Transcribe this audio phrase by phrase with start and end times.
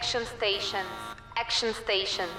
[0.00, 0.88] Action Stations.
[1.36, 2.30] Action Stations.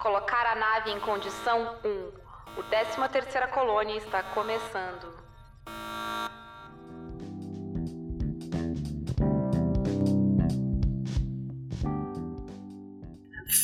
[0.00, 2.58] Colocar a nave em condição 1.
[2.58, 5.14] O 13 terceira colônia está começando.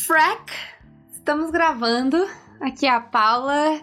[0.06, 0.52] Frack,
[1.12, 2.24] estamos gravando.
[2.60, 3.80] Aqui é a Paula.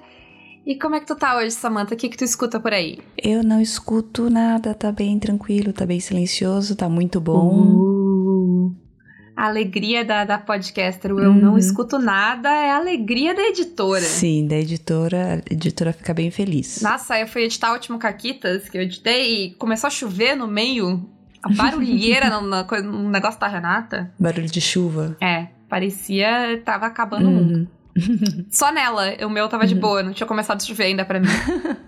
[0.66, 1.94] E como é que tu tá hoje, Samantha?
[1.94, 3.00] O que, que tu escuta por aí?
[3.18, 7.50] Eu não escuto nada, tá bem tranquilo, tá bem silencioso, tá muito bom.
[7.50, 8.07] Uh,
[9.38, 11.34] a alegria da, da podcaster, eu Uhum.
[11.36, 14.02] não escuto nada, é a alegria da editora.
[14.02, 16.82] Sim, da editora, a editora fica bem feliz.
[16.82, 20.48] Nossa, eu fui editar o último Caquitas, que eu editei, e começou a chover no
[20.48, 21.08] meio.
[21.44, 24.12] A barulheira no, coisa- no negócio da Renata.
[24.20, 25.16] Barulho de chuva.
[25.22, 27.68] É, parecia tava acabando o mundo.
[27.96, 28.46] Uhum.
[28.50, 29.80] Só nela, o meu tava de Uhum.
[29.80, 31.28] boa, não tinha começado a chover ainda pra mim.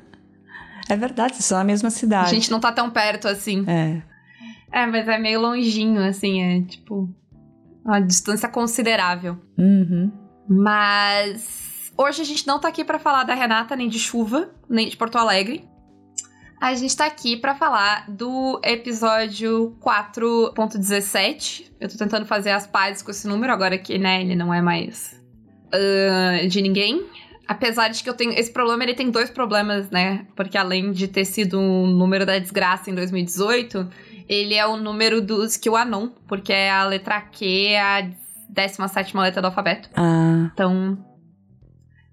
[0.87, 2.31] É verdade, só na mesma A cidade.
[2.31, 3.63] gente não tá tão perto assim.
[3.67, 4.01] É.
[4.71, 7.07] É, mas é meio longinho, assim, é tipo.
[7.89, 9.35] Uma distância considerável.
[9.57, 10.11] Uhum.
[10.47, 11.91] Mas.
[11.97, 14.95] Hoje a gente não tá aqui pra falar da Renata, nem de chuva, nem de
[14.95, 15.67] Porto Alegre.
[16.61, 21.71] A gente tá aqui pra falar do episódio 4.17.
[21.79, 24.61] Eu tô tentando fazer as pazes com esse número, agora que, né, ele não é
[24.61, 25.19] mais
[25.73, 27.05] ah, de ninguém.
[27.47, 28.33] Apesar de que eu tenho.
[28.33, 30.27] Esse problema ele tem dois problemas, né?
[30.35, 33.89] Porque além de ter sido um número da desgraça em 2018,
[34.29, 38.07] ele é o número dos QAnon, porque é a letra Q, a
[38.47, 39.89] 17 letra do alfabeto.
[39.95, 41.03] Ah, Então.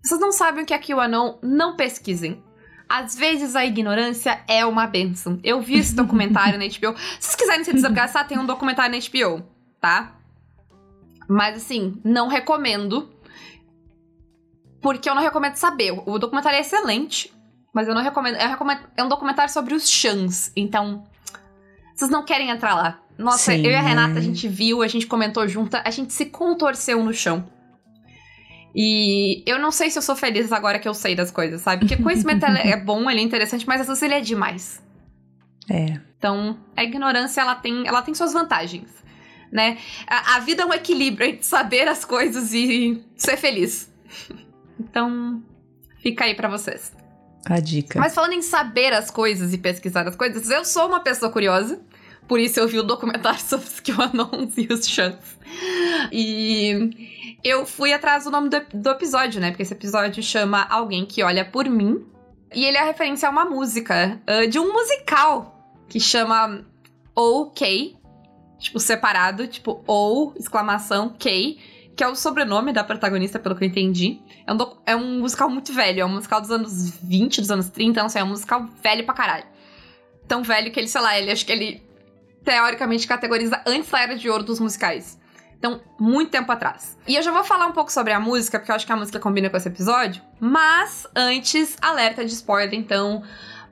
[0.02, 1.34] Vocês não sabem o que é QAnon?
[1.42, 2.42] Não pesquisem.
[2.88, 5.38] Às vezes a ignorância é uma benção.
[5.42, 6.96] Eu vi esse documentário na HBO.
[6.96, 9.44] Se vocês quiserem se desgraçar, tem um documentário na HBO,
[9.80, 10.14] tá?
[11.28, 13.10] Mas assim, não recomendo.
[14.80, 15.90] Porque eu não recomendo saber.
[16.06, 17.32] O documentário é excelente,
[17.74, 18.36] mas eu não recomendo.
[18.36, 20.52] Eu recomendo é um documentário sobre os Chans.
[20.54, 21.04] Então,
[21.96, 23.00] vocês não querem entrar lá.
[23.18, 26.12] Nossa, Sim, eu e a Renata, a gente viu, a gente comentou junta, a gente
[26.12, 27.48] se contorceu no chão.
[28.74, 31.86] E eu não sei se eu sou feliz agora que eu sei das coisas, sabe?
[31.86, 34.82] Porque conhecimento é bom, ele é interessante, mas às vezes ele é demais.
[35.70, 35.98] é.
[36.18, 38.88] Então, a ignorância, ela tem, ela tem suas vantagens,
[39.52, 39.76] né?
[40.06, 43.90] A, a vida é um equilíbrio entre saber as coisas e ser feliz.
[44.78, 45.42] Então,
[46.02, 46.92] fica aí pra vocês.
[47.48, 48.00] A dica.
[48.00, 51.80] Mas falando em saber as coisas e pesquisar as coisas, eu sou uma pessoa curiosa.
[52.26, 55.38] Por isso eu vi o documentário sobre os QAnons e os Chants.
[56.10, 59.50] E eu fui atrás do nome do, do episódio, né?
[59.50, 62.04] Porque esse episódio chama Alguém que Olha por Mim.
[62.52, 66.64] E ele é referência a uma música, ah, de um musical, que chama
[67.14, 67.96] OK,
[68.58, 71.58] tipo separado, tipo ou, exclamação, K,
[71.96, 74.20] que é o sobrenome da protagonista, pelo que eu entendi.
[74.46, 77.70] É um, é um musical muito velho, é um musical dos anos 20, dos anos
[77.70, 79.46] 30, não sei, é um musical velho pra caralho.
[80.28, 81.82] Tão velho que ele, sei lá, ele acho que ele
[82.44, 85.18] teoricamente categoriza antes da era de ouro dos musicais.
[85.58, 86.98] Então, muito tempo atrás.
[87.08, 88.96] E eu já vou falar um pouco sobre a música, porque eu acho que a
[88.96, 90.22] música combina com esse episódio.
[90.38, 93.22] Mas, antes, alerta de spoiler, então,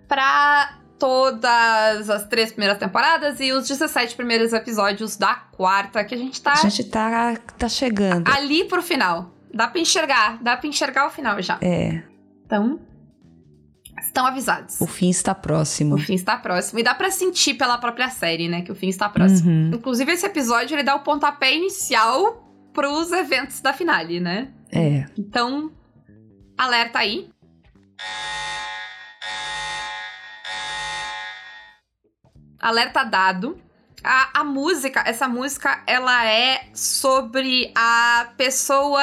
[0.09, 6.17] pra todas as três primeiras temporadas e os 17 primeiros episódios da quarta, que a
[6.17, 8.27] gente tá A gente tá, tá chegando.
[8.27, 9.31] ali pro final.
[9.53, 11.59] Dá pra enxergar, dá pra enxergar o final já.
[11.61, 12.03] É,
[12.47, 12.81] Então,
[14.01, 14.81] estão avisados.
[14.81, 15.97] o fim está próximo.
[15.97, 16.79] O fim está próximo.
[16.79, 19.51] E dá pra sentir pela própria série, né, que o fim está próximo.
[19.51, 19.73] Uhum.
[19.75, 24.49] Inclusive, esse episódio, ele dá o pontapé inicial pros eventos da finale, né?
[24.73, 25.05] É.
[25.19, 25.71] Então,
[26.57, 27.29] alerta aí.
[32.65, 33.59] Alerta dado.
[34.03, 39.03] A, a música, essa música, ela é sobre a pessoa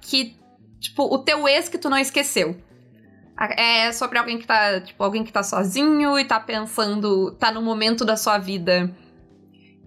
[0.00, 0.38] que.
[0.78, 2.56] Tipo, o teu ex que tu não esqueceu.
[3.56, 4.80] É sobre alguém que tá.
[4.80, 7.32] Tipo, alguém que tá sozinho e tá pensando.
[7.32, 8.94] Tá num momento da sua vida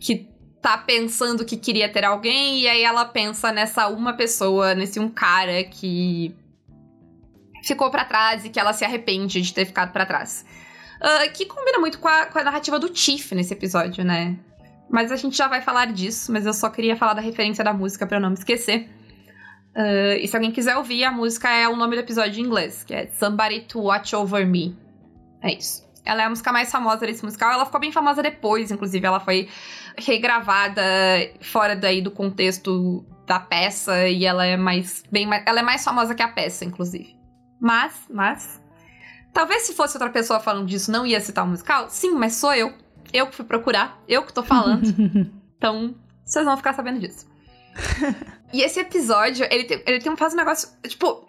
[0.01, 0.27] que
[0.61, 5.09] tá pensando que queria ter alguém, e aí ela pensa nessa uma pessoa, nesse um
[5.09, 6.35] cara que
[7.63, 10.45] ficou pra trás e que ela se arrepende de ter ficado pra trás.
[11.03, 14.37] Ah, que combina muito com a, com a narrativa do Tiff nesse episódio, né?
[14.89, 17.73] Mas a gente já vai falar disso, mas eu só queria falar da referência da
[17.73, 18.89] música eu não me esquecer.
[19.75, 22.85] Ah, e se alguém quiser ouvir, a música é o nome do episódio em inglês,
[22.85, 24.77] que é Somebody to Watch Over Me.
[25.41, 25.83] É isso.
[26.05, 27.51] Ela é a música mais famosa desse musical.
[27.51, 29.05] Ela ficou bem famosa depois, inclusive.
[29.05, 29.49] Ela foi
[29.97, 30.81] regravada
[31.41, 36.15] fora daí do contexto da peça e ela é mais bem ela é mais famosa
[36.15, 37.17] que a peça, inclusive.
[37.59, 38.61] Mas, mas
[39.33, 41.89] talvez se fosse outra pessoa falando disso não ia citar o musical.
[41.89, 42.73] Sim, mas sou eu.
[43.11, 44.83] Eu que fui procurar, eu que tô falando.
[45.63, 45.95] Então,
[46.25, 47.25] vocês vão ficar sabendo disso.
[48.51, 50.67] e esse episódio, ele tem, ele tem um, faz um negócio.
[50.85, 51.25] Tipo,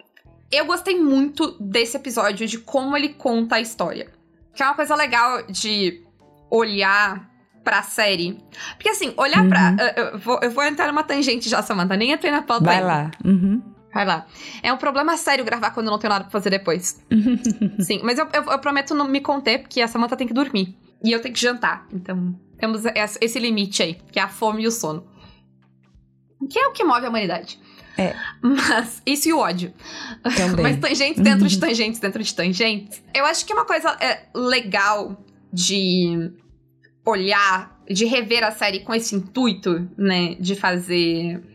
[0.51, 4.11] eu gostei muito desse episódio, de como ele conta a história.
[4.53, 6.03] Que é uma coisa legal de
[6.51, 7.29] olhar
[7.63, 8.37] pra série.
[8.75, 9.49] Porque assim, olhar uhum.
[9.49, 9.75] pra.
[9.79, 11.95] Eu, eu, vou, eu vou entrar numa tangente já, Samantha.
[11.97, 12.87] Nem entrei na pauta Vai ainda.
[12.87, 13.11] lá.
[13.23, 13.74] Uhum.
[13.95, 14.27] Vai lá.
[14.61, 17.01] É um problema sério gravar quando não tenho nada pra fazer depois.
[17.79, 20.77] Sim, mas eu, eu, eu, prometo não me conter, porque a Samantha tem que dormir.
[21.01, 21.87] E eu tenho que jantar.
[21.93, 22.83] Então, temos
[23.21, 25.07] esse limite aí, que é a fome e o sono.
[26.49, 27.57] Que é o que move a humanidade.
[27.97, 28.13] É.
[28.41, 29.73] Mas, isso e o ódio.
[30.35, 30.63] Também.
[30.63, 33.01] Mas tangentes dentro de tangentes dentro de tangentes.
[33.13, 36.33] Eu acho que uma coisa é, legal de
[37.05, 41.54] olhar, de rever a série com esse intuito, né, de fazer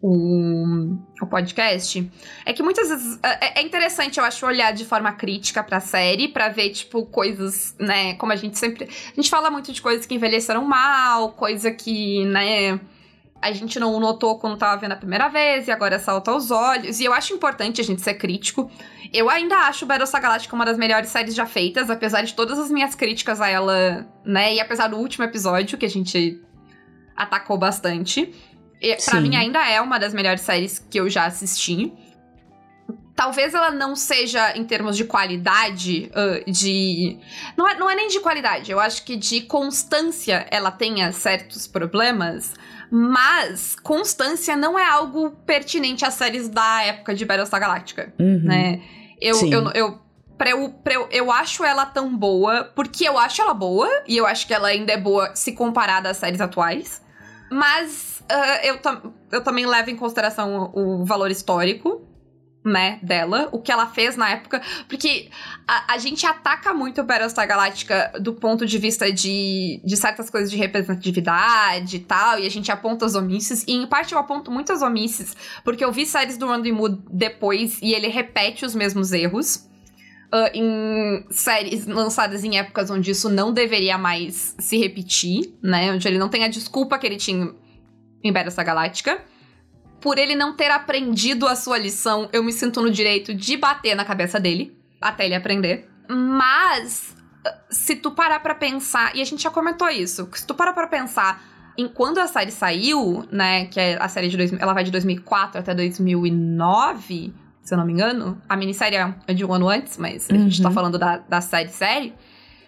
[0.00, 2.10] o, o podcast,
[2.46, 6.28] é que muitas vezes é, é interessante, eu acho, olhar de forma crítica pra série,
[6.28, 8.84] para ver, tipo, coisas, né, como a gente sempre.
[8.84, 12.80] A gente fala muito de coisas que envelheceram mal, coisa que, né
[13.40, 16.98] a gente não notou quando tava vendo a primeira vez e agora salta aos olhos.
[17.00, 18.70] E eu acho importante a gente ser crítico.
[19.12, 22.70] Eu ainda acho Battlestar Galactica uma das melhores séries já feitas, apesar de todas as
[22.70, 24.54] minhas críticas a ela, né?
[24.54, 26.42] E apesar do último episódio, que a gente
[27.16, 28.34] atacou bastante.
[29.04, 31.92] Pra mim ainda é uma das melhores séries que eu já assisti.
[33.14, 37.18] Talvez ela não seja em termos de qualidade, uh, de.
[37.56, 41.66] Não é, não é nem de qualidade, eu acho que de constância ela tenha certos
[41.66, 42.54] problemas.
[42.90, 48.40] Mas constância não é algo pertinente às séries da época de Battlestar Galactica, uhum.
[48.44, 48.80] né?
[49.20, 49.52] Eu, Sim.
[49.52, 49.98] eu, eu,
[50.38, 54.16] pra eu, pra eu, eu acho ela tão boa, porque eu acho ela boa, e
[54.16, 57.02] eu acho que ela ainda é boa se comparada às séries atuais.
[57.50, 58.78] Mas uh, eu,
[59.32, 62.08] eu também levo em consideração o, o valor histórico
[62.64, 65.28] né, dela, o que ela fez na época, porque
[65.66, 70.50] a, a gente ataca muito Battlestar Galactica do ponto de vista de, de certas coisas
[70.50, 74.50] de representatividade e tal, e a gente aponta os omissos, e em parte eu aponto
[74.50, 75.34] muitas omissos,
[75.64, 79.66] porque eu vi séries do Randy Mood depois e ele repete os mesmos erros.
[80.30, 85.90] Uh, em séries lançadas em épocas onde isso não deveria mais se repetir, né?
[85.90, 87.50] Onde ele não tem a desculpa que ele tinha
[88.22, 89.20] em Battlestar Galactica
[90.00, 93.94] por ele não ter aprendido a sua lição, eu me sinto no direito de bater
[93.94, 95.88] na cabeça dele, até ele aprender.
[96.08, 97.16] Mas,
[97.70, 100.86] se tu parar pra pensar, e a gente já comentou isso, se tu parar pra
[100.86, 101.42] pensar
[101.76, 104.36] em quando a série saiu, né, que é a série de...
[104.36, 108.40] Dois, ela vai de 2004 até 2009, se eu não me engano.
[108.48, 110.74] A minissérie é de um ano antes, mas a gente tá uhum.
[110.74, 112.14] falando da, da série série.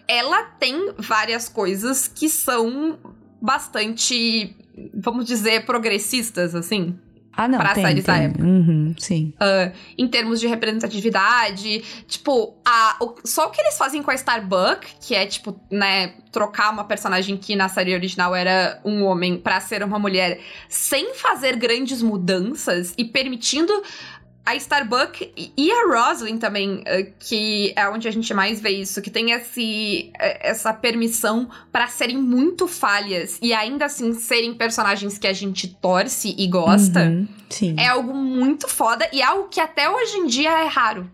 [0.07, 2.99] Ela tem várias coisas que são
[3.41, 4.55] bastante,
[4.93, 6.97] vamos dizer, progressistas, assim
[7.33, 8.15] ah, não, pra tem, séries tem.
[8.15, 8.43] da época.
[8.43, 9.33] Uhum, sim.
[9.35, 12.03] Uh, em termos de representatividade.
[12.07, 16.13] Tipo, a, o, só o que eles fazem com a Starbuck, que é, tipo, né,
[16.31, 21.13] trocar uma personagem que na série original era um homem para ser uma mulher, sem
[21.15, 23.71] fazer grandes mudanças e permitindo
[24.45, 29.01] a Starbuck e a Roslyn também, eh, que é onde a gente mais vê isso,
[29.01, 35.17] que tem esse, eh, essa permissão para serem muito falhas e ainda assim serem personagens
[35.17, 37.27] que a gente torce e gosta, uhum,
[37.77, 41.09] é algo muito foda e é algo que até hoje em dia é raro.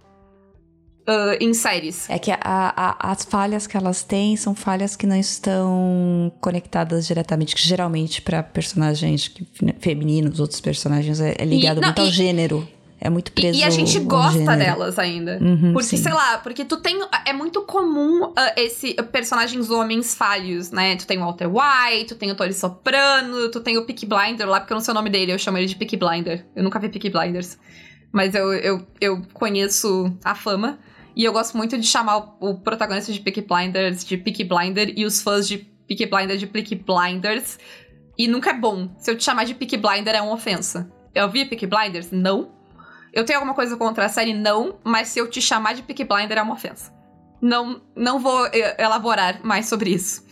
[1.09, 2.09] Uh, em séries.
[2.09, 7.07] É que a, a, as falhas que elas têm são falhas que não estão conectadas
[7.07, 9.31] diretamente, que geralmente para personagens
[9.79, 12.67] femininos, outros personagens, é, é ligado e, não, muito ao gênero.
[12.99, 13.59] É muito preso.
[13.59, 15.37] E, e a gente gosta delas ainda.
[15.39, 15.97] Uhum, porque, sim.
[15.97, 16.99] sei lá, porque tu tem.
[17.25, 20.95] É muito comum uh, esse uh, personagens homens falhos, né?
[20.95, 24.49] Tu tem o Walter White, tu tem o Tony Soprano, tu tem o Peaky Blinder
[24.49, 26.45] lá, porque eu não sei o nome dele, eu chamo ele de Peaky Blinder.
[26.55, 27.57] Eu nunca vi Peaky Blinders.
[28.11, 30.79] Mas eu, eu, eu conheço a fama.
[31.15, 34.93] E eu gosto muito de chamar o, o protagonista de Peaky Blinders de Peaky Blinder
[34.95, 37.59] e os fãs de Peaky Blinder de Peaky Blinders.
[38.17, 38.89] E nunca é bom.
[38.97, 40.91] Se eu te chamar de Peaky Blinder é uma ofensa.
[41.13, 42.11] Eu vi Peaky Blinders?
[42.11, 42.56] Não.
[43.17, 44.31] Eu tenho alguma coisa contra a série?
[44.31, 46.93] Não, mas se eu te chamar de Peaky Blinder é uma ofensa.
[47.41, 50.23] Não, não vou eh, elaborar mais sobre isso.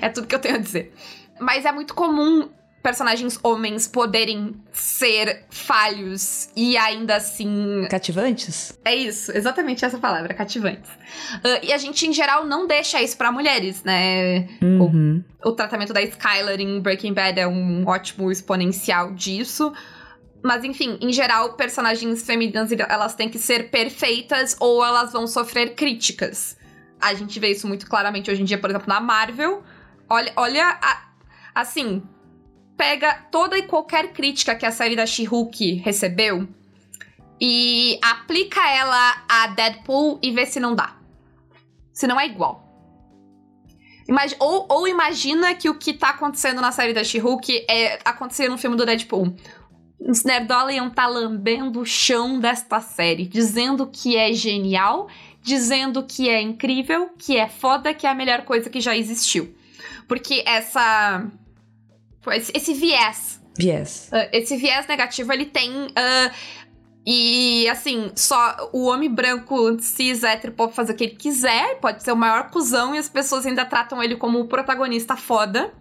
[0.00, 0.94] É tudo que eu tenho a dizer.
[1.40, 2.48] Mas é muito comum
[2.80, 7.84] personagens homens poderem ser falhos e ainda assim.
[7.90, 8.78] Cativantes?
[8.84, 10.88] É isso, exatamente essa palavra, cativantes.
[10.88, 14.46] Uh, e a gente, em geral, não deixa isso para mulheres, né?
[14.62, 15.24] Uhum.
[15.42, 19.72] O, o, tratamento da Skylar em Breaking Bad é um ótimo exponencial disso.
[20.44, 25.74] Mas enfim, em geral, personagens femininas elas têm que ser perfeitas ou elas vão sofrer
[25.74, 26.58] críticas.
[27.00, 29.62] A gente vê isso muito claramente hoje em dia, por exemplo, na Marvel.
[30.08, 31.02] Olha, olha a,
[31.54, 32.02] assim,
[32.76, 36.46] pega toda e qualquer crítica que a série da She-Hulk recebeu
[37.40, 40.96] e aplica ela a Deadpool e vê se não dá.
[41.90, 42.62] Se não é igual.
[44.06, 48.48] Imag ou, ou, imagina que o que tá acontecendo na série da She-Hulk é acontecer
[48.48, 49.34] no filme do Deadpool.
[50.06, 55.08] Os Nerdola iam estar tá lambendo o chão desta série, dizendo que é genial,
[55.42, 59.54] dizendo que é incrível, que é foda, que é a melhor coisa que já existiu.
[60.06, 61.26] Porque essa.
[62.54, 63.40] Esse, viés.
[63.58, 64.10] Viés.
[64.12, 65.70] Uh, esse viés negativo, ele tem.
[65.86, 66.64] Uh,
[67.06, 72.02] e assim, só o homem branco cis hétero pode fazer o que ele quiser, pode
[72.02, 75.72] ser o maior cuzão e as pessoas ainda tratam ele como o protagonista foda,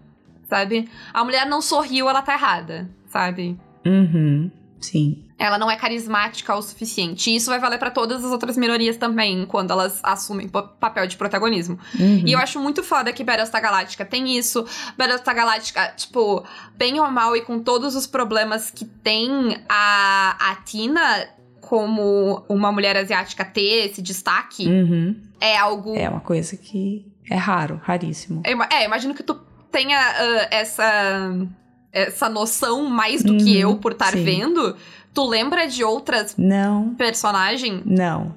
[0.49, 0.89] sabe?
[1.13, 3.57] A mulher não sorriu, ela tá errada, sabe?
[3.85, 4.51] Uhum.
[4.83, 5.23] Sim.
[5.39, 7.31] Ela não é carismática o suficiente.
[7.31, 11.17] E isso vai valer para todas as outras minorias também, quando elas assumem papel de
[11.17, 11.79] protagonismo.
[11.97, 12.23] Uhum.
[12.25, 14.65] E eu acho muito foda que Battlestar Galactica tem isso.
[14.97, 16.43] Battlestar Galactica, tipo,
[16.75, 21.29] bem ou mal e com todos os problemas que tem a, a Tina
[21.61, 25.15] como uma mulher asiática ter esse destaque, uhum.
[25.39, 25.95] é algo.
[25.95, 28.43] É uma coisa que é raro, raríssimo.
[28.45, 29.39] É, imagino que tu
[29.71, 31.47] tenha uh, essa
[31.93, 34.75] essa noção mais do uhum, que eu por estar vendo.
[35.13, 37.83] Tu lembra de outras não personagem?
[37.85, 38.35] Não.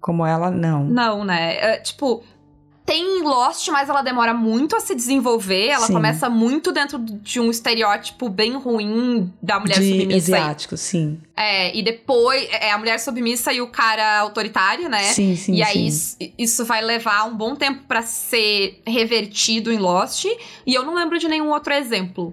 [0.00, 0.84] Como ela, não.
[0.84, 1.56] Não, né?
[1.56, 2.22] É, tipo,
[2.86, 5.66] tem Lost, mas ela demora muito a se desenvolver.
[5.66, 5.92] Ela Sim.
[5.92, 10.36] começa muito dentro de um estereótipo bem ruim da mulher de submissa.
[10.36, 11.18] asiático, sim.
[11.36, 15.02] É, e depois é a mulher submissa e o cara autoritário, né?
[15.02, 16.16] Sim, sim, E aí sim.
[16.20, 20.24] Isso, isso vai levar um bom tempo para ser revertido em Lost.
[20.64, 22.32] E eu não lembro de nenhum outro exemplo.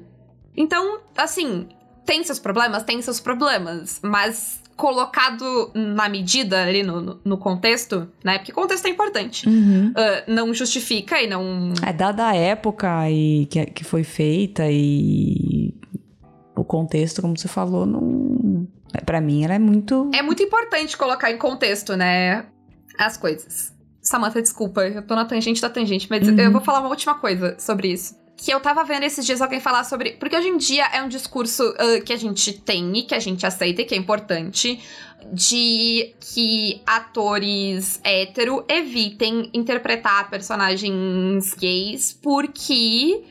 [0.55, 1.67] Então, assim,
[2.05, 2.83] tem seus problemas?
[2.83, 8.37] Tem seus problemas, mas colocado na medida ali no, no contexto, né?
[8.37, 9.47] Porque contexto é importante.
[9.47, 9.89] Uhum.
[9.91, 11.73] Uh, não justifica e não.
[11.85, 15.73] É dada a época e que, que foi feita e
[16.55, 18.67] o contexto, como você falou, não.
[19.05, 20.09] Para mim, ela é muito.
[20.13, 22.45] É muito importante colocar em contexto, né?
[22.97, 23.73] As coisas.
[24.01, 26.37] Samantha, desculpa, eu tô na tangente da tangente, mas uhum.
[26.37, 29.59] eu vou falar uma última coisa sobre isso que eu tava vendo esses dias alguém
[29.59, 30.11] falar sobre.
[30.11, 33.19] Porque hoje em dia é um discurso uh, que a gente tem e que a
[33.19, 34.81] gente aceita e que é importante.
[35.31, 43.23] De que atores hétero evitem interpretar personagens gays porque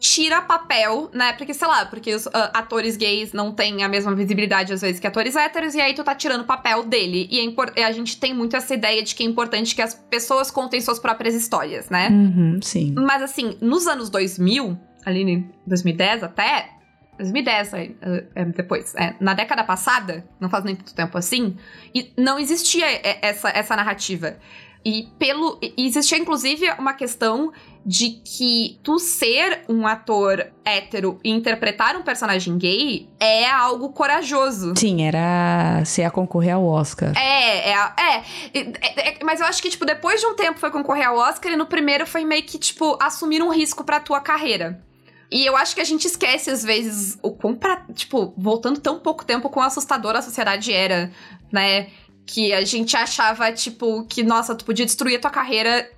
[0.00, 1.34] tira papel, né?
[1.34, 4.98] Porque, sei lá, porque os uh, atores gays não têm a mesma visibilidade às vezes
[4.98, 7.28] que atores héteros, e aí tu tá tirando papel dele.
[7.30, 7.38] E
[7.76, 10.80] é a gente tem muito essa ideia de que é importante que as pessoas contem
[10.80, 12.08] suas próprias histórias, né?
[12.08, 12.94] Uhum, sim.
[12.96, 16.70] Mas assim, nos anos 2000, ali em 2010 até.
[17.18, 17.90] 2010, é,
[18.34, 18.94] é, depois.
[18.94, 21.54] É, na década passada, não faz nem tanto tempo assim,
[21.94, 22.86] e não existia
[23.20, 24.38] essa, essa narrativa.
[24.82, 25.58] E pelo.
[25.60, 27.52] E existia, inclusive, uma questão
[27.84, 34.74] de que tu ser um ator hétero e interpretar um personagem gay é algo corajoso.
[34.76, 37.16] Sim, era ser a concorrer ao Oscar.
[37.16, 40.70] É, é, é, é, é, Mas eu acho que, tipo, depois de um tempo foi
[40.70, 44.20] concorrer ao Oscar e no primeiro foi meio que, tipo, assumir um risco pra tua
[44.20, 44.82] carreira.
[45.30, 48.98] E eu acho que a gente esquece, às vezes, o quão pra, tipo, voltando tão
[48.98, 51.10] pouco tempo, quão assustadora a sociedade era,
[51.52, 51.88] né?
[52.26, 55.88] Que a gente achava, tipo, que, nossa, tu podia destruir a tua carreira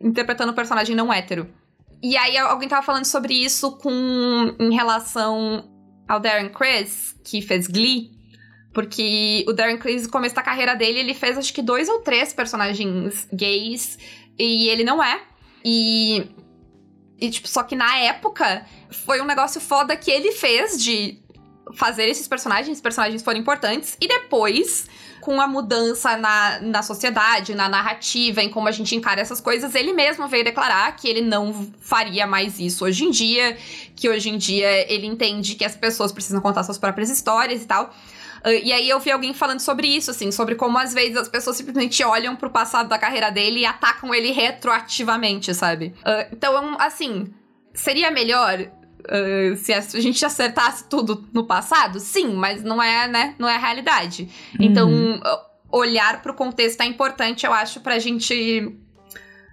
[0.00, 1.48] interpretando um personagem não hétero.
[2.02, 5.70] E aí alguém tava falando sobre isso com em relação
[6.06, 8.10] ao Darren Criss, que fez Glee.
[8.72, 12.00] Porque o Darren Criss, no começo da carreira dele, ele fez acho que dois ou
[12.00, 13.98] três personagens gays.
[14.38, 15.22] E ele não é.
[15.64, 16.26] E.
[17.18, 21.18] E, tipo, só que na época foi um negócio foda que ele fez de
[21.74, 23.96] fazer esses personagens, esses personagens foram importantes.
[23.98, 24.86] E depois
[25.26, 29.74] com a mudança na, na sociedade, na narrativa, em como a gente encara essas coisas,
[29.74, 33.58] ele mesmo veio declarar que ele não faria mais isso hoje em dia,
[33.96, 37.66] que hoje em dia ele entende que as pessoas precisam contar suas próprias histórias e
[37.66, 37.92] tal.
[38.44, 41.28] Uh, e aí eu vi alguém falando sobre isso, assim, sobre como às vezes as
[41.28, 45.92] pessoas simplesmente olham pro passado da carreira dele e atacam ele retroativamente, sabe?
[46.02, 47.34] Uh, então, assim,
[47.74, 48.70] seria melhor
[49.06, 51.98] uh, se a gente acertasse tudo no passado?
[52.00, 53.34] Sim, mas não é, né?
[53.38, 54.28] Não é a realidade.
[54.58, 55.14] Então, uhum.
[55.16, 58.76] Então, olhar pro contexto é importante, eu acho, pra gente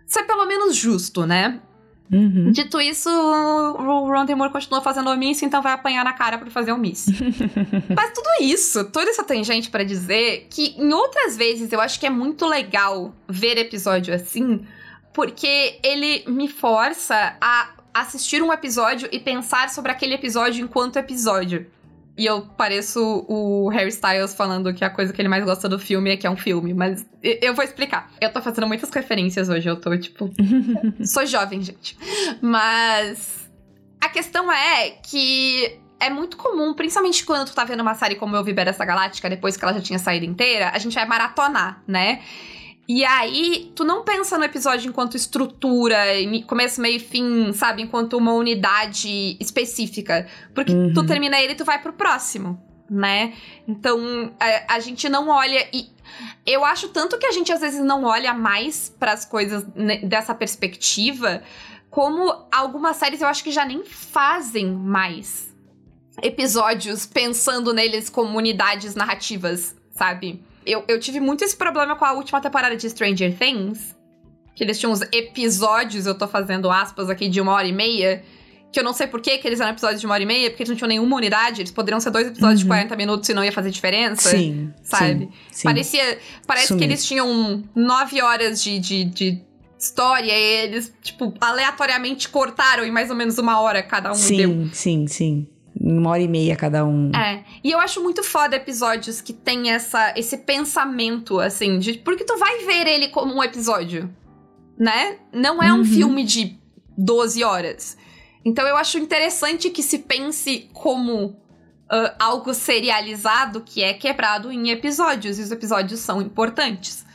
[0.05, 1.60] ser pelo menos justo, né?
[2.12, 2.51] Uhum.
[2.51, 6.50] Dito isso, o Ron Moore continua fazendo o Miss, então vai apanhar na cara para
[6.51, 7.07] fazer o Miss.
[7.95, 12.05] Mas tudo isso, toda essa tangente para dizer que em outras vezes eu acho que
[12.05, 14.63] é muito legal ver episódio assim,
[15.12, 21.67] porque ele me força a assistir um episódio e pensar sobre aquele episódio enquanto episódio.
[22.15, 25.79] E eu pareço o Harry Styles falando que a coisa que ele mais gosta do
[25.79, 28.12] filme é que é um filme, mas eu vou explicar.
[28.21, 30.31] Eu tô fazendo muitas referências hoje, eu tô tipo.
[31.05, 31.97] sou jovem, gente.
[32.41, 33.50] Mas.
[34.00, 38.35] A questão é que é muito comum, principalmente quando tu tá vendo uma série como
[38.35, 41.81] eu vi essa Galáctica, depois que ela já tinha saído inteira, a gente vai maratonar,
[41.88, 42.21] né?
[42.87, 45.97] E aí, tu não pensa no episódio enquanto estrutura,
[46.45, 47.81] começo, meio e fim, sabe?
[47.81, 50.27] Enquanto uma unidade específica.
[50.53, 50.93] Porque uhum.
[50.93, 53.33] tu termina ele e tu vai pro próximo, né?
[53.65, 55.65] Então, a, a, gente não olha.
[55.71, 55.89] E
[56.45, 59.63] eu acho tanto que a gente às vezes não olha mais para as coisas
[60.03, 61.41] dessa perspectiva
[61.93, 65.53] como algumas séries eu acho que já nem fazem mais
[66.23, 70.43] episódios pensando neles como unidades narrativas, sabe?
[70.65, 73.96] Eu, eu tive muito esse problema com a última temporada de Stranger Things.
[74.55, 78.24] Que eles tinham uns episódios, eu tô fazendo aspas aqui, de uma hora e meia.
[78.72, 80.63] Que eu não sei por que eles eram episódios de uma hora e meia, porque
[80.63, 81.62] eles não tinham nenhuma unidade.
[81.62, 82.65] Eles poderiam ser dois episódios uhum.
[82.65, 84.29] de 40 minutos e não ia fazer diferença.
[84.29, 84.72] Sim.
[84.84, 85.29] Sabe?
[85.51, 85.63] Sim.
[85.63, 86.20] Parecia.
[86.46, 89.41] Parece Isso que eles tinham nove horas de, de, de
[89.84, 94.38] história e eles, tipo, aleatoriamente cortaram em mais ou menos uma hora cada um sim,
[94.38, 94.70] deu.
[94.72, 95.48] Sim, sim,
[95.85, 97.11] Uma hora e meia cada um.
[97.13, 97.43] É.
[97.61, 101.95] E eu acho muito foda episódios que tem essa, esse pensamento, assim, de.
[101.97, 104.09] Porque tu vai ver ele como um episódio,
[104.79, 105.17] né?
[105.33, 105.85] Não é um uhum.
[105.85, 106.57] filme de
[106.97, 107.97] 12 horas.
[108.45, 111.41] Então eu acho interessante que se pense como
[111.91, 117.05] Uh, algo serializado que é quebrado em episódios, e os episódios são importantes.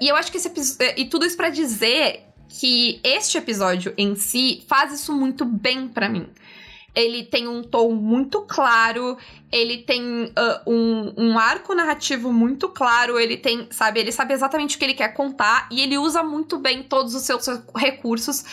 [0.00, 0.94] E eu acho que esse episódio.
[0.96, 6.08] E tudo isso para dizer que este episódio em si faz isso muito bem para
[6.08, 6.28] mim.
[6.94, 9.16] Ele tem um tom muito claro,
[9.50, 14.76] ele tem uh, um, um, arco narrativo muito claro, ele tem, sabe, ele sabe exatamente
[14.76, 18.44] o que ele quer contar e ele usa muito bem todos os seus recursos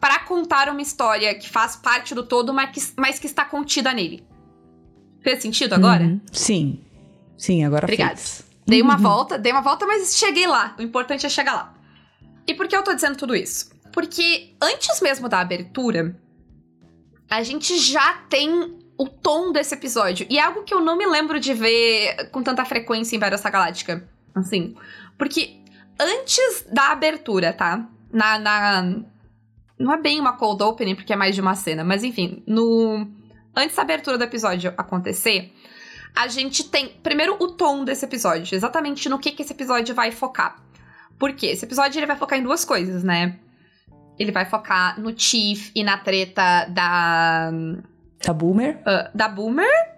[0.00, 3.92] para contar uma história que faz parte do todo, mas que, mas que está contida
[3.92, 4.26] nele.
[5.22, 6.04] Fez sentido agora?
[6.04, 6.20] Uhum.
[6.32, 6.80] Sim.
[7.36, 8.16] Sim, agora Obrigada.
[8.16, 8.44] fez.
[8.66, 9.02] Dei uma uhum.
[9.02, 10.74] volta, dei uma volta, mas cheguei lá.
[10.78, 11.74] O importante é chegar lá.
[12.46, 13.70] E por que eu tô dizendo tudo isso?
[13.92, 16.16] Porque antes mesmo da abertura,
[17.30, 20.26] a gente já tem o tom desse episódio.
[20.30, 23.52] E é algo que eu não me lembro de ver com tanta frequência em Battlestar
[23.52, 24.08] Galáctica.
[24.34, 24.74] Assim.
[25.18, 25.60] Porque
[25.98, 27.86] antes da abertura, tá?
[28.12, 29.02] Na, na.
[29.78, 33.06] Não é bem uma cold opening, porque é mais de uma cena, mas enfim, no.
[33.54, 35.52] Antes da abertura do episódio acontecer,
[36.14, 40.12] a gente tem, primeiro, o tom desse episódio, exatamente no que, que esse episódio vai
[40.12, 40.56] focar.
[41.18, 43.38] Porque esse episódio ele vai focar em duas coisas, né?
[44.18, 47.50] Ele vai focar no Chief e na treta da.
[48.24, 48.76] Da Boomer?
[48.78, 49.96] Uh, da Boomer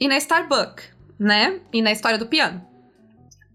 [0.00, 0.82] e na Starbuck,
[1.18, 1.60] né?
[1.72, 2.64] E na história do piano.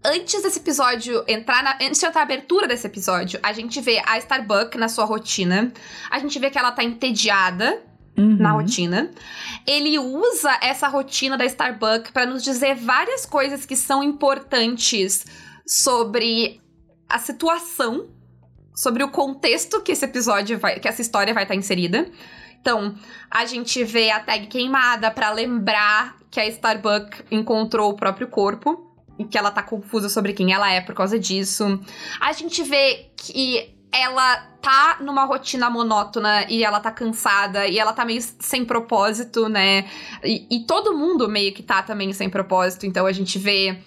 [0.04, 1.74] Antes desse episódio entrar na.
[1.74, 5.72] Antes de entrar a abertura desse episódio, a gente vê a Starbuck na sua rotina.
[6.10, 7.80] A gente vê que ela tá entediada
[8.16, 8.36] uhum.
[8.36, 9.10] na rotina.
[9.66, 15.24] Ele usa essa rotina da Starbucks para nos dizer várias coisas que são importantes
[15.66, 16.60] sobre
[17.08, 18.08] a situação,
[18.82, 22.10] sobre o contexto que esse episódio vai, que essa história vai estar inserida.
[22.60, 22.96] Então,
[23.30, 28.92] a gente vê a tag queimada para lembrar que a Starbuck encontrou o próprio corpo
[29.16, 31.78] e que ela tá confusa sobre quem ela é por causa disso.
[32.20, 37.92] A gente vê que ela tá numa rotina monótona e ela tá cansada e ela
[37.92, 39.88] tá meio sem propósito, né?
[40.24, 43.78] E, e, todo mundo meio que tá também sem propósito, então a gente vê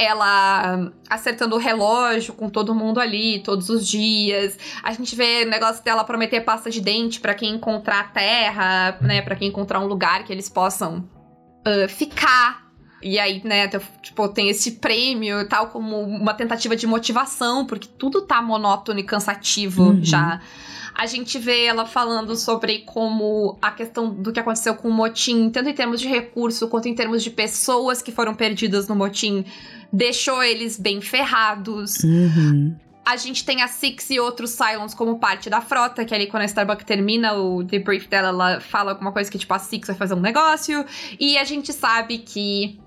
[0.00, 4.58] ela acertando o relógio com todo mundo ali todos os dias.
[4.82, 8.98] A gente vê o negócio dela prometer pasta de dente para quem encontrar a terra,
[9.02, 9.20] né?
[9.20, 11.08] Para quem encontrar um lugar que eles possam
[11.66, 12.70] uh, ficar
[13.02, 13.66] e aí, né,
[14.02, 19.02] tipo, tem esse prêmio tal como uma tentativa de motivação, porque tudo tá monótono e
[19.02, 20.04] cansativo uhum.
[20.04, 20.40] já.
[20.94, 25.48] A gente vê ela falando sobre como a questão do que aconteceu com o motim,
[25.48, 29.46] tanto em termos de recurso quanto em termos de pessoas que foram perdidas no motim,
[29.92, 32.02] deixou eles bem ferrados.
[32.04, 32.76] Uhum.
[33.04, 36.42] A gente tem a Six e outros Cylons como parte da frota, que ali quando
[36.42, 39.96] a Starbuck termina o debrief dela, ela fala alguma coisa que tipo a Six vai
[39.96, 40.84] fazer um negócio.
[41.18, 42.78] E a gente sabe que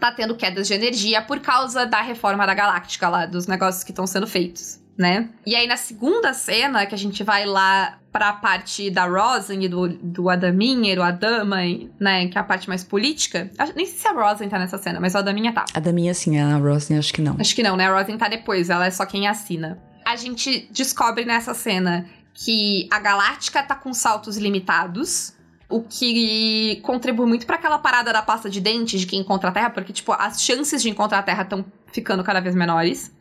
[0.00, 3.90] tá tendo quedas de energia por causa da reforma da galáctica lá, dos negócios que
[3.90, 5.28] estão sendo feitos, né?
[5.46, 9.68] E aí na segunda cena, que a gente vai lá pra parte da Rosen e
[9.68, 11.58] do, do Adaminha, o Adama,
[12.00, 12.26] né?
[12.26, 13.48] Que é a parte mais política.
[13.76, 15.64] Nem sei se a Rosen tá nessa cena, mas o Adaminha tá.
[15.72, 17.36] A Adaminha sim, a Rosen acho que não.
[17.38, 17.86] Acho que não, né?
[17.86, 19.78] A Rosen tá depois, ela é só quem assina.
[20.04, 25.34] A gente descobre nessa cena que a Galáctica tá com saltos limitados,
[25.68, 29.52] o que contribui muito para aquela parada da pasta de dente de quem encontra a
[29.52, 33.12] Terra, porque, tipo, as chances de encontrar a Terra estão ficando cada vez menores.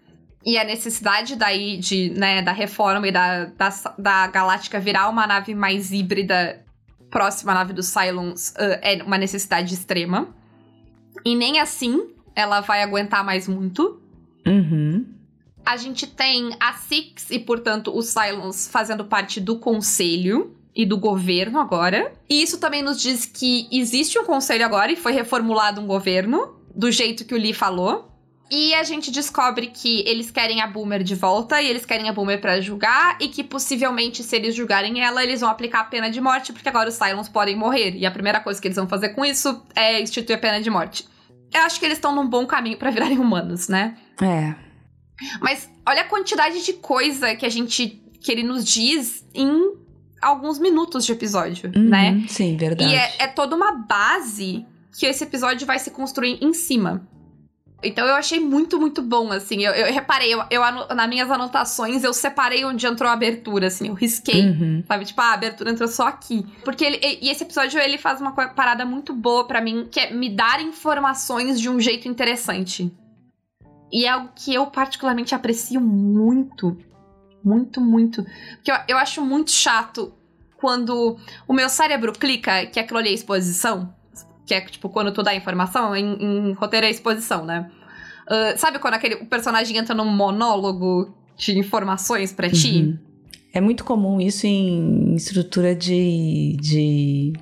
[0.46, 5.28] E a necessidade daí de, né, da reforma e da, da, da Galáctica virar uma
[5.28, 6.64] nave mais híbrida
[7.10, 10.30] próxima à nave dos Cylons uh, é uma necessidade extrema.
[11.26, 14.00] E nem assim ela vai aguentar mais muito.
[14.46, 15.06] Uhum.
[15.66, 20.98] A gente tem a Six e, portanto, os Cylons fazendo parte do conselho e do
[20.98, 22.14] governo agora.
[22.30, 26.56] E isso também nos diz que existe um conselho agora e foi reformulado um governo,
[26.74, 28.08] do jeito que o Lee falou.
[28.50, 32.14] E a gente descobre que eles querem a Boomer de volta e eles querem a
[32.14, 36.10] Boomer para julgar e que possivelmente se eles julgarem ela, eles vão aplicar a pena
[36.10, 38.88] de morte porque agora os Cylons podem morrer e a primeira coisa que eles vão
[38.88, 41.06] fazer com isso é instituir a pena de morte.
[41.54, 43.98] Eu acho que eles estão num bom caminho para virarem humanos, né?
[44.22, 44.56] É.
[45.42, 49.74] Mas olha a quantidade de coisa que a gente que ele nos diz em
[50.22, 52.26] alguns minutos de episódio, Uhum, né?
[52.28, 52.92] Sim, verdade.
[52.92, 54.66] E é, é toda uma base
[54.98, 57.08] que esse episódio vai se construir em cima.
[57.84, 59.64] Então eu achei muito, muito bom, assim.
[59.64, 60.62] Eu, eu reparei, eu, eu
[60.96, 64.48] nas minhas anotações, eu separei onde entrou a abertura, assim, eu risquei.
[64.48, 64.84] Uhum.
[64.88, 66.46] Sabe, tipo, ah, a abertura entrou só aqui.
[66.64, 70.12] Porque ele, e esse episódio, ele faz uma parada muito boa pra mim, que é
[70.12, 72.92] me dar informações de um jeito interessante.
[73.92, 76.78] E é algo que eu particularmente aprecio muito.
[77.44, 78.26] Muito, muito.
[78.56, 80.14] Porque eu, eu acho muito chato
[80.58, 83.96] quando o meu cérebro clica que aquilo ali é exposição.
[84.48, 87.70] Que é, tipo, quando tu dá informação, em, em roteiro é exposição, né?
[88.28, 92.82] Ah, sabe quando aquele o personagem entra num monólogo de informações pra ti?
[92.82, 92.98] Uhum.
[93.54, 97.34] É muito comum isso em estrutura de, de,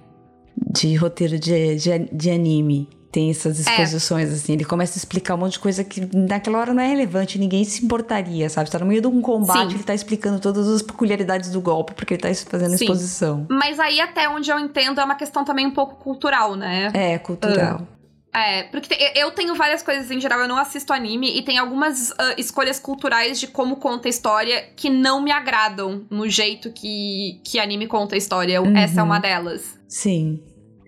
[0.55, 2.87] de roteiro de, de, de anime.
[3.15, 4.51] Tem essas exposições, assim.
[4.51, 7.63] Ele começa a explicar um monte de coisa que naquela hora não é relevante, ninguém
[7.63, 8.67] se importaria, sabe?
[8.67, 9.75] Você tá no meio de um combate, Sim.
[9.75, 12.84] ele tá explicando todas as peculiaridades do golpe, porque ele tá fazendo Sim.
[12.84, 13.47] exposição.
[13.49, 16.91] Mas aí, até onde eu entendo, é uma questão também um pouco cultural, né?
[16.93, 17.88] É, cultural.
[18.34, 22.12] É, porque eu tenho várias coisas em geral, eu não assisto anime, e tem algumas
[22.19, 27.39] ah, escolhas culturais de como conta a história que não me agradam no jeito que,
[27.45, 28.62] que anime conta a história.
[28.62, 28.75] Uhum.
[28.75, 29.80] Essa é uma delas.
[29.88, 30.43] Sim.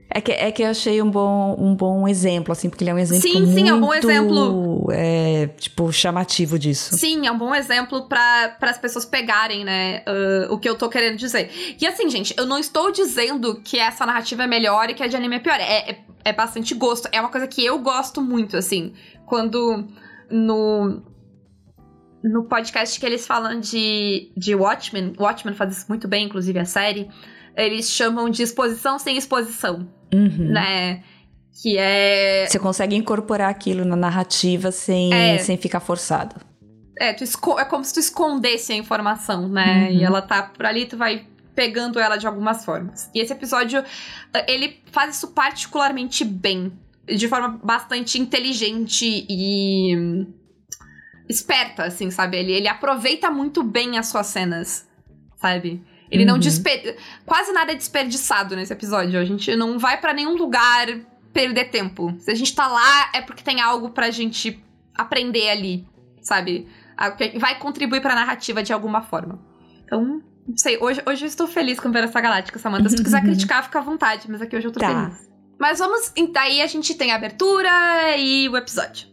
[0.10, 2.94] É que, é que eu achei um bom, um bom exemplo, assim, porque ele é
[2.94, 3.54] um exemplo Sim, muito...
[3.54, 4.88] sim, é um bom exemplo.
[4.92, 6.96] É, tipo, chamativo disso.
[6.98, 10.88] Sim, é um bom exemplo para as pessoas pegarem, né, ah, o que eu tô
[10.88, 11.52] querendo dizer.
[11.80, 15.08] E assim, gente, eu não estou dizendo que essa narrativa é melhor e que a
[15.08, 15.60] de anime é pior.
[15.60, 17.10] É, é, é bastante gosto.
[17.12, 18.94] É uma coisa que eu gosto muito, assim.
[19.26, 19.88] Quando
[20.32, 21.02] no.
[22.24, 26.66] No podcast que eles falam de, de Watchmen, Watchmen faz isso muito bem, inclusive a
[26.66, 27.08] série,
[27.56, 30.52] eles chamam de exposição sem exposição, Uhum.
[30.52, 31.04] né?
[31.62, 35.38] Que é Você consegue incorporar aquilo na narrativa sem, É.
[35.40, 36.36] sem ficar forçado.
[37.00, 39.88] É, tu esco- é como se tu escondesse a informação, né?
[39.90, 39.98] Uhum.
[39.98, 43.10] E ela tá por ali, tu vai pegando ela de algumas formas.
[43.14, 43.84] E esse episódio,
[44.34, 46.72] eh, ele faz isso particularmente bem.
[47.08, 50.28] De forma bastante inteligente e
[51.30, 52.38] esperta, assim, sabe?
[52.38, 54.88] Ele, ele aproveita muito bem as suas cenas,
[55.38, 55.82] sabe?
[56.10, 56.40] Ele não Uhum.
[56.40, 56.98] desper...
[57.26, 59.20] Quase nada é desperdiçado nesse episódio.
[59.20, 60.88] A gente não vai pra nenhum lugar
[61.34, 62.16] perder tempo.
[62.20, 64.64] Se a gente tá lá, é porque tem algo pra gente
[64.96, 65.88] aprender ali,
[66.22, 66.68] sabe?
[67.18, 69.40] Que Vai contribuir pra narrativa de alguma forma.
[69.86, 72.90] Então, não sei, hoje, hoje eu estou feliz com Versa Galáctica, Samantha.
[72.90, 74.88] Se tu quiser criticar, fica à vontade, mas aqui hoje eu tô Tá.
[75.10, 75.28] feliz.
[75.60, 76.14] Mas vamos.
[76.32, 77.70] Daí a gente tem a abertura
[78.18, 79.08] e o episódio.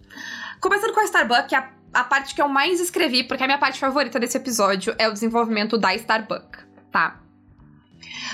[0.61, 3.78] Começando com a Starbuck, a, a parte que eu mais escrevi, porque a minha parte
[3.78, 6.59] favorita desse episódio é o desenvolvimento da Starbuck,
[6.94, 7.20] tá?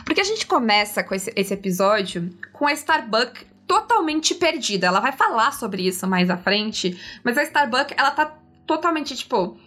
[0.05, 4.87] Porque a gente começa com esse, esse episódio com a Starbuck totalmente perdida.
[4.87, 9.59] Ela vai falar sobre isso mais à frente, mas a Starbuck, ela tá totalmente, tipo.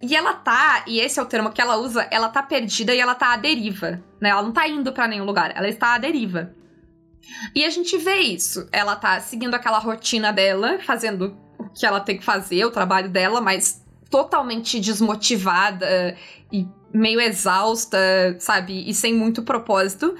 [0.00, 3.00] E ela tá, e esse é o termo que ela usa, ela tá perdida e
[3.00, 4.28] ela tá à deriva, né?
[4.28, 6.54] Ela não tá indo pra nenhum lugar, ela está à deriva.
[7.52, 8.68] E a gente vê isso.
[8.70, 13.08] Ela tá seguindo aquela rotina dela, fazendo o que ela tem que fazer, o trabalho
[13.08, 16.16] dela, mas totalmente desmotivada
[16.52, 17.98] e meio exausta,
[18.38, 18.88] sabe?
[18.88, 20.14] E sem muito propósito.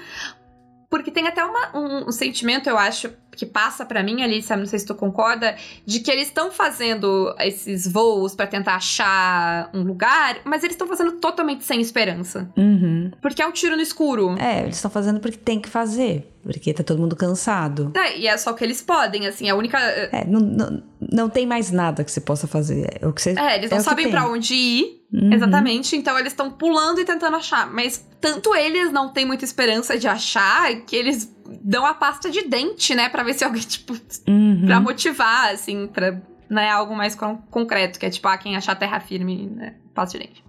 [0.89, 4.65] Porque tem até uma- um, um sentimento, eu acho, que passa pra mim, Alicia, não
[4.65, 9.83] sei se tu concorda, de que eles estão fazendo esses voos pra tentar achar um
[9.83, 12.51] lugar, mas eles estão fazendo totalmente sem esperança.
[12.57, 13.11] Uhum.
[13.21, 14.35] Porque é um tiro no escuro.
[14.39, 16.33] É, eles estão fazendo porque tem que fazer.
[16.43, 17.91] Porque tá todo mundo cansado.
[17.95, 19.77] É, e é só o que eles podem, assim, a única.
[19.79, 22.99] É, não, não, não tem mais nada que você possa fazer.
[23.01, 23.31] É o que você.
[23.37, 25.31] É, eles é não que sabem pra onde ir, Uhum.
[25.31, 27.71] exatamente, então eles estão pulando e tentando achar.
[27.71, 32.43] Mas tanto eles não têm muita esperança de achar que eles dão a pasta de
[32.47, 33.93] dente, né, Pra ver se alguém, tipo,
[34.27, 34.63] Uhum.
[34.65, 38.75] Pra motivar, assim, pra né, algo mais con- concreto, que é tipo, ah, quem achar
[38.75, 40.43] terra firme, né, passa de dente.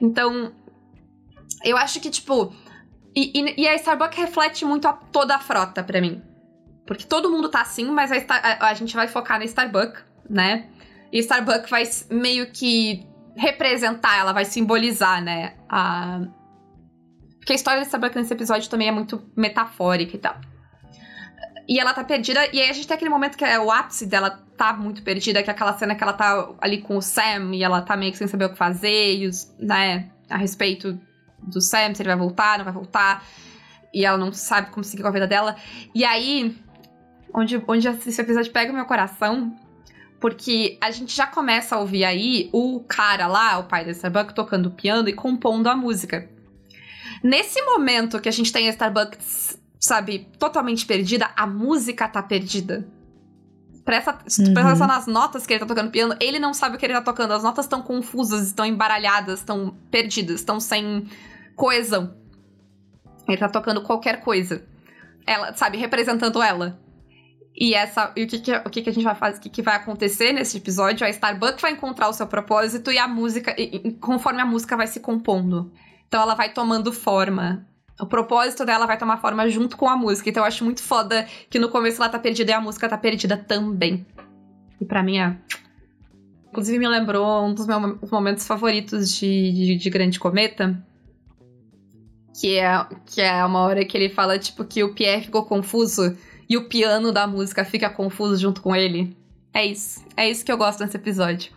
[0.00, 0.52] Então,
[1.64, 2.52] eu acho que, tipo.
[3.16, 6.22] E, e- e a Starbucks reflete muito a toda a frota pra mim.
[6.86, 10.66] Porque todo mundo tá assim, mas a, a- a gente vai focar na Starbucks, né?
[11.12, 15.54] E Starbucks vai meio que representar, ela vai simbolizar, né?
[15.68, 16.20] A...
[17.48, 20.36] Porque a história da Starbucks nesse episódio também é muito metafórica e tal.
[21.66, 24.04] E ela tá perdida, e aí a gente tem aquele momento que é o ápice
[24.04, 27.54] dela tá muito perdida, que é aquela cena que ela tá ali com o Sam
[27.54, 31.00] e ela tá meio que sem saber o que fazer, e os, né, a respeito
[31.42, 33.24] do Sam, se ele vai voltar, não vai voltar,
[33.94, 35.56] e ela não sabe como seguir com a vida dela.
[35.94, 36.54] E aí,
[37.32, 39.56] onde, onde esse episódio pega o meu coração,
[40.20, 44.34] porque a gente já começa a ouvir aí o cara lá, o pai da Starbucks,
[44.34, 46.36] tocando piano e compondo a música.
[47.22, 52.86] Nesse momento que a gente tem a Starbucks, sabe, totalmente perdida, a música tá perdida.
[53.84, 54.54] presta, uhum.
[54.54, 57.02] presta nas notas que ele tá tocando piano, ele não sabe o que ele tá
[57.02, 57.32] tocando.
[57.32, 61.08] As notas estão confusas, estão embaralhadas, estão perdidas, estão sem
[61.56, 62.14] coesão.
[63.26, 64.64] Ele tá tocando qualquer coisa.
[65.26, 66.80] Ela, sabe, representando ela.
[67.60, 69.50] E essa, e o que, que o que, que a gente vai fazer, o que,
[69.50, 71.04] que vai acontecer nesse episódio?
[71.04, 74.76] A Starbucks vai encontrar o seu propósito e a música, e, e, conforme a música
[74.76, 75.72] vai se compondo.
[76.08, 77.66] Então ela vai tomando forma.
[78.00, 80.30] O propósito dela vai tomar forma junto com a música.
[80.30, 82.96] Então eu acho muito foda que no começo ela tá perdida e a música tá
[82.96, 84.06] perdida também.
[84.80, 85.36] E para mim é.
[86.48, 90.82] Inclusive me lembrou um dos meus momentos favoritos de, de, de Grande Cometa.
[92.40, 96.16] Que é, que é uma hora que ele fala, tipo, que o Pierre ficou confuso
[96.48, 99.14] e o piano da música fica confuso junto com ele.
[99.52, 100.04] É isso.
[100.16, 101.52] É isso que eu gosto nesse episódio.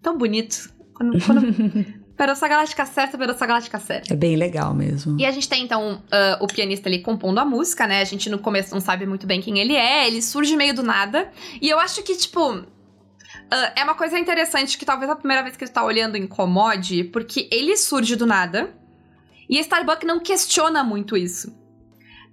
[0.00, 0.72] Tão bonito.
[0.94, 4.14] Quando, quando Perossa Galáctica certa, Perossa Galáctica certa.
[4.14, 5.18] É bem legal mesmo.
[5.18, 8.00] E a gente tem, então, uh, o pianista ali compondo a música, né?
[8.00, 10.84] A gente no começo não sabe muito bem quem ele é, ele surge meio do
[10.84, 11.32] nada.
[11.60, 12.52] E eu acho que, tipo.
[12.52, 12.66] Uh,
[13.74, 17.48] é uma coisa interessante que talvez a primeira vez que ele tá olhando incomode, porque
[17.50, 18.72] ele surge do nada.
[19.50, 21.52] E a Starbuck não questiona muito isso.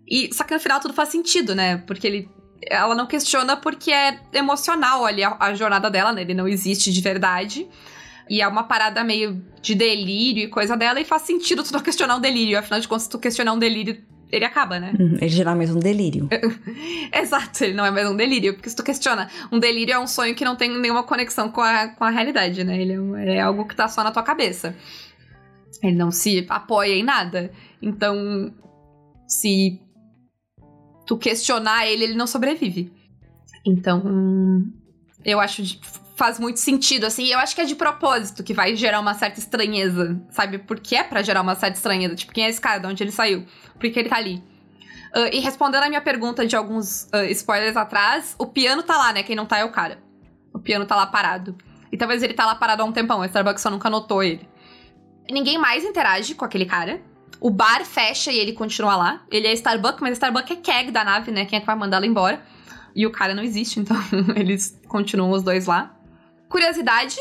[0.07, 1.77] E, só que no final tudo faz sentido, né?
[1.77, 2.29] Porque ele.
[2.69, 6.21] Ela não questiona porque é emocional ali a, a jornada dela, né?
[6.21, 7.67] Ele não existe de verdade.
[8.29, 11.79] E é uma parada meio de delírio e coisa dela, e faz sentido tu não
[11.79, 12.59] questionar um delírio.
[12.59, 13.97] Afinal de contas, se tu questionar um delírio,
[14.31, 14.93] ele acaba, né?
[14.99, 16.29] Uhum, ele gerar mais um delírio.
[17.11, 18.53] Exato, ele não é mais um delírio.
[18.53, 21.61] Porque se tu questiona, um delírio é um sonho que não tem nenhuma conexão com
[21.61, 22.79] a, com a realidade, né?
[22.79, 24.75] Ele é, é algo que tá só na tua cabeça.
[25.81, 27.51] Ele não se apoia em nada.
[27.81, 28.53] Então,
[29.27, 29.81] se
[31.07, 32.93] tu questionar ele, ele não sobrevive.
[33.65, 34.03] Então,
[35.25, 35.63] eu acho
[36.19, 37.27] faz muito sentido, assim.
[37.27, 40.57] Eu acho que é de propósito que vai gerar uma certa estranheza, sabe?
[40.57, 42.13] Porque é pra gerar uma certa estranheza.
[42.13, 42.77] Tipo, quem é esse cara?
[42.77, 43.45] De onde ele saiu?
[43.79, 44.43] Por que ele tá ali?
[45.15, 49.13] Uh, e respondendo a minha pergunta de alguns uh, spoilers atrás, o piano tá lá,
[49.13, 49.23] né?
[49.23, 49.97] Quem não tá é o cara.
[50.53, 51.55] O piano tá lá parado.
[51.89, 54.47] E talvez ele tá lá parado há um tempão, a Starbucks só nunca notou ele.
[55.31, 57.01] Ninguém mais interage com aquele cara.
[57.39, 59.21] O bar fecha e ele continua lá.
[59.31, 61.45] Ele é Starbucks, mas Starbucks é Keg da nave, né?
[61.45, 62.43] Quem é que vai mandar ela embora?
[62.93, 63.95] E o cara não existe, então
[64.35, 65.95] eles continuam os dois lá.
[66.49, 67.19] Curiosidade,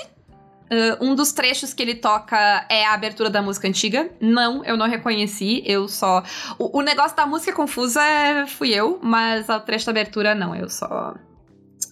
[0.70, 2.36] Uh, um dos trechos que ele toca
[2.68, 4.10] é a abertura da música antiga.
[4.20, 6.22] Não, eu não reconheci, eu só.
[6.58, 8.02] O, o negócio da música confusa
[8.48, 11.14] fui eu, mas o trecho da abertura não, eu só.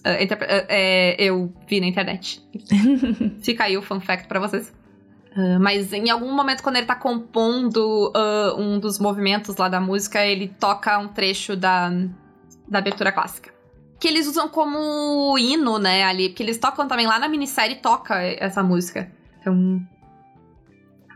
[0.05, 2.47] Uh, uh, é, eu vi na internet.
[3.41, 4.71] Fica aí o fun fact pra vocês.
[5.59, 8.13] mas em algum momento, quando ele tá compondo
[8.59, 11.89] um dos movimentos lá da música, ele toca um trecho da,
[12.69, 13.56] da abertura clássica
[13.99, 18.15] que eles usam como hino, né, ali, porque eles tocam também lá na minissérie toca
[18.21, 19.11] essa música.
[19.39, 19.81] Então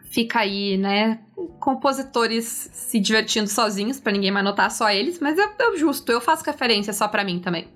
[0.09, 1.19] fica aí, né,
[1.59, 6.19] compositores se divertindo sozinhos para ninguém mais notar só eles, mas é, é justo, eu
[6.19, 7.67] faço referência só para mim também,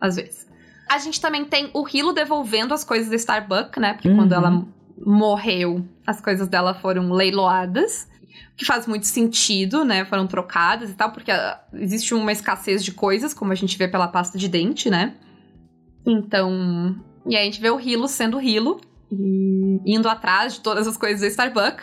[0.00, 0.46] às vezes.
[0.88, 4.16] A gente também tem o Hilo devolvendo as coisas da Starbuck, né, porque uhum.
[4.16, 4.64] quando ela
[4.98, 8.08] morreu, as coisas dela foram leiloadas
[8.56, 10.04] que faz muito sentido, né?
[10.04, 13.86] Foram trocadas e tal, porque ah, existe uma escassez de coisas, como a gente vê
[13.86, 15.14] pela pasta de dente, né?
[16.06, 16.96] Então.
[17.26, 20.96] E aí a gente vê o Hilo sendo Hilo e indo atrás de todas as
[20.96, 21.82] coisas da Starbuck.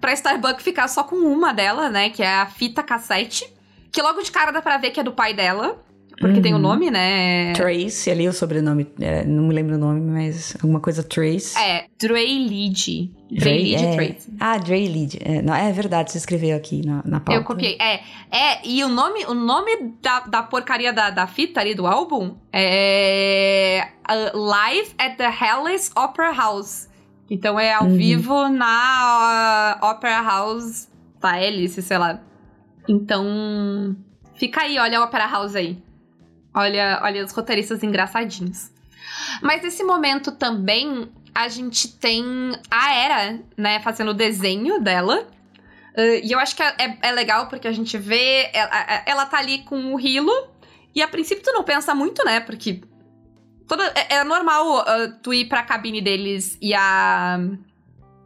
[0.00, 2.10] Pra Starbuck ficar só com uma dela, né?
[2.10, 3.52] Que é a fita cassete.
[3.90, 5.83] Que logo de cara dá pra ver que é do pai dela.
[6.18, 6.42] Porque uhum.
[6.42, 6.62] tem o uhum.
[6.62, 7.52] nome, né?
[7.54, 11.58] Trace, ali o sobrenome, é, não me lembro o nome, mas alguma coisa Trace.
[11.58, 13.10] É, Dreylid.
[13.30, 14.32] Dreylid é, Trace.
[14.38, 15.18] Ah, Dreylid.
[15.20, 17.40] É, não, é verdade, você escreveu aqui na, na pauta.
[17.40, 17.76] Eu copiei.
[17.80, 18.00] É,
[18.30, 22.36] é e o nome, o nome da, da porcaria da, da fita ali do álbum
[22.52, 26.88] é uh, Live at the Hellas Opera House.
[27.28, 27.96] Então é ao uhum.
[27.96, 30.88] vivo na uh, Opera House
[31.20, 32.20] da Alice, sei lá.
[32.88, 33.96] Então,
[34.34, 35.82] fica aí, olha a Opera House aí.
[36.54, 38.70] Olha, olha os roteiristas engraçadinhos.
[39.42, 42.24] Mas nesse momento também a gente tem
[42.70, 45.26] a Era, né, fazendo o desenho dela.
[45.96, 48.50] Uh, e eu acho que é, é, é, legal porque a gente vê.
[48.52, 50.32] Ela, ela tá ali com o Hilo.
[50.94, 52.40] E a princípio tu não pensa muito, né?
[52.40, 52.82] Porque.
[53.66, 57.38] Toda, é, é normal uh, tu ir pra cabine deles e a.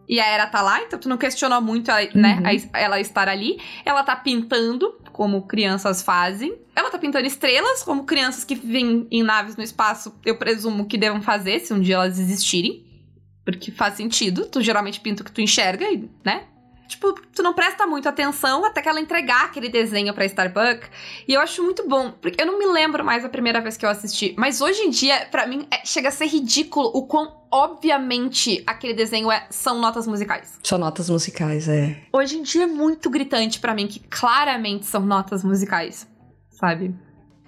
[0.08, 2.70] E a Era tá lá, então tu não questiona muito, né, uhum.
[2.72, 3.60] ela estar ali.
[3.84, 6.56] Ela tá pintando, como crianças fazem.
[6.76, 10.96] Ela tá pintando estrelas, como crianças que vivem em naves no espaço, eu presumo que
[10.96, 12.86] devam fazer, se um dia elas existirem.
[13.44, 15.86] Porque faz sentido, tu geralmente pinta o que tu enxerga,
[16.24, 16.44] né?
[16.88, 20.88] Tipo, tu não presta muito atenção até que ela entregar aquele desenho pra Starbuck.
[21.28, 23.84] E eu acho muito bom, porque eu não me lembro mais a primeira vez que
[23.84, 27.46] eu assisti, mas hoje em dia, para mim, é, chega a ser ridículo o quão
[27.50, 30.58] obviamente aquele desenho é, são notas musicais.
[30.62, 32.02] São notas musicais, é.
[32.12, 36.08] Hoje em dia é muito gritante para mim que claramente são notas musicais,
[36.50, 36.94] sabe?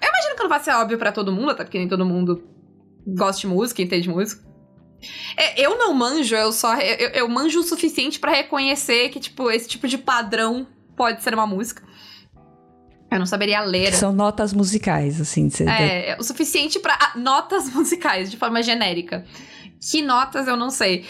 [0.01, 2.43] Eu imagino que não vai ser óbvio para todo mundo, até porque nem todo mundo
[3.07, 4.50] gosta de música, entende música.
[5.35, 6.75] É, eu não manjo, eu só.
[6.75, 11.33] Eu, eu manjo o suficiente para reconhecer que, tipo, esse tipo de padrão pode ser
[11.33, 11.83] uma música.
[13.11, 13.93] Eu não saberia ler.
[13.93, 15.47] São notas musicais, assim.
[15.47, 19.25] De é, o suficiente para ah, Notas musicais, de forma genérica.
[19.81, 21.03] Que notas eu não sei.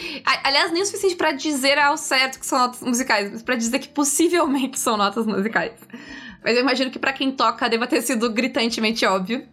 [0.43, 3.79] Aliás, nem o suficiente para dizer ao certo que são notas musicais, mas pra dizer
[3.79, 5.73] que possivelmente são notas musicais.
[6.43, 9.45] Mas eu imagino que para quem toca deva ter sido gritantemente óbvio.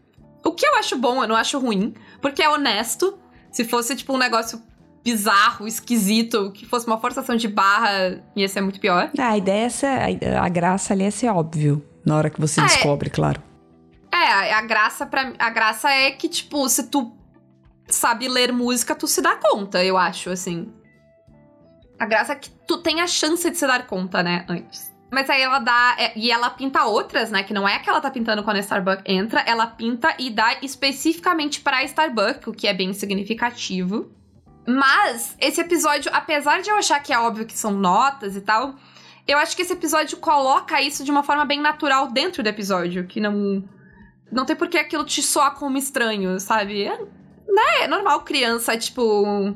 [0.44, 3.18] O que eu acho bom, eu não acho ruim, porque é honesto.
[3.58, 4.62] Se fosse, tipo, um negócio
[5.02, 9.10] bizarro, esquisito, que fosse uma forçação de barra, ia ser muito pior.
[9.18, 9.88] Ah, a ideia é ser,
[10.40, 11.84] a graça ali é ser óbvio.
[12.06, 13.42] Na hora que você é, descobre, claro.
[14.12, 17.12] É, a graça para a graça é que tipo, se tu
[17.88, 20.72] sabe ler música, tu se dá conta, eu acho, assim.
[21.98, 24.94] A graça é que tu tem a chance de se dar conta, né, antes.
[25.10, 25.96] Mas aí ela dá.
[25.98, 27.42] É, e ela pinta outras, né?
[27.42, 30.58] Que não é que ela tá pintando quando a Starbucks entra, ela pinta e dá
[30.62, 34.10] especificamente pra Starbucks, o que é bem significativo.
[34.66, 38.74] Mas esse episódio, apesar de eu achar que é óbvio que são notas e tal,
[39.26, 43.06] eu acho que esse episódio coloca isso de uma forma bem natural dentro do episódio,
[43.06, 43.64] que não.
[44.30, 46.84] Não tem por que aquilo te soar como estranho, sabe?
[46.84, 47.82] É, né?
[47.82, 49.54] É normal criança, tipo.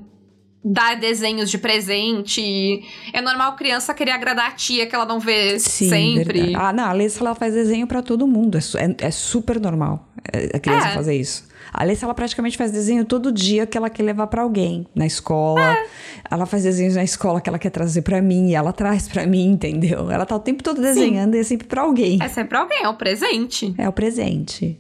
[0.65, 2.85] Dar desenhos de presente.
[3.13, 6.41] É normal criança querer agradar a tia que ela não vê Sim, sempre.
[6.41, 6.55] Verdade.
[6.55, 8.59] Ah, não, a Alessa ela faz desenho para todo mundo.
[8.59, 10.13] É, é, é, super normal
[10.55, 10.95] a criança é.
[10.95, 11.45] fazer isso.
[11.73, 15.07] A Alessa, ela praticamente faz desenho todo dia que ela quer levar para alguém na
[15.07, 15.61] escola.
[15.61, 15.87] É.
[16.31, 19.27] Ela faz desenhos na escola que ela quer trazer para mim e ela traz para
[19.27, 20.11] mim, entendeu?
[20.11, 21.39] Ela tá o tempo todo desenhando Sim.
[21.39, 22.19] e é sempre pra alguém.
[22.23, 23.75] É sempre pra alguém, é o presente.
[23.79, 24.79] É o presente.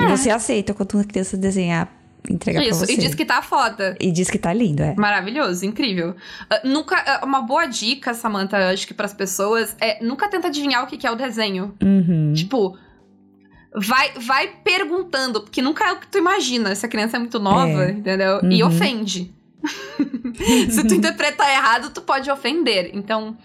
[0.00, 0.04] É.
[0.04, 2.92] E você aceita quando uma criança desenhar entregar Isso, pra você.
[2.92, 3.96] e diz que tá foda.
[4.00, 4.94] E diz que tá lindo, é.
[4.96, 6.10] Maravilhoso, incrível.
[6.10, 10.84] Uh, nunca, uh, uma boa dica, Samantha, acho que pras pessoas, é nunca tenta adivinhar
[10.84, 11.74] o que, que é o desenho.
[11.82, 12.32] Uhum.
[12.34, 12.76] Tipo,
[13.74, 16.74] vai, vai perguntando, porque nunca é o que tu imagina.
[16.74, 17.90] Se a criança é muito nova, é.
[17.92, 18.40] entendeu?
[18.42, 18.50] Uhum.
[18.50, 19.34] E ofende.
[20.70, 22.90] Se tu interpretar errado, tu pode ofender.
[22.94, 23.36] Então,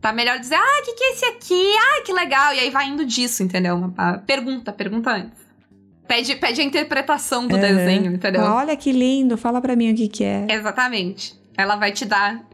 [0.00, 1.74] tá melhor dizer, ah, o que, que é esse aqui?
[1.78, 2.54] Ah, que legal.
[2.54, 3.92] E aí vai indo disso, entendeu?
[4.26, 5.45] Pergunta, pergunta antes.
[6.06, 7.60] Pede, pede a interpretação do uhum.
[7.60, 8.42] desenho, entendeu?
[8.42, 10.46] Olha que lindo, fala pra mim o que, que é.
[10.48, 11.34] Exatamente.
[11.56, 12.44] Ela vai te dar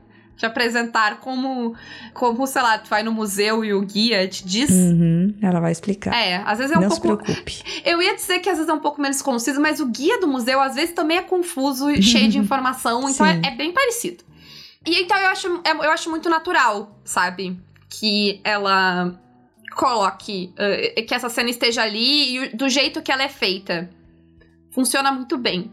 [0.42, 1.74] te apresentar como,
[2.12, 4.70] como, sei lá, tu vai no museu e o guia te diz.
[4.70, 6.14] Uhum, ela vai explicar.
[6.14, 7.08] É, às vezes é um Não pouco.
[7.08, 7.62] Não se preocupe.
[7.84, 10.26] Eu ia dizer que às vezes é um pouco menos conciso, mas o guia do
[10.26, 14.24] museu às vezes também é confuso e cheio de informação, então é, é, bem parecido.
[14.84, 17.56] E então eu acho, é, eu acho muito natural, sabe?
[17.88, 19.14] Que ela
[19.74, 23.90] coloque, uh, que essa cena esteja ali e do jeito que ela é feita.
[24.70, 25.70] Funciona muito bem.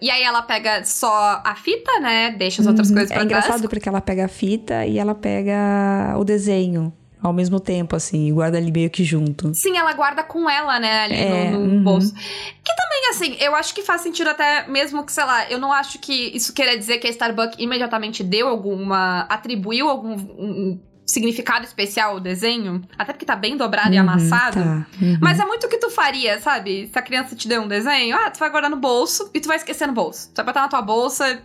[0.00, 2.32] E aí ela pega só a fita, né?
[2.32, 2.96] Deixa as outras uhum.
[2.96, 3.44] coisas pra é trás.
[3.44, 6.92] É engraçado porque ela pega a fita e ela pega o desenho
[7.24, 9.54] ao mesmo tempo, assim, e guarda ali meio que junto.
[9.54, 11.82] Sim, ela guarda com ela, né, ali é, no, no uhum.
[11.82, 12.12] bolso.
[12.12, 15.72] Que também, assim, eu acho que faz sentido até mesmo que, sei lá, eu não
[15.72, 19.22] acho que isso queira dizer que a Starbucks imediatamente deu alguma.
[19.22, 20.12] atribuiu algum.
[20.12, 24.62] Um, significado especial ao desenho, até porque tá bem dobrado uhum, e amassado.
[24.62, 25.18] Tá, uhum.
[25.20, 26.88] Mas é muito o que tu faria, sabe?
[26.92, 29.48] Se a criança te deu um desenho, ah, tu vai guardar no bolso e tu
[29.48, 30.30] vai esquecer no bolso.
[30.30, 31.42] Tu vai botar na tua bolsa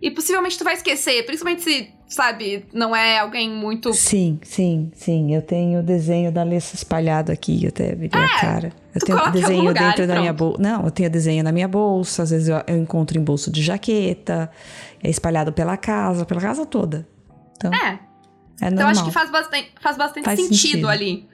[0.00, 3.92] e possivelmente tu vai esquecer, principalmente se, sabe, não é alguém muito.
[3.92, 5.34] Sim, sim, sim.
[5.34, 8.72] Eu tenho o desenho da Alessa espalhado aqui, eu até vi é, a cara.
[8.94, 10.62] Eu tenho desenho lugar, dentro da minha bolsa.
[10.62, 13.62] Não, eu tenho desenho na minha bolsa, às vezes eu, eu encontro em bolso de
[13.62, 14.50] jaqueta,
[15.02, 17.06] é espalhado pela casa, pela casa toda.
[17.56, 17.72] Então...
[17.72, 18.11] É.
[18.60, 21.28] É então, acho que faz bastante, faz bastante faz sentido, sentido, ali.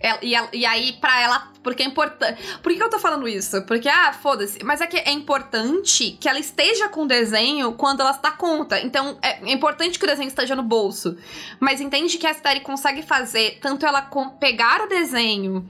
[0.00, 1.50] É, e, e, aí, pra ela.
[1.62, 2.42] Porque é importante.
[2.62, 3.62] Por que, que eu tô falando isso?
[3.62, 4.62] Porque, ah, foda-se.
[4.62, 8.30] Mas é que é importante que ela esteja com o desenho quando ela se dá
[8.30, 8.78] conta.
[8.80, 11.16] Então, é, é importante que o desenho esteja no bolso.
[11.58, 14.02] Mas entende que a série consegue fazer tanto ela
[14.38, 15.66] pegar o desenho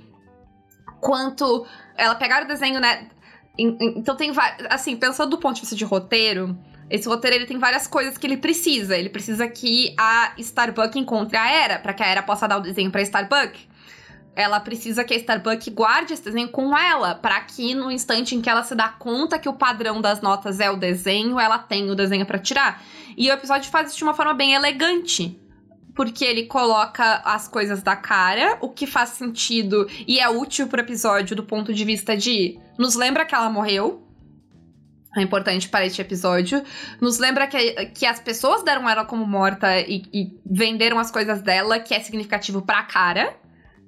[1.01, 1.65] quanto
[1.97, 3.09] ela pegar o desenho, né?
[3.57, 4.33] Então tem
[4.69, 6.59] assim, pensando do ponto de vista de roteiro,
[6.91, 8.97] esse roteiro ele tem várias coisas que ele precisa.
[8.97, 12.61] Ele precisa que a Starbuck encontre a Era, para que a Era possa dar o
[12.61, 13.59] desenho para Starbuck.
[14.37, 18.41] Ela precisa que a Starbuck guarde esse desenho com ela, para que no instante em
[18.41, 21.89] que ela se dá conta que o padrão das notas é o desenho, ela tem
[21.89, 22.83] o desenho para tirar.
[23.17, 25.41] E o episódio faz isso de uma forma bem elegante,
[25.95, 30.81] porque ele coloca as coisas da cara, o que faz sentido e é útil pro
[30.81, 34.04] episódio do ponto de vista de nos lembra que ela morreu,
[35.17, 36.63] é importante para este episódio.
[37.01, 41.43] Nos lembra que, que as pessoas deram ela como morta e, e venderam as coisas
[41.43, 43.37] dela, que é significativo pra cara.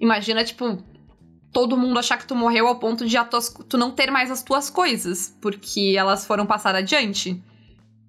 [0.01, 0.83] Imagina, tipo,
[1.53, 4.43] todo mundo achar que tu morreu ao ponto de tuas, tu não ter mais as
[4.43, 7.43] tuas coisas, porque elas foram passadas adiante.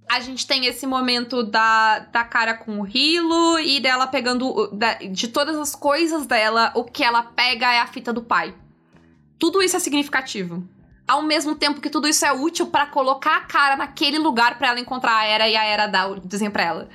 [0.09, 4.67] A gente tem esse momento da, da cara com o Hilo e dela pegando.
[4.67, 8.55] Da, de todas as coisas dela, o que ela pega é a fita do pai.
[9.37, 10.67] tudo isso é significativo.
[11.07, 14.69] Ao mesmo tempo que tudo isso é útil para colocar a cara naquele lugar para
[14.69, 16.89] ela encontrar a Era e a Era dar o desenho pra ela.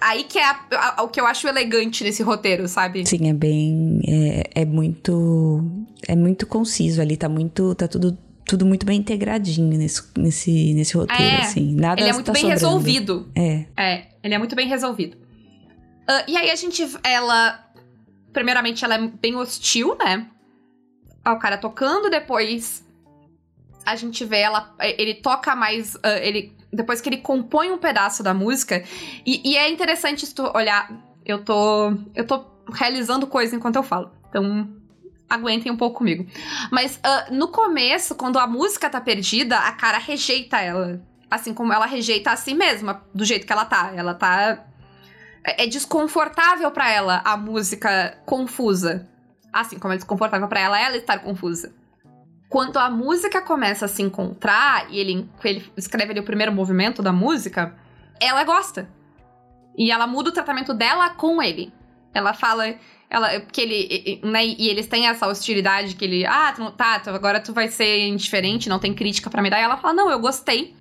[0.00, 0.60] Aí que é a,
[0.96, 3.04] a, o que eu acho elegante nesse roteiro, sabe?
[3.06, 4.00] Sim, é bem.
[4.06, 5.62] É, é muito.
[6.06, 7.74] É muito conciso ali, tá muito.
[7.74, 8.16] Tá tudo
[8.50, 11.72] tudo muito bem integradinho nesse, nesse, nesse roteiro, é, assim.
[11.72, 12.60] Nada Ele é muito tá bem sobrando.
[12.60, 13.30] resolvido.
[13.32, 13.66] É.
[13.76, 15.16] É, ele é muito bem resolvido.
[15.16, 17.64] Uh, e aí a gente, ela,
[18.32, 20.26] primeiramente ela é bem hostil, né?
[21.24, 22.84] Ao cara tocando, depois
[23.84, 28.22] a gente vê ela, ele toca mais, uh, ele, depois que ele compõe um pedaço
[28.22, 28.84] da música,
[29.26, 30.90] e, e é interessante tu olhar,
[31.24, 34.68] eu tô, eu tô realizando coisa enquanto eu falo, então
[35.30, 36.26] aguentem um pouco comigo.
[36.72, 41.00] Mas uh, no começo, quando a música tá perdida, a cara rejeita ela.
[41.30, 43.92] Assim como ela rejeita a si mesma, do jeito que ela tá.
[43.94, 44.64] Ela tá.
[45.44, 49.08] É, é desconfortável para ela a música confusa.
[49.52, 51.72] Assim como é desconfortável para ela ela estar confusa.
[52.50, 57.00] Quando a música começa a se encontrar, e ele, ele escreve ali o primeiro movimento
[57.00, 57.76] da música,
[58.20, 58.90] ela gosta.
[59.78, 61.72] E ela muda o tratamento dela com ele.
[62.12, 62.74] Ela fala
[63.08, 67.10] ela, que ele, né, e eles têm essa hostilidade que ele, ah, tu, tá, tu,
[67.10, 69.60] agora tu vai ser indiferente, não tem crítica para me dar.
[69.60, 70.76] E ela fala, não, eu gostei.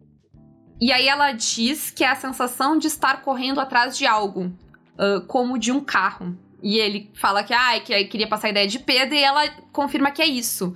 [0.82, 5.22] E aí ela diz que é a sensação de estar correndo atrás de algo, uh,
[5.28, 6.36] como de um carro.
[6.64, 10.10] E ele fala que, ah, que queria passar a ideia de perda e ela confirma
[10.10, 10.76] que é isso.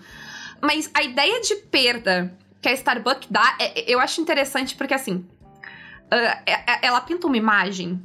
[0.63, 5.15] Mas a ideia de perda que a Starbucks dá, é, eu acho interessante porque, assim,
[5.15, 6.43] uh,
[6.81, 8.01] ela pinta uma imagem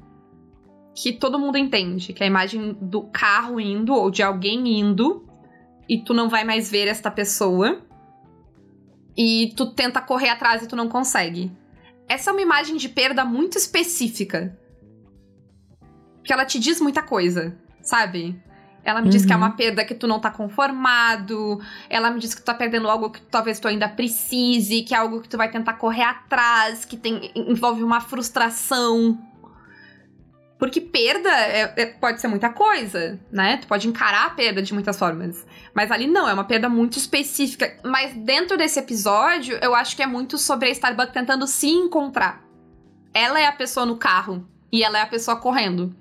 [0.92, 5.24] que todo mundo entende, que é a imagem do carro indo ou de alguém indo
[5.88, 7.80] e tu não vai mais ver esta pessoa
[9.16, 11.52] e tu tenta correr atrás e tu não consegue.
[12.08, 14.58] Essa é uma imagem de perda muito específica.
[16.24, 18.42] Que ela te diz muita coisa, sabe?
[18.88, 19.10] Ela me uhum.
[19.10, 19.56] diz que é uma uhum.
[19.56, 21.60] perda que tu não tá conformado.
[21.90, 24.96] Ela me diz que tu tá perdendo algo que talvez tu ainda precise, que é
[24.96, 29.18] algo que tu vai tentar correr atrás, que tem, envolve uma frustração.
[30.58, 33.58] Porque perda é, é, pode ser muita coisa, né?
[33.58, 35.46] Tu pode encarar a perda de muitas formas.
[35.74, 37.76] Mas ali não, é uma perda muito específica.
[37.84, 42.42] Mas dentro desse episódio, eu acho que é muito sobre a Starbucks tentando se encontrar.
[43.12, 45.94] Ela é a pessoa no carro e ela é a pessoa correndo.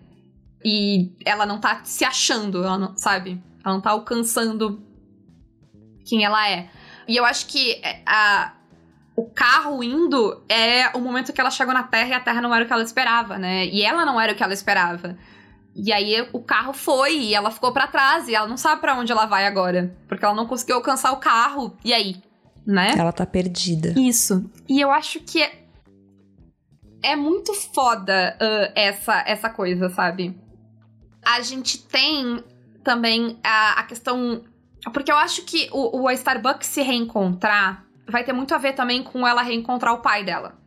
[0.64, 3.42] E ela não tá se achando, ela não, sabe?
[3.64, 4.82] Ela não tá alcançando
[6.06, 6.70] quem ela é.
[7.08, 8.54] E eu acho que é, a,
[9.16, 12.54] o carro indo é o momento que ela chegou na Terra e a Terra não
[12.54, 13.66] era o que ela esperava, né?
[13.66, 15.18] E ela não era o que ela esperava.
[15.76, 18.96] E aí o carro foi e ela ficou para trás e ela não sabe para
[18.98, 21.78] onde ela vai agora, porque ela não conseguiu alcançar o carro.
[21.86, 22.22] E aí,
[22.66, 22.96] né?
[22.98, 23.94] Ela tá perdida.
[23.98, 24.50] Isso.
[24.68, 25.66] E eu acho que é,
[27.04, 30.36] é muito foda uh, essa essa coisa, sabe?
[31.28, 32.44] A gente tem
[32.84, 34.44] também a, a questão
[34.94, 39.04] porque eu acho que o, o Starbucks se reencontrar vai ter muito a ver também
[39.04, 40.58] com ela reencontrar o pai dela.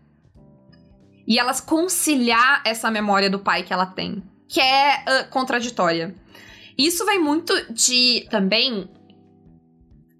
[1.26, 6.14] E elas conciliar essa memória do pai que ela tem, que é uh, contraditória.
[6.76, 8.88] Isso vem muito de também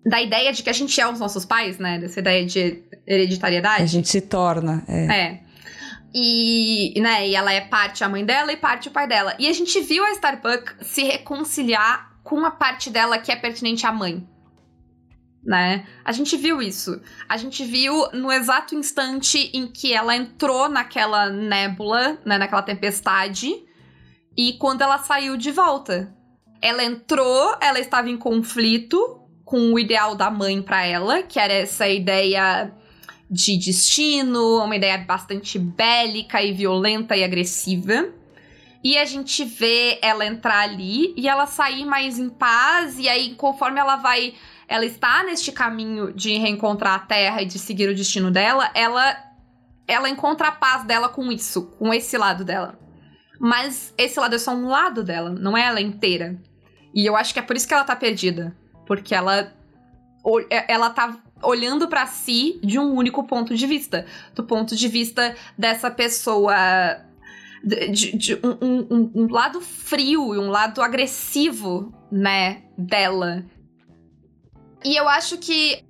[0.06, 1.98] da ideia de que a gente é os nossos pais, né?
[1.98, 3.82] Dessa ideia de hereditariedade.
[3.82, 5.04] A gente se torna, é.
[5.04, 5.40] É.
[6.12, 9.36] E, né, e ela é parte a mãe dela e parte o pai dela.
[9.38, 13.86] E a gente viu a Starbuck se reconciliar com a parte dela que é pertinente
[13.86, 14.26] à mãe
[15.42, 15.86] né?
[16.04, 17.00] A gente viu isso.
[17.28, 23.52] A gente viu no exato instante em que ela entrou naquela nébula, né, naquela tempestade,
[24.36, 26.14] e quando ela saiu de volta.
[26.62, 31.52] Ela entrou, ela estava em conflito com o ideal da mãe para ela, que era
[31.52, 32.72] essa ideia
[33.30, 38.08] de destino, uma ideia bastante bélica e violenta e agressiva.
[38.82, 43.34] E a gente vê ela entrar ali e ela sair mais em paz, e aí,
[43.34, 44.34] conforme ela vai
[44.66, 49.30] ela está neste caminho de reencontrar a Terra e de seguir o destino dela, ela
[49.86, 52.78] ela encontra a paz dela com isso, com esse lado dela.
[53.40, 56.40] Mas esse lado é só um lado dela, não é ela inteira.
[56.94, 58.56] E eu acho que é por isso que ela tá perdida,
[58.86, 59.52] porque ela
[60.48, 64.88] é, ela tá olhando para si de um único ponto de vista, do ponto de
[64.88, 66.54] vista dessa pessoa
[67.62, 73.44] de, de, um, um, um, lado frio e um lado agressivo, né, dela.
[74.84, 75.84] E eu acho que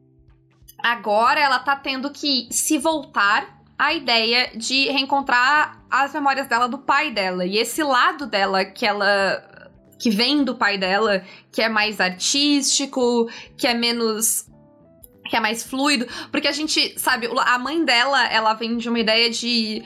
[0.82, 6.78] agora ela tá tendo que se voltar à ideia de reencontrar as memórias dela do
[6.78, 7.46] pai dela.
[7.46, 9.48] E esse lado dela que ela.
[9.98, 11.22] que vem do pai dela,
[11.52, 14.49] que é mais artístico, que é menos.
[15.30, 16.06] Que é mais fluido.
[16.30, 19.82] Porque a gente, sabe, a mãe dela, ela vem de uma ideia de.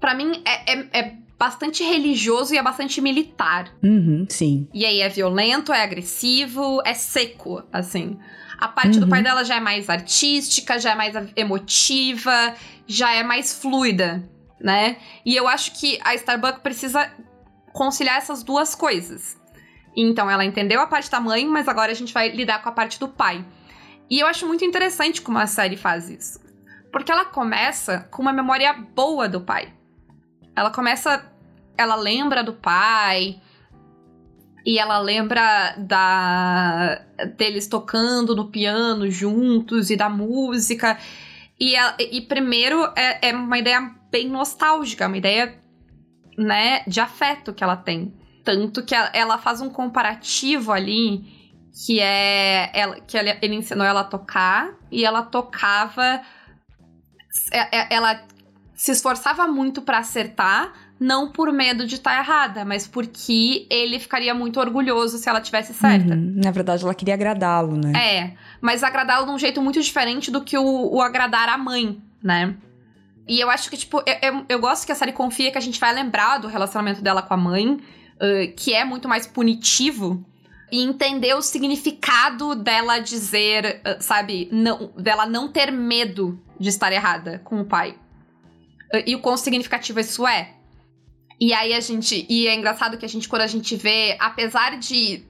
[0.00, 3.72] para mim, é, é, é bastante religioso e é bastante militar.
[3.82, 4.68] Uhum, sim.
[4.74, 8.18] E aí é violento, é agressivo, é seco, assim.
[8.58, 9.04] A parte uhum.
[9.04, 12.54] do pai dela já é mais artística, já é mais emotiva,
[12.88, 14.28] já é mais fluida,
[14.60, 14.96] né?
[15.24, 17.08] E eu acho que a Starbucks precisa
[17.72, 19.38] conciliar essas duas coisas.
[19.96, 22.72] Então ela entendeu a parte da mãe, mas agora a gente vai lidar com a
[22.72, 23.44] parte do pai.
[24.10, 26.40] E eu acho muito interessante como a série faz isso.
[26.90, 29.72] Porque ela começa com uma memória boa do pai.
[30.56, 31.30] Ela começa.
[31.76, 33.40] Ela lembra do pai.
[34.64, 37.02] E ela lembra da
[37.36, 40.98] deles tocando no piano juntos e da música.
[41.60, 45.58] E, e primeiro é, é uma ideia bem nostálgica, uma ideia
[46.36, 48.14] né, de afeto que ela tem.
[48.44, 51.37] Tanto que ela faz um comparativo ali
[51.86, 56.22] que é ela, que ele ensinou ela a tocar e ela tocava
[57.50, 58.22] é, é, ela
[58.74, 63.98] se esforçava muito para acertar, não por medo de estar tá errada, mas porque ele
[63.98, 66.14] ficaria muito orgulhoso se ela tivesse certa.
[66.14, 66.34] Uhum.
[66.42, 67.92] Na verdade, ela queria agradá-lo, né?
[67.96, 72.00] É, mas agradá-lo de um jeito muito diferente do que o, o agradar a mãe,
[72.22, 72.54] né?
[73.26, 75.60] E eu acho que, tipo, eu, eu, eu, gosto que a série confia que a
[75.60, 80.24] gente vai lembrar do relacionamento dela com a mãe, uh, que é muito mais punitivo,
[80.70, 86.92] e entender o significado dela dizer, uh, sabe, não, dela não ter medo de estar
[86.92, 87.92] errada com o pai.
[88.92, 90.54] Uh, e o quão significativo isso é.
[91.40, 92.26] E aí a gente.
[92.28, 95.24] E é engraçado que a gente, quando a gente vê, apesar de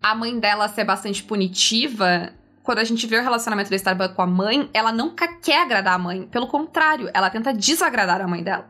[0.00, 4.22] a mãe dela ser bastante punitiva, quando a gente vê o relacionamento da Starbucks com
[4.22, 6.26] a mãe, ela nunca quer agradar a mãe.
[6.28, 8.68] Pelo contrário, ela tenta desagradar a mãe dela.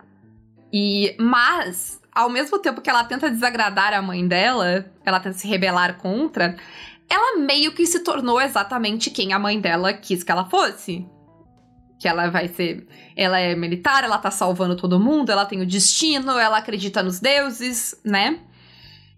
[0.73, 5.49] E mas, ao mesmo tempo que ela tenta desagradar a mãe dela, ela tenta se
[5.49, 6.57] rebelar contra,
[7.09, 11.07] ela meio que se tornou exatamente quem a mãe dela quis que ela fosse.
[11.99, 12.87] Que ela vai ser.
[13.16, 17.18] Ela é militar, ela tá salvando todo mundo, ela tem o destino, ela acredita nos
[17.18, 18.39] deuses, né?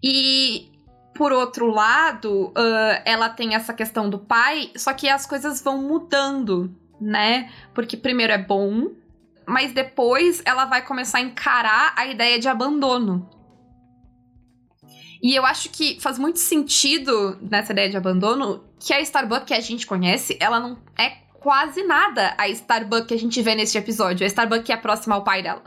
[0.01, 0.71] E
[1.13, 5.81] por outro lado, uh, ela tem essa questão do pai, só que as coisas vão
[5.81, 7.51] mudando, né?
[7.73, 8.89] Porque primeiro é bom,
[9.47, 13.29] mas depois ela vai começar a encarar a ideia de abandono.
[15.21, 19.53] E eu acho que faz muito sentido nessa ideia de abandono que a Starbucks que
[19.53, 23.77] a gente conhece, ela não é quase nada a Starbucks que a gente vê neste
[23.77, 24.25] episódio.
[24.25, 25.63] A Starbucks que é próxima ao pai dela.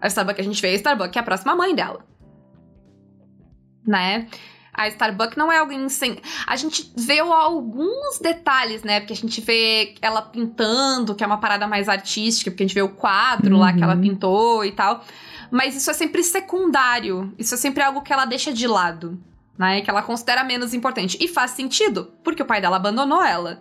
[0.00, 2.06] A Starbucks que a gente vê é a Starbucks que é próxima à mãe dela.
[3.84, 4.28] Né?
[4.78, 6.18] A Starbucks não é alguém sem.
[6.46, 9.00] A gente vê alguns detalhes, né?
[9.00, 12.76] Porque a gente vê ela pintando, que é uma parada mais artística, porque a gente
[12.76, 13.60] vê o quadro uhum.
[13.60, 14.00] lá que ela uhum.
[14.00, 15.04] pintou e tal.
[15.50, 17.34] Mas isso é sempre secundário.
[17.36, 19.20] Isso é sempre algo que ela deixa de lado,
[19.58, 19.80] né?
[19.80, 21.18] Que ela considera menos importante.
[21.20, 23.60] E faz sentido, porque o pai dela abandonou ela.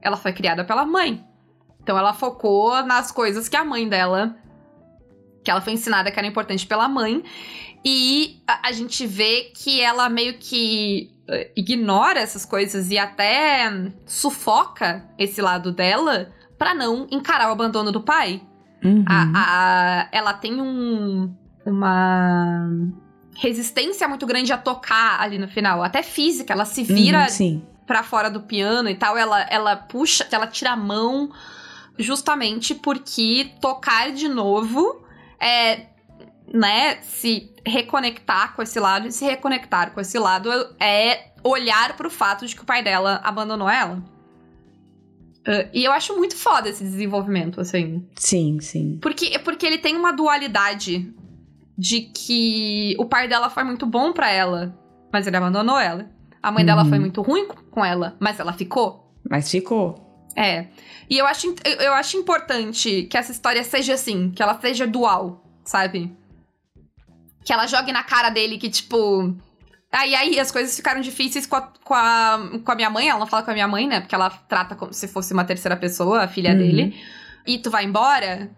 [0.00, 1.22] Ela foi criada pela mãe.
[1.82, 4.34] Então ela focou nas coisas que a mãe dela.
[5.44, 7.22] Que ela foi ensinada que era importante pela mãe.
[7.84, 13.70] E a, a gente vê que ela meio que uh, ignora essas coisas e até
[14.06, 18.40] sufoca esse lado dela para não encarar o abandono do pai.
[18.82, 19.04] Uhum.
[19.08, 22.68] A, a, ela tem um, uma
[23.36, 28.02] resistência muito grande a tocar ali no final, até física, ela se vira uhum, para
[28.02, 31.30] fora do piano e tal, ela, ela puxa, ela tira a mão
[31.98, 35.04] justamente porque tocar de novo
[35.40, 35.86] é
[36.52, 42.06] né, se reconectar com esse lado e se reconectar com esse lado é olhar para
[42.06, 44.02] o fato de que o pai dela abandonou ela.
[45.46, 48.06] Uh, e eu acho muito foda esse desenvolvimento, assim.
[48.16, 48.98] Sim, sim.
[49.00, 51.12] Porque, porque ele tem uma dualidade
[51.76, 54.74] de que o pai dela foi muito bom para ela,
[55.12, 56.08] mas ele abandonou ela.
[56.42, 56.66] A mãe uhum.
[56.66, 59.12] dela foi muito ruim com ela, mas ela ficou.
[59.28, 60.02] Mas ficou.
[60.36, 60.66] É.
[61.08, 65.44] E eu acho, eu acho importante que essa história seja assim, que ela seja dual,
[65.64, 66.10] sabe?
[67.44, 69.36] Que ela jogue na cara dele que, tipo.
[69.92, 73.08] Aí, aí as coisas ficaram difíceis com a, com, a, com a minha mãe.
[73.08, 74.00] Ela não fala com a minha mãe, né?
[74.00, 76.58] Porque ela trata como se fosse uma terceira pessoa, a filha uhum.
[76.58, 77.00] dele.
[77.46, 78.50] E tu vai embora,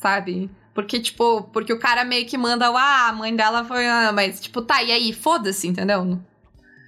[0.00, 0.50] sabe?
[0.74, 3.86] Porque, tipo, porque o cara meio que manda, ah, a mãe dela foi.
[3.86, 6.20] Ah, mas, tipo, tá, e aí, foda-se, entendeu?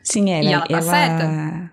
[0.05, 1.71] Sim, ela, e ela tá ela, certa.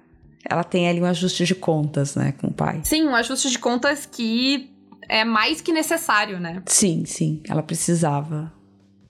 [0.50, 2.82] Ela tem ali um ajuste de contas, né, com o pai.
[2.84, 4.72] Sim, um ajuste de contas que
[5.08, 6.62] é mais que necessário, né?
[6.66, 7.42] Sim, sim.
[7.48, 8.52] Ela precisava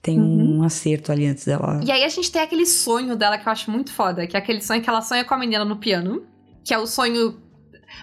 [0.04, 0.58] tem uhum.
[0.58, 1.80] um acerto ali antes dela.
[1.82, 4.38] E aí a gente tem aquele sonho dela que eu acho muito foda, que é
[4.38, 6.26] aquele sonho que ela sonha com a menina no piano,
[6.62, 7.40] que é o sonho.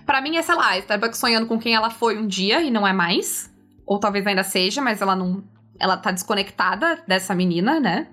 [0.03, 2.87] para mim é, sei lá, Starbucks sonhando com quem ela foi um dia e não
[2.87, 3.53] é mais.
[3.85, 5.43] Ou talvez ainda seja, mas ela não.
[5.79, 8.07] Ela tá desconectada dessa menina, né?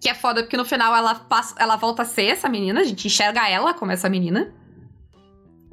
[0.00, 2.84] Que é foda porque no final ela, passa, ela volta a ser essa menina, a
[2.84, 4.54] gente enxerga ela como essa menina.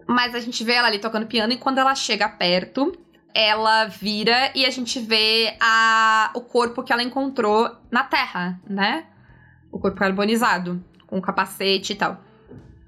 [0.08, 2.92] Mas a gente vê ela ali tocando piano e quando ela chega perto,
[3.34, 9.06] ela vira e a gente vê a, o corpo que ela encontrou na Terra, né?
[9.72, 12.22] O corpo carbonizado, com o capacete e tal.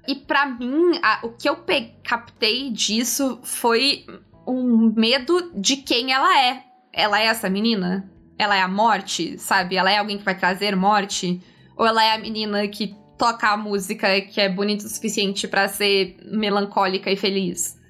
[0.06, 1.56] e para mim, a, o que eu
[2.02, 4.04] captei disso foi
[4.46, 6.62] um medo de quem ela é.
[6.92, 8.10] Ela é essa menina?
[8.38, 9.76] Ela é a morte, sabe?
[9.76, 11.40] Ela é alguém que vai trazer morte?
[11.76, 15.68] Ou ela é a menina que toca a música que é bonita o suficiente para
[15.68, 17.80] ser melancólica e feliz?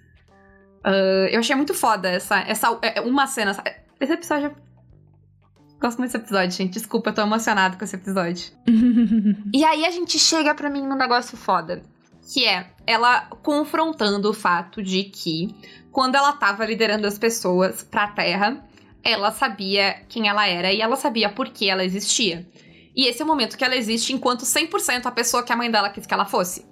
[0.85, 3.57] Uh, eu achei muito foda essa, essa é, uma cena.
[3.99, 4.55] Esse episódio.
[5.81, 6.73] Gosto muito desse episódio, gente.
[6.75, 8.53] Desculpa, eu tô emocionado com esse episódio.
[9.53, 11.83] e aí a gente chega para mim num negócio foda.
[12.33, 15.55] Que é ela confrontando o fato de que
[15.91, 18.65] quando ela tava liderando as pessoas pra Terra,
[19.03, 22.49] ela sabia quem ela era e ela sabia por que ela existia.
[22.97, 25.71] E esse é o momento que ela existe enquanto 100% a pessoa que a mãe
[25.71, 26.65] dela quis que ela fosse.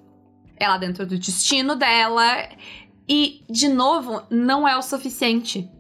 [0.57, 2.49] Ela dentro do destino dela.
[3.15, 5.71] E, de novo, não é o suficiente.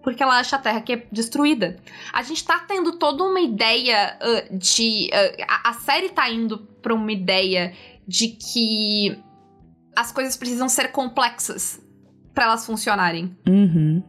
[0.00, 1.76] Porque ela acha a Terra que é destruída.
[2.12, 5.10] A gente tá tendo toda uma ideia uh, de.
[5.12, 7.74] Uh, a, a série tá indo pra uma ideia
[8.06, 9.20] de que
[9.96, 11.80] as coisas precisam ser complexas
[12.32, 13.36] para elas funcionarem.
[13.48, 14.04] Uhum.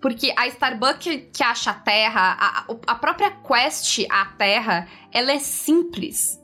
[0.00, 5.40] Porque a Starbucks que acha a Terra, a, a própria quest à Terra, ela é
[5.40, 6.40] simples.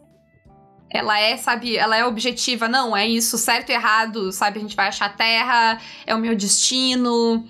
[0.92, 2.68] Ela é, sabe, ela é objetiva.
[2.68, 4.58] Não, é isso, certo e errado, sabe?
[4.58, 7.46] A gente vai achar a Terra, é o meu destino,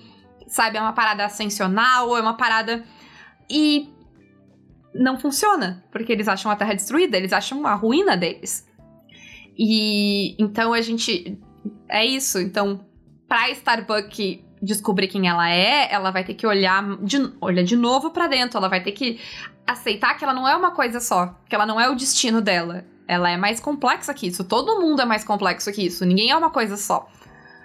[0.47, 0.77] sabe?
[0.77, 2.83] É uma parada ascensional, é uma parada.
[3.49, 3.89] E
[4.93, 8.67] não funciona, porque eles acham a Terra destruída, eles acham a ruína deles.
[9.57, 11.39] E então a gente.
[11.89, 12.39] É isso.
[12.39, 12.85] Então,
[13.27, 18.11] pra Starbucks descobrir quem ela é, ela vai ter que olhar de, olhar de novo
[18.11, 18.57] para dentro.
[18.57, 19.19] Ela vai ter que
[19.65, 22.85] aceitar que ela não é uma coisa só, que ela não é o destino dela.
[23.11, 24.41] Ela é mais complexa que isso.
[24.41, 26.05] Todo mundo é mais complexo que isso.
[26.05, 27.09] Ninguém é uma coisa só.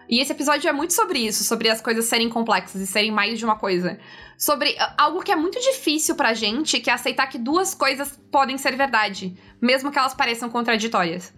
[0.09, 3.39] E esse episódio é muito sobre isso, sobre as coisas serem complexas e serem mais
[3.39, 3.97] de uma coisa.
[4.37, 8.59] Sobre algo que é muito difícil pra gente, que é aceitar que duas coisas podem
[8.59, 11.33] ser verdade, mesmo que elas pareçam contraditórias.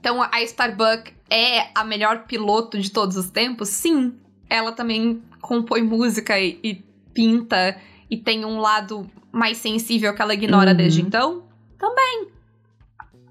[0.00, 3.68] Então, a Starbuck é a melhor piloto de todos os tempos?
[3.68, 4.18] Sim.
[4.48, 6.74] Ela também compõe música e, e
[7.12, 7.78] pinta
[8.10, 10.76] e tem um lado mais sensível que ela ignora uhum.
[10.78, 11.46] desde então?
[11.78, 12.37] Também.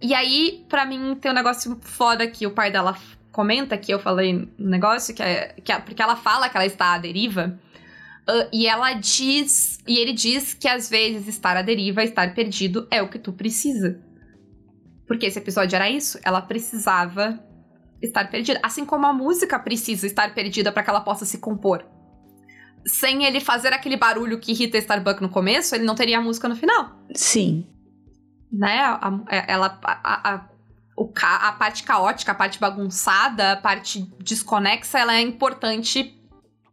[0.02, 2.96] E aí, para mim, tem um negócio foda que o pai dela
[3.32, 6.66] comenta, que eu falei no negócio, que é, que é porque ela fala que ela
[6.66, 7.60] está à deriva.
[8.28, 12.88] Uh, e ela diz, e ele diz que às vezes estar à deriva, estar perdido,
[12.92, 14.02] é o que tu precisa.
[15.08, 17.40] Porque esse episódio era isso, ela precisava
[18.02, 18.60] estar perdida.
[18.62, 21.86] Assim como a música precisa estar perdida para que ela possa se compor.
[22.86, 26.50] Sem ele fazer aquele barulho que irrita Starbuck no começo, ele não teria a música
[26.50, 27.00] no final.
[27.14, 27.66] Sim.
[28.52, 28.80] Né?
[28.80, 29.80] A, a, ela.
[29.84, 30.46] A, a,
[30.96, 36.20] o, a parte caótica, a parte bagunçada, a parte desconexa, ela é importante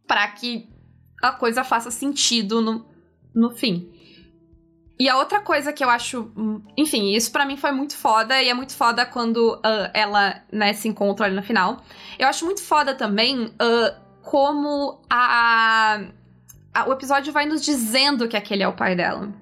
[0.07, 0.67] para que
[1.21, 2.85] a coisa faça sentido no,
[3.33, 3.91] no fim.
[4.97, 6.31] E a outra coisa que eu acho.
[6.37, 10.41] Hum, enfim, isso para mim foi muito foda, e é muito foda quando uh, ela,
[10.51, 11.83] né, se encontra ali no final.
[12.17, 15.99] Eu acho muito foda também uh, como a,
[16.73, 19.33] a, o episódio vai nos dizendo que aquele é o pai dela.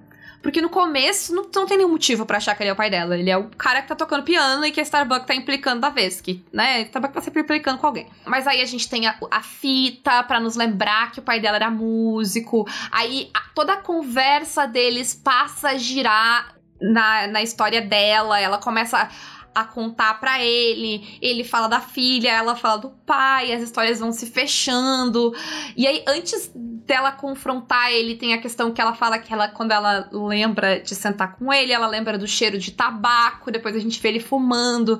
[0.43, 2.89] Porque no começo não, não tem nenhum motivo para achar que ele é o pai
[2.89, 3.17] dela.
[3.17, 5.89] Ele é o cara que tá tocando piano e que a Starbucks tá implicando da
[5.89, 6.19] vez.
[6.19, 6.75] Que, né?
[6.75, 8.07] A Starbucks tá sempre implicando com alguém.
[8.25, 11.55] Mas aí a gente tem a, a fita para nos lembrar que o pai dela
[11.55, 12.67] era músico.
[12.91, 18.37] Aí a, toda a conversa deles passa a girar na, na história dela.
[18.37, 19.09] Ela começa.
[19.53, 21.17] A, contar para ele.
[21.21, 25.33] Ele fala da filha, ela fala do pai, as histórias vão se fechando.
[25.75, 29.71] E aí, antes dela confrontar ele, tem a questão que ela fala que ela, quando
[29.71, 34.01] ela lembra de sentar com ele, ela lembra do cheiro de tabaco, depois a gente
[34.01, 34.99] vê ele fumando.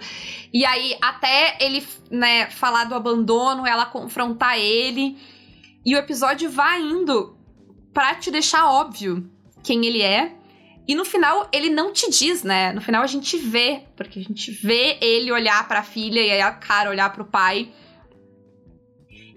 [0.54, 5.18] E aí, até ele, né, falar do abandono, ela confrontar ele.
[5.86, 7.38] E o episódio vai indo
[7.93, 9.30] pra te deixar óbvio
[9.62, 10.42] quem ele é
[10.88, 12.73] e no final, ele não te diz, né?
[12.73, 16.29] No final a gente vê, porque a gente vê ele olhar para a filha e
[16.29, 17.69] aí a cara olhar para o pai.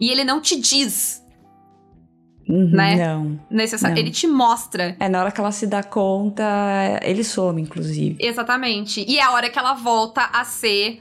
[0.00, 1.22] E ele não te diz.
[2.48, 2.96] Uhum, né?
[2.96, 3.94] Não, Necessário.
[3.94, 4.02] Não.
[4.02, 4.96] Ele te mostra.
[4.98, 6.44] É, na hora que ela se dá conta,
[7.02, 8.16] ele some, inclusive.
[8.20, 9.04] Exatamente.
[9.06, 11.00] E é a hora que ela volta a ser.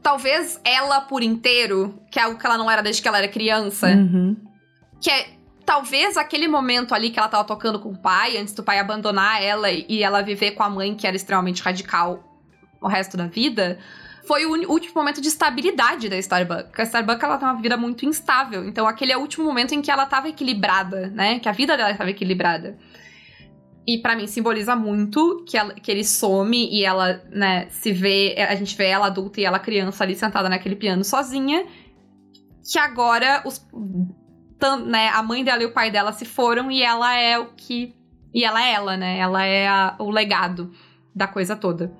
[0.00, 3.28] Talvez ela por inteiro, que é algo que ela não era desde que ela era
[3.28, 3.88] criança.
[3.88, 4.36] Uhum.
[5.00, 5.26] Que é
[5.64, 9.42] talvez aquele momento ali que ela tava tocando com o pai, antes do pai abandonar
[9.42, 12.22] ela e ela viver com a mãe, que era extremamente radical
[12.80, 13.78] o resto da vida,
[14.26, 16.78] foi o último momento de estabilidade da Starbucks.
[16.78, 19.82] A Starbucks ela tem uma vida muito instável, então aquele é o último momento em
[19.82, 21.38] que ela tava equilibrada, né?
[21.38, 22.78] Que a vida dela estava equilibrada.
[23.86, 28.36] E para mim simboliza muito que, ela, que ele some e ela, né, se vê,
[28.38, 31.66] a gente vê ela adulta e ela criança ali sentada naquele piano sozinha.
[32.64, 33.60] Que agora os
[34.84, 37.94] né, a mãe dela e o pai dela se foram e ela é o que.
[38.34, 39.18] E ela é ela, né?
[39.18, 40.72] Ela é a, o legado
[41.14, 41.92] da coisa toda.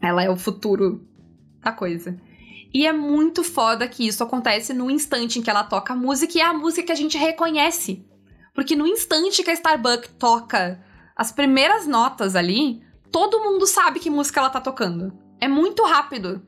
[0.00, 1.06] Ela é o futuro
[1.62, 2.16] a coisa.
[2.72, 6.36] E é muito foda que isso acontece no instante em que ela toca a música
[6.36, 8.04] e é a música que a gente reconhece.
[8.54, 10.80] Porque no instante que a Starbuck toca
[11.16, 15.12] as primeiras notas ali, todo mundo sabe que música ela tá tocando.
[15.40, 16.42] É muito rápido.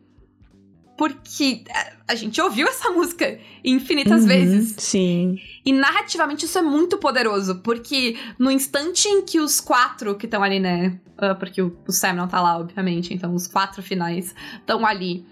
[0.99, 1.63] Porque
[2.07, 4.75] a gente ouviu essa música infinitas Uhum, vezes.
[4.77, 5.41] Sim.
[5.65, 10.43] E narrativamente isso é muito poderoso, porque no instante em que os quatro que estão
[10.43, 10.99] ali, né?
[11.19, 15.25] ah, porque o, o Sam não tá lá, obviamente, então os quatro finais estão ali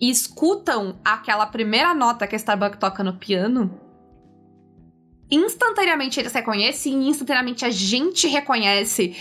[0.00, 3.78] e escutam aquela primeira nota que a Starbuck toca no piano,
[5.30, 9.14] instantaneamente eles reconhecem e instantaneamente a gente reconhece.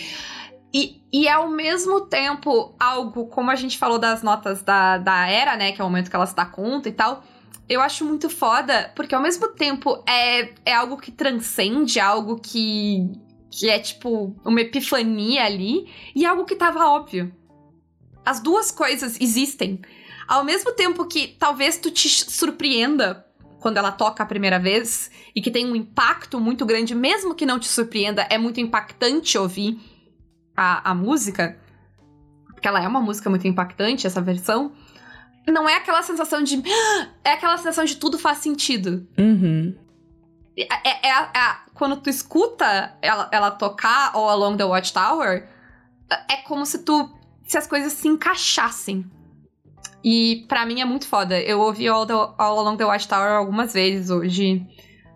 [0.74, 5.28] E, e é ao mesmo tempo algo, como a gente falou das notas da, da
[5.28, 5.74] era, né?
[5.74, 7.24] Que é o momento que ela se dá conta e tal.
[7.68, 13.12] Eu acho muito foda, porque ao mesmo tempo é, é algo que transcende, algo que,
[13.50, 17.34] que é tipo uma epifania ali, e algo que tava óbvio.
[18.26, 19.82] As duas coisas existem.
[20.28, 23.26] Ao mesmo tempo que talvez tu te surpreenda
[23.60, 27.46] quando ela toca a primeira vez e que tem um impacto muito grande, mesmo que
[27.46, 29.78] não te surpreenda, é muito impactante ouvir
[30.56, 31.58] a, a música,
[32.48, 34.72] porque ela é uma música muito impactante, essa versão.
[35.48, 36.62] Não é aquela sensação de.
[37.24, 39.08] É aquela sensação de tudo faz sentido.
[39.18, 39.76] Uhum.
[40.58, 45.48] É, é- é é quando tu escuta ela, ela tocar All Along the Watchtower,
[46.30, 47.10] é como se tu.
[47.48, 49.06] se as coisas se encaixassem.
[50.04, 51.40] E pra mim é muito foda.
[51.40, 54.66] Eu ouvi All, the- All Along the Watchtower algumas vezes hoje.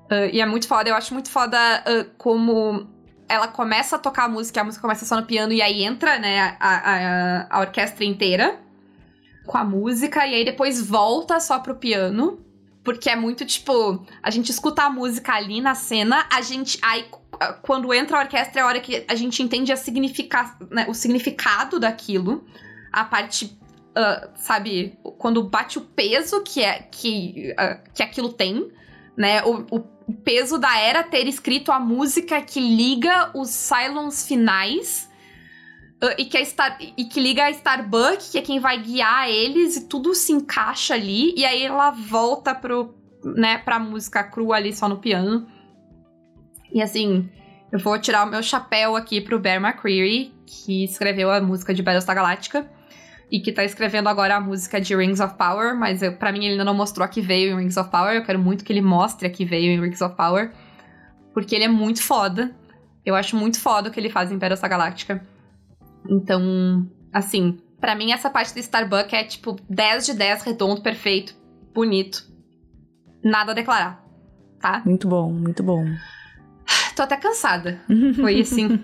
[0.10, 0.90] ah, e é muito foda.
[0.90, 2.88] Eu acho muito foda ah, como
[3.28, 6.20] ela começa a tocar a música, a música começa só no piano e aí entra,
[6.20, 8.60] né, a, a, a orquestra inteira
[9.46, 12.40] com a música, e aí depois volta só pro piano.
[12.84, 16.78] Porque é muito tipo, a gente escuta a música ali na cena, a gente.
[16.84, 17.04] Aí,
[17.64, 20.94] quando entra a orquestra, é a hora que a gente entende a significa, né, o
[20.94, 22.46] significado daquilo.
[22.92, 23.58] A parte.
[23.96, 28.72] ah, sabe, quando bate o peso que é que, ah, que aquilo tem,
[29.18, 29.44] né?
[29.44, 35.10] O, o- peso da era ter escrito a música que liga os Cylons finais.
[36.02, 39.78] ah, e, que Star, e que liga a Starbuck, que é quem vai guiar eles,
[39.78, 42.94] e tudo se encaixa ali, e aí ela volta pro,
[43.24, 45.48] né, pra música crua ali só no piano.
[46.72, 47.30] E assim,
[47.72, 51.82] eu vou tirar o meu chapéu aqui pro Bear McCreary, que escreveu a música de
[51.82, 52.70] Battlestar Galactica,
[53.32, 56.52] e que tá escrevendo agora a música de Rings of Power, mas pra mim ele
[56.52, 58.82] ainda não mostrou a que veio em Rings of Power, eu quero muito que ele
[58.82, 60.52] mostre a que veio em Rings of Power,
[61.34, 62.56] porque ele é muito foda.
[63.06, 65.24] Eu acho muito foda o que ele faz em Battlestar Galactica.
[66.10, 71.36] Então, assim, pra mim essa parte do Starbuck é tipo 10 de 10, redondo, perfeito,
[71.74, 72.26] bonito.
[73.24, 74.04] Nada a declarar,
[74.60, 74.82] tá?
[74.86, 75.86] Muito bom, muito bom.
[76.96, 77.82] Tô até cansada.
[78.16, 78.80] Foi assim.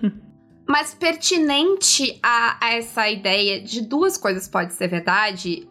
[0.66, 5.68] Mas pertinente a, a essa ideia de duas coisas pode ser verdade.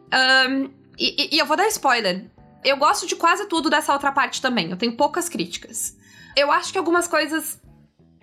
[0.98, 2.30] e, e- e eu vou dar spoiler.
[2.64, 4.70] Eu gosto de quase tudo dessa outra parte também.
[4.70, 5.98] Eu tenho poucas críticas.
[6.36, 7.60] Eu acho que algumas coisas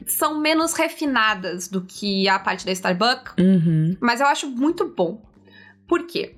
[0.07, 3.35] são menos refinadas do que a parte da Starbucks.
[3.39, 3.97] Uhum.
[4.01, 5.23] Mas eu acho muito bom.
[5.89, 6.37] Por quê?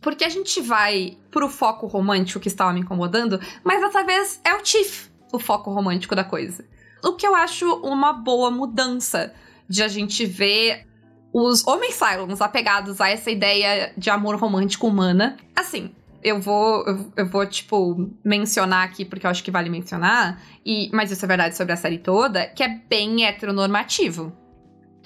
[0.00, 4.54] Porque a gente vai pro foco romântico que estava me incomodando, mas dessa vez é
[4.54, 6.64] o Tiff o foco romântico da coisa.
[7.04, 9.32] O que eu acho uma boa mudança
[9.70, 10.84] de a gente ver
[11.32, 15.36] os homens Cylons apegados a essa ideia de amor romântico humana.
[15.54, 15.94] Assim,
[16.24, 20.90] eu vou, eu, eu vou, tipo, mencionar aqui, porque eu acho que vale mencionar, e,
[20.92, 24.32] mas isso é verdade sobre a série toda, que é bem heteronormativo.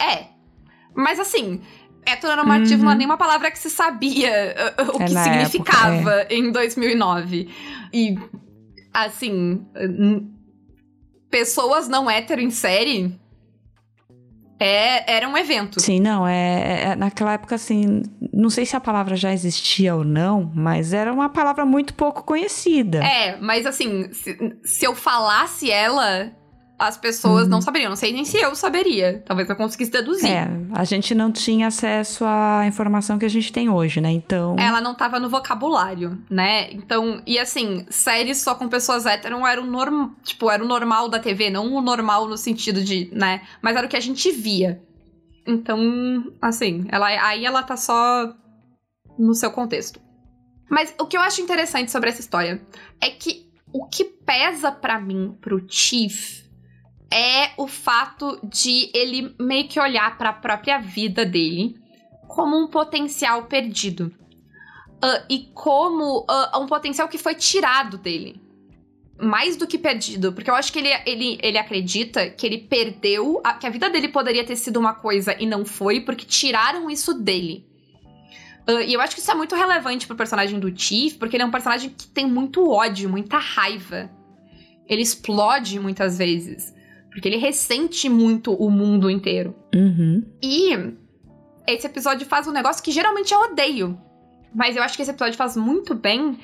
[0.00, 0.28] É.
[0.96, 1.60] Mas assim,
[2.06, 2.84] heteronormativo Uhum.
[2.86, 6.50] não é nem uma palavra que se sabia uh, uh, o É, que significava em
[6.50, 7.48] 2009.
[7.92, 8.18] E,
[8.94, 9.62] assim,
[11.30, 13.20] pessoas não hétero em série
[14.58, 15.80] é, era um evento.
[15.80, 18.02] Sim, não, é, é- Naquela época, assim.
[18.32, 22.22] Não sei se a palavra já existia ou não, mas era uma palavra muito pouco
[22.24, 22.98] conhecida.
[23.04, 26.30] É, mas assim, se, se eu falasse ela,
[26.78, 27.50] as pessoas Uhum.
[27.50, 27.88] não saberiam.
[27.88, 29.22] Não sei nem se eu saberia.
[29.24, 30.28] Talvez eu conseguisse deduzir.
[30.30, 34.10] É, a gente não tinha acesso à informação que a gente tem hoje, né?
[34.10, 34.56] Então.
[34.58, 36.70] Ela não tava no vocabulário, né?
[36.72, 41.08] Então, e assim, séries só com pessoas hétero era o normal, tipo, era o normal
[41.08, 43.42] da TV, não o normal no sentido de, né?
[43.62, 44.82] Mas era o que a gente via.
[45.46, 45.78] Então,
[46.40, 48.34] assim, ela aí ela tá só
[49.18, 50.00] no seu contexto.
[50.68, 52.60] Mas o que eu acho interessante sobre essa história
[53.00, 56.42] é que o que pesa pra mim pro Chief
[57.14, 61.76] é o fato de ele meio que olhar pra própria vida dele
[62.26, 64.12] como um potencial perdido.
[65.00, 68.42] Ah, e como ah, um potencial que foi tirado dele.
[69.16, 73.40] Mais do que perdido, porque eu acho que ele, ele, ele acredita que ele perdeu,
[73.44, 76.90] a- que a vida dele poderia ter sido uma coisa e não foi, porque tiraram
[76.90, 77.64] isso dele.
[78.68, 81.44] Uh, e eu acho que isso é muito relevante pro personagem do Chief, porque ele
[81.44, 84.10] é um personagem que tem muito ódio, muita raiva.
[84.88, 86.73] Ele explode muitas vezes.
[87.14, 89.54] Porque ele ressente muito o mundo inteiro.
[89.72, 90.24] Uhum.
[90.42, 90.94] E
[91.66, 93.96] esse episódio faz um negócio que geralmente eu odeio.
[94.52, 96.38] Mas eu acho que esse episódio faz muito bem,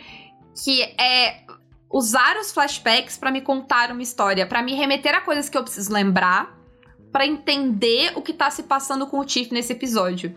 [0.65, 1.43] que é
[1.91, 5.63] usar os flashbacks para me contar uma história, para me remeter a coisas que eu
[5.63, 6.57] preciso lembrar,
[7.11, 10.37] para entender o que tá se passando com o Tiff nesse episódio.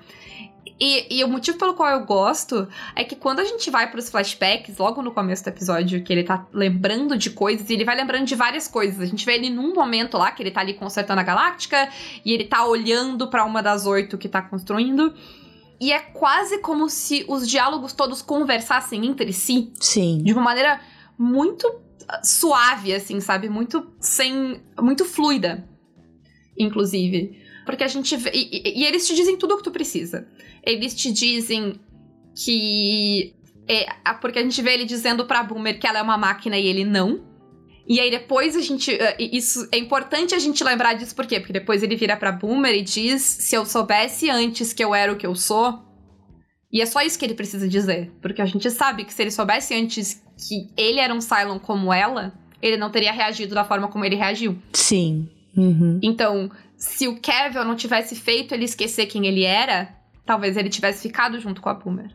[0.79, 3.99] E, e, o motivo pelo qual eu gosto é que quando a gente vai para
[3.99, 7.85] os flashbacks, logo no começo do episódio, que ele tá lembrando de coisas, e ele
[7.85, 8.99] vai lembrando de várias coisas.
[8.99, 11.89] A gente vê ele num momento lá, que ele tá ali consertando a galáctica,
[12.25, 15.13] e ele tá olhando para uma das oito que tá construindo.
[15.79, 19.71] E é quase como se os diálogos todos conversassem entre si.
[19.79, 20.23] Sim.
[20.23, 20.79] De uma maneira
[21.17, 21.81] muito
[22.23, 23.49] suave, assim, sabe?
[23.49, 24.61] Muito sem.
[24.81, 25.67] muito fluida,
[26.57, 27.42] inclusive.
[27.65, 28.31] Porque a gente vê.
[28.33, 30.27] E, e, eles te dizem tudo o que tu precisa.
[30.65, 31.79] Eles te dizem
[32.35, 33.33] que.
[33.67, 33.85] É,
[34.19, 36.83] porque a gente vê ele dizendo pra Boomer que ela é uma máquina e ele
[36.83, 37.23] não.
[37.87, 38.93] E aí depois a gente.
[38.93, 41.39] Eh, isso é importante a gente lembrar disso, por quê?
[41.39, 45.11] Porque depois ele vira pra Boomer e diz: se eu soubesse antes que eu era
[45.11, 45.81] o que eu sou.
[46.71, 48.11] E é só isso que ele precisa dizer.
[48.21, 51.93] Porque a gente sabe que se ele soubesse antes que ele era um Cylon como
[51.93, 54.57] ela, ele não teria reagido da forma como ele reagiu.
[54.71, 55.29] Sim.
[55.55, 55.99] Uhum.
[56.01, 56.49] Então,
[56.83, 61.39] se o Kevin não tivesse feito ele esquecer quem ele era, talvez ele tivesse ficado
[61.39, 62.11] junto com a Boomer.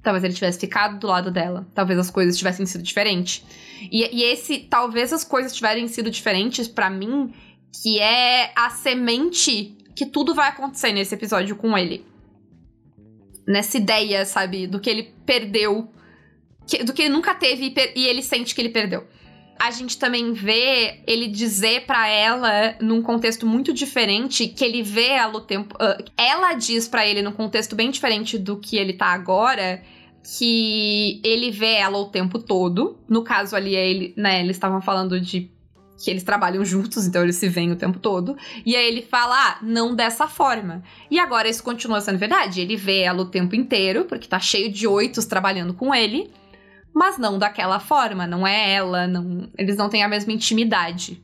[0.00, 1.66] Talvez ele tivesse ficado do lado dela.
[1.74, 3.44] Talvez as coisas tivessem sido diferentes.
[3.90, 7.34] E, e esse, talvez as coisas tivessem sido diferentes para mim,
[7.82, 12.06] que é a semente que tudo vai acontecer nesse episódio com ele.
[13.44, 15.90] Nessa ideia, sabe, do que ele perdeu,
[16.64, 19.04] que, do que ele nunca teve e, e ele sente que ele perdeu
[19.58, 25.08] a gente também vê ele dizer para ela num contexto muito diferente que ele vê
[25.08, 25.74] ela o tempo.
[25.76, 29.82] Uh, ela diz para ele num contexto bem diferente do que ele tá agora.
[30.38, 32.98] Que ele vê ela o tempo todo.
[33.08, 35.50] No caso ali, ele, né, eles estavam falando de
[36.02, 38.36] que eles trabalham juntos, então eles se veem o tempo todo.
[38.64, 40.82] E aí ele fala, ah, não dessa forma.
[41.10, 42.60] E agora isso continua sendo verdade.
[42.60, 46.30] Ele vê ela o tempo inteiro, porque tá cheio de oitos trabalhando com ele
[46.96, 51.22] mas não daquela forma, não é ela, não, eles não têm a mesma intimidade.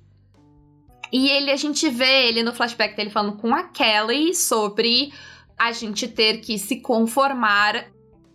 [1.10, 5.10] E ele a gente vê ele no flashback dele falando com a Kelly sobre
[5.58, 7.86] a gente ter que se conformar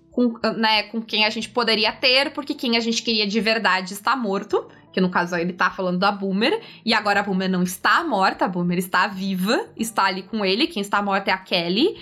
[0.09, 3.93] com, né, com quem a gente poderia ter, porque quem a gente queria de verdade
[3.93, 4.67] está morto.
[4.91, 8.45] Que no caso ele tá falando da Boomer, e agora a Boomer não está morta,
[8.45, 11.95] a Boomer está viva, está ali com ele, quem está morta é a Kelly.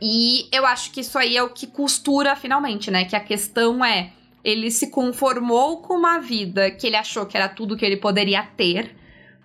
[0.00, 3.04] E eu acho que isso aí é o que costura finalmente, né?
[3.04, 4.10] Que a questão é
[4.44, 8.42] ele se conformou com uma vida que ele achou que era tudo que ele poderia
[8.42, 8.96] ter,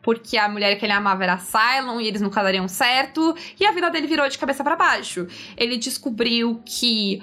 [0.02, 3.72] porque a mulher que ele amava era Cylon e eles nunca dariam certo, e a
[3.72, 5.28] vida dele virou de cabeça para baixo.
[5.58, 7.22] Ele descobriu que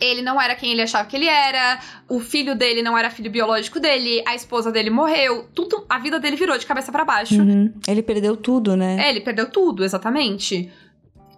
[0.00, 3.30] ele não era quem ele achava que ele era, o filho dele não era filho
[3.30, 7.40] biológico dele, a esposa dele morreu, tudo, a vida dele virou de cabeça para baixo.
[7.40, 7.72] Uhum.
[7.86, 9.06] Ele perdeu tudo, né?
[9.06, 10.72] É, ele perdeu tudo, exatamente.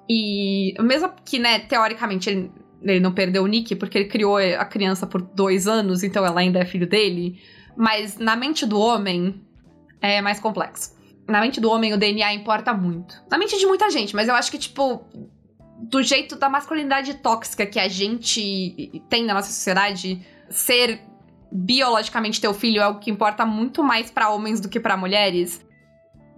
[0.09, 2.53] E mesmo que, né, teoricamente ele
[2.85, 6.41] ele não perdeu o Nick porque ele criou a criança por dois anos, então ela
[6.41, 7.41] ainda é filho dele.
[7.77, 9.41] Mas na mente do homem
[10.01, 10.95] é mais complexo.
[11.29, 13.23] Na mente do homem o DNA importa muito.
[13.31, 15.07] Na mente de muita gente, mas eu acho que, tipo,
[15.79, 21.01] do jeito da masculinidade tóxica que a gente tem na nossa sociedade, ser
[21.51, 25.65] biologicamente teu filho é algo que importa muito mais para homens do que para mulheres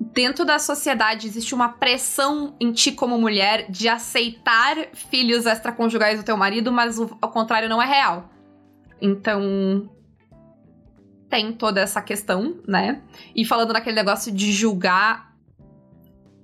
[0.00, 6.24] dentro da sociedade existe uma pressão em ti como mulher de aceitar filhos extraconjugais do
[6.24, 8.30] teu marido, mas o, ao contrário não é real.
[9.00, 9.90] Então
[11.28, 13.02] tem toda essa questão, né?
[13.34, 15.33] E falando naquele negócio de julgar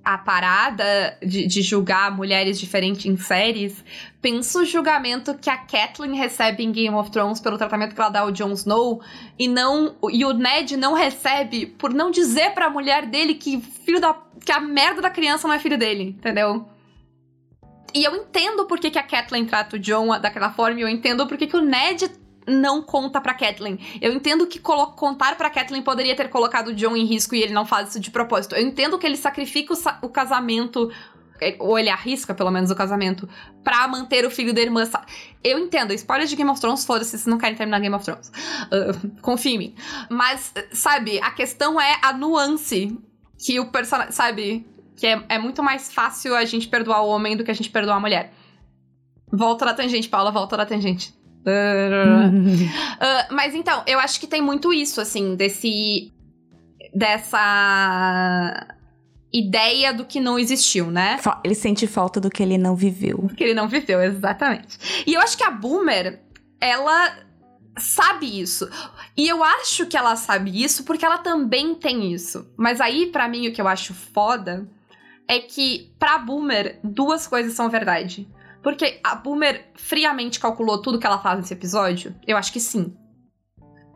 [0.03, 3.83] a parada de, de, julgar mulheres diferentes em séries,
[4.21, 8.09] penso o julgamento que a Kathleen recebe em Game of Thrones pelo tratamento que ela
[8.09, 9.01] dá ao Jon Snow
[9.37, 13.61] e não e o Ned não recebe por não dizer para a mulher dele que
[13.61, 16.67] filho da que a merda da criança não é filho dele, entendeu?
[17.93, 21.27] E eu entendo por que, a Kathleen trata o John daquela forma, e eu entendo
[21.27, 22.09] por que, que o Ned
[22.47, 23.79] não conta pra Kathleen.
[24.01, 27.53] Eu entendo que contar pra Kathleen poderia ter colocado o John em risco e ele
[27.53, 28.55] não faz isso de propósito.
[28.55, 30.91] Eu entendo que ele sacrifica o, o casamento
[31.41, 33.27] é, ou ele arrisca, pelo menos, o casamento,
[33.63, 34.83] pra manter o filho da irmã.
[35.43, 38.31] Eu entendo, spoilers de Game of Thrones, foda-se se não querem terminar Game of Thrones.
[38.67, 39.75] Uh, confia em mim.
[40.07, 42.95] Mas, sabe, a questão é a nuance
[43.39, 44.11] que o personagem.
[44.13, 44.67] Sabe?
[44.95, 47.71] Que é, é muito mais fácil a gente perdoar o homem do que a gente
[47.71, 48.33] perdoar a mulher.
[49.31, 54.73] Volta da tangente, Paula, volta da tangente uh, mas então, eu acho que tem muito
[54.73, 56.11] isso, assim, desse.
[56.93, 58.67] dessa.
[59.33, 61.19] ideia do que não existiu, né?
[61.43, 63.29] Ele sente falta do que ele não viveu.
[63.35, 64.77] Que ele não viveu, exatamente.
[65.05, 66.19] E eu acho que a Boomer,
[66.59, 67.15] ela
[67.77, 68.69] sabe isso.
[69.15, 72.47] E eu acho que ela sabe isso porque ela também tem isso.
[72.57, 74.67] Mas aí, para mim, o que eu acho foda
[75.27, 78.27] é que, pra Boomer, duas coisas são verdade.
[78.61, 82.15] Porque a Boomer friamente calculou tudo que ela faz nesse episódio?
[82.25, 82.95] Eu acho que sim.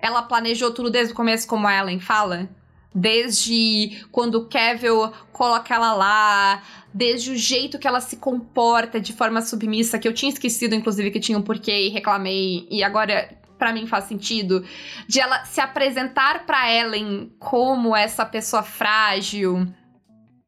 [0.02, 2.50] Ela planejou tudo desde o começo, como a Ellen fala.
[2.94, 6.64] Desde quando o Kevin coloca ela lá,
[6.94, 11.12] desde o jeito que ela se comporta de forma submissa, que eu tinha esquecido, inclusive,
[11.12, 14.66] que tinha um porquê e reclamei, e agora para mim faz sentido,
[15.08, 19.68] de ela se apresentar para Ellen como essa pessoa frágil,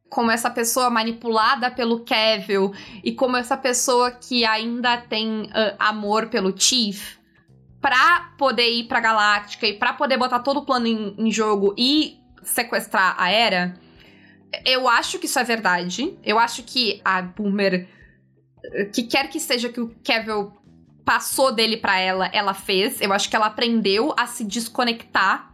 [0.09, 2.71] como essa pessoa manipulada pelo Kevin
[3.03, 7.17] e como essa pessoa que ainda tem uh, amor pelo Chief,
[7.81, 11.73] pra poder ir pra Galáctica e pra poder botar todo o plano em, em jogo
[11.77, 13.79] e sequestrar a Era,
[14.65, 16.17] eu acho que isso é verdade.
[16.23, 17.87] Eu acho que a Boomer,
[18.93, 20.51] que quer que seja que o Kevin
[21.03, 22.99] passou dele para ela, ela fez.
[23.01, 25.53] Eu acho que ela aprendeu a se desconectar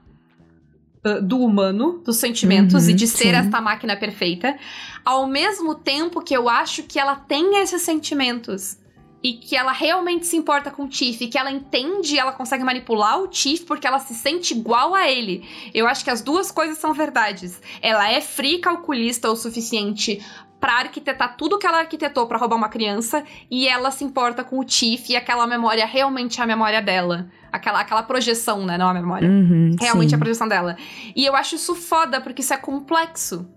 [1.05, 3.35] uh, do humano, dos sentimentos uhum, e de ser sim.
[3.35, 4.57] esta máquina perfeita.
[5.03, 8.77] Ao mesmo tempo que eu acho que ela tem esses sentimentos
[9.23, 12.33] e que ela realmente se importa com o Tiff, e que ela entende e ela
[12.33, 15.47] consegue manipular o Tiff porque ela se sente igual a ele.
[15.73, 17.61] Eu acho que as duas coisas são verdades.
[17.81, 20.21] Ela é free calculista o suficiente
[20.59, 24.59] para arquitetar tudo que ela arquitetou para roubar uma criança e ela se importa com
[24.59, 27.29] o Tiff e aquela memória realmente é a memória dela.
[27.53, 28.79] Aquela, aquela projeção, né?
[28.79, 29.29] Não a memória.
[29.29, 30.15] Uhum, realmente sim.
[30.15, 30.75] é a projeção dela.
[31.15, 33.47] E eu acho isso foda, porque isso é complexo.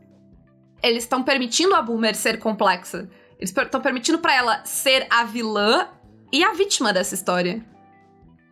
[0.82, 3.08] Eles estão permitindo a Boomer ser complexa.
[3.38, 5.88] Eles estão permitindo para ela ser a vilã
[6.30, 7.64] e a vítima dessa história.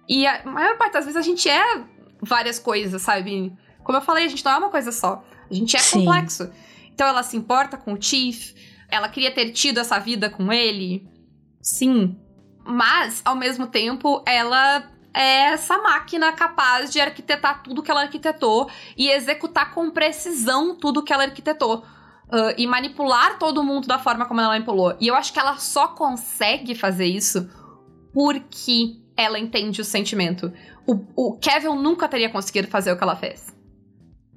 [0.09, 1.85] E a maior parte das vezes a gente é
[2.23, 3.53] várias coisas, sabe?
[3.83, 5.23] Como eu falei, a gente não é uma coisa só.
[5.51, 6.01] A gente é Sim.
[6.01, 6.51] complexo.
[6.95, 8.55] Então ela se importa com o Chief,
[8.89, 11.07] ela queria ter tido essa vida com ele.
[11.61, 12.17] Sim.
[12.65, 18.69] Mas, ao mesmo tempo, ela é essa máquina capaz de arquitetar tudo que ela arquitetou
[18.97, 21.85] e executar com precisão tudo que ela arquitetou
[22.29, 24.97] uh, e manipular todo mundo da forma como ela manipulou.
[25.01, 27.49] E eu acho que ela só consegue fazer isso
[28.13, 30.53] porque ela entende o sentimento.
[30.87, 33.55] O, o Kevin nunca teria conseguido fazer o que ela fez.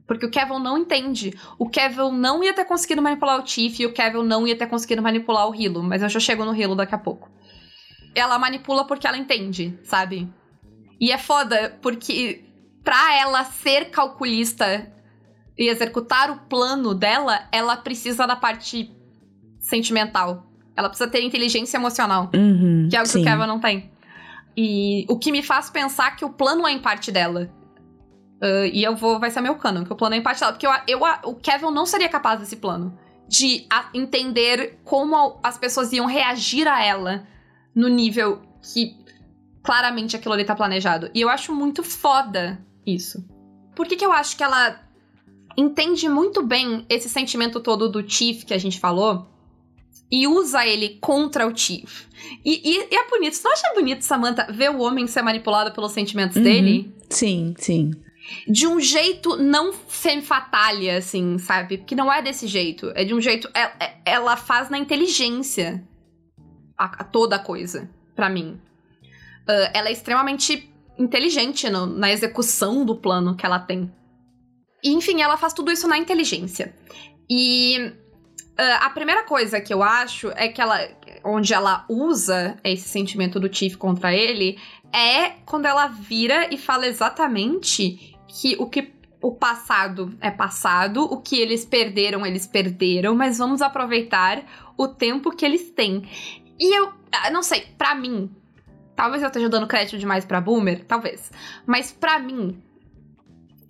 [0.08, 1.38] Porque o Kevin não entende.
[1.60, 4.68] O Kevin não ia ter conseguido manipular o Tiff e o Kevin não ia ter
[4.68, 5.84] conseguido manipular o Hilo.
[5.84, 7.30] Mas eu já chego no Hilo daqui a pouco.
[8.16, 10.32] Ela manipula porque ela entende, sabe?
[11.00, 12.44] E é foda porque
[12.84, 14.92] pra ela ser calculista
[15.58, 18.92] e executar o plano dela, ela precisa da parte
[19.60, 20.48] sentimental.
[20.76, 22.30] Ela precisa ter inteligência emocional.
[22.34, 23.24] Uhum, que é algo sim.
[23.24, 23.92] que o Kevin não tem.
[24.56, 27.50] E o que me faz pensar que o plano é em parte dela.
[28.42, 29.20] Uh, e eu vou.
[29.20, 30.54] Vai ser meu canon, que o plano é em parte dela.
[30.54, 32.98] Porque eu, eu, o Kevin não seria capaz desse plano.
[33.28, 37.28] De a, entender como as pessoas iam reagir a ela
[37.76, 38.96] no nível que
[39.68, 41.12] claramente aquilo ali tá planejado.
[41.14, 43.22] E eu acho muito foda isso.
[43.76, 44.82] Por que, que eu acho que ela
[45.58, 49.28] entende muito bem esse sentimento todo do Chief que a gente falou
[50.10, 52.06] e usa ele contra o Chief.
[52.46, 53.36] E, e, e é bonito.
[53.36, 56.44] Você não acha bonito, Samantha, ver o homem ser manipulado pelos sentimentos uhum.
[56.44, 56.96] dele?
[57.10, 57.92] Sim, sim.
[58.48, 61.80] De um jeito não femme fatale, assim, sabe?
[61.80, 62.90] Porque não é desse jeito.
[62.96, 63.50] É de um jeito.
[63.54, 65.86] Ela, é, é, ela faz na inteligência
[66.78, 68.58] a, a toda a coisa, para mim.
[69.50, 73.92] Uh, ela é extremamente inteligente no, na execução do plano que ela tem.
[74.84, 76.76] E, enfim, ela faz tudo isso na inteligência.
[77.30, 80.80] E uh, a primeira coisa que eu acho é que ela.
[81.24, 84.58] Onde ela usa esse sentimento do Tiff contra ele
[84.94, 91.22] é quando ela vira e fala exatamente que o que o passado é passado, o
[91.22, 94.44] que eles perderam, eles perderam, mas vamos aproveitar
[94.78, 96.08] o tempo que eles têm.
[96.60, 98.30] E eu, ah, não sei, para mim,
[98.98, 101.32] talvez eu esteja dando crédito demais pra Boomer, talvez,
[101.66, 102.62] mas para mim.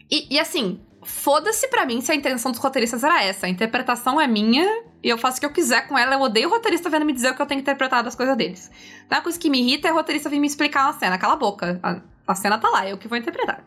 [0.10, 3.46] E, e assim, foda-se pra mim se a intenção dos roteiristas era essa.
[3.46, 6.16] A interpretação é minha e eu faço o que eu quiser com ela.
[6.16, 8.38] Eu odeio o roteirista vendo me dizer o que eu tenho que interpretar das coisas
[8.38, 8.72] deles.
[9.06, 11.18] Então, a coisa que me irrita é o roteirista vir me explicar uma cena.
[11.18, 11.78] Cala a boca.
[11.84, 13.66] A, a cena tá lá, eu que vou interpretar.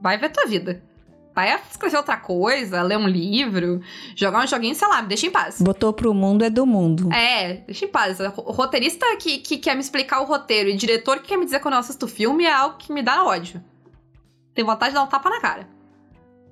[0.00, 0.80] Vai ver tua vida.
[1.34, 3.80] Vai escrever outra coisa, ler um livro,
[4.14, 5.60] jogar um joguinho, sei lá, me deixa em paz.
[5.60, 7.12] Botou pro mundo é do mundo.
[7.12, 8.18] É, deixa em paz.
[8.20, 11.58] O roteirista que, que quer me explicar o roteiro e diretor que quer me dizer
[11.58, 13.62] quando eu assisto o filme é algo que me dá ódio.
[14.54, 15.68] Tenho vontade de dar um tapa na cara.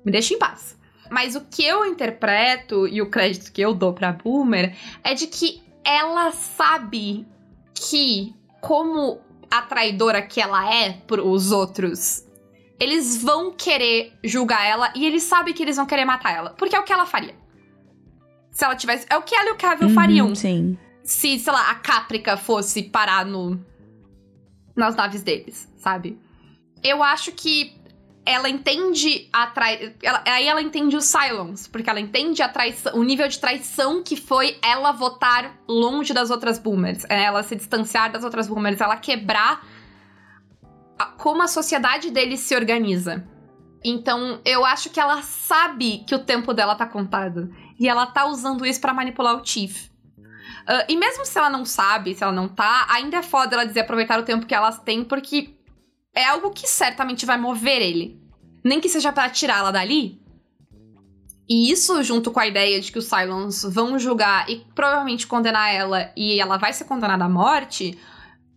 [0.03, 0.77] Me deixa em paz.
[1.09, 5.27] Mas o que eu interpreto e o crédito que eu dou pra Boomer é de
[5.27, 7.25] que ela sabe
[7.73, 12.25] que, como a traidora que ela é pros outros,
[12.79, 16.49] eles vão querer julgar ela e eles sabem que eles vão querer matar ela.
[16.51, 17.35] Porque é o que ela faria.
[18.51, 19.05] Se ela tivesse.
[19.09, 20.35] É o que ela e o Cavill uhum, fariam.
[20.35, 20.77] Sim.
[21.03, 23.59] Se, sei lá, a Caprica fosse parar no.
[24.75, 26.19] nas naves deles, sabe?
[26.83, 27.75] Eu acho que
[28.25, 29.95] ela entende a trai...
[30.01, 34.01] ela, aí ela entende o Silence, porque ela entende a traição, o nível de traição
[34.01, 38.79] que foi ela votar longe das outras boomers, é ela se distanciar das outras boomers,
[38.79, 39.65] ela quebrar
[41.17, 43.27] como a sociedade deles se organiza.
[43.83, 47.53] Então, eu acho que ela sabe que o tempo dela tá contado.
[47.79, 49.89] E ela tá usando isso para manipular o Chief.
[50.63, 53.65] Uh, e mesmo se ela não sabe, se ela não tá, ainda é foda ela
[53.65, 55.53] dizer aproveitar o tempo que elas têm, porque
[56.15, 58.21] é algo que certamente vai mover ele.
[58.63, 60.21] Nem que seja para tirá-la dali.
[61.49, 65.73] E isso, junto com a ideia de que os Cylons vão julgar e provavelmente condenar
[65.73, 67.99] ela e ela vai ser condenada à morte,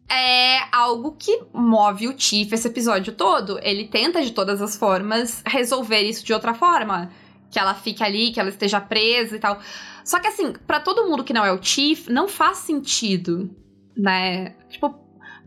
[0.08, 3.58] é algo que move o Chief esse episódio todo.
[3.62, 7.10] Ele tenta de todas as formas resolver isso de outra forma.
[7.50, 9.58] Que ela fique ali, que ela esteja presa e tal.
[10.04, 13.50] Só que assim, para todo mundo que não é o Chief, não faz sentido,
[13.96, 14.50] né?
[14.68, 14.94] Tipo,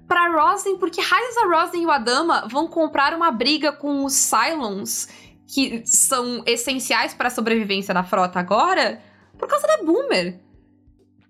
[0.08, 4.14] pra Rosin, porque raios a Rosin e o Adama vão comprar uma briga com os
[4.14, 5.08] Cylons,
[5.48, 9.02] que são essenciais para a sobrevivência da frota agora,
[9.38, 10.42] por causa da Boomer.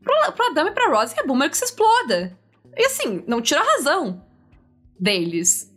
[0.01, 2.38] Pro, pro Adama e pra Rosin, é Boomer que se exploda.
[2.79, 4.25] E assim, não tira a razão
[4.97, 5.69] deles.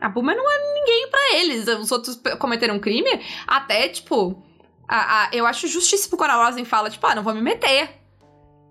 [0.00, 1.66] A Boomer não é ninguém para eles.
[1.66, 3.10] Os outros cometeram um crime,
[3.46, 4.40] até, tipo...
[4.88, 7.90] A, a, eu acho justíssimo quando a Rosin fala, tipo, ah, não vou me meter.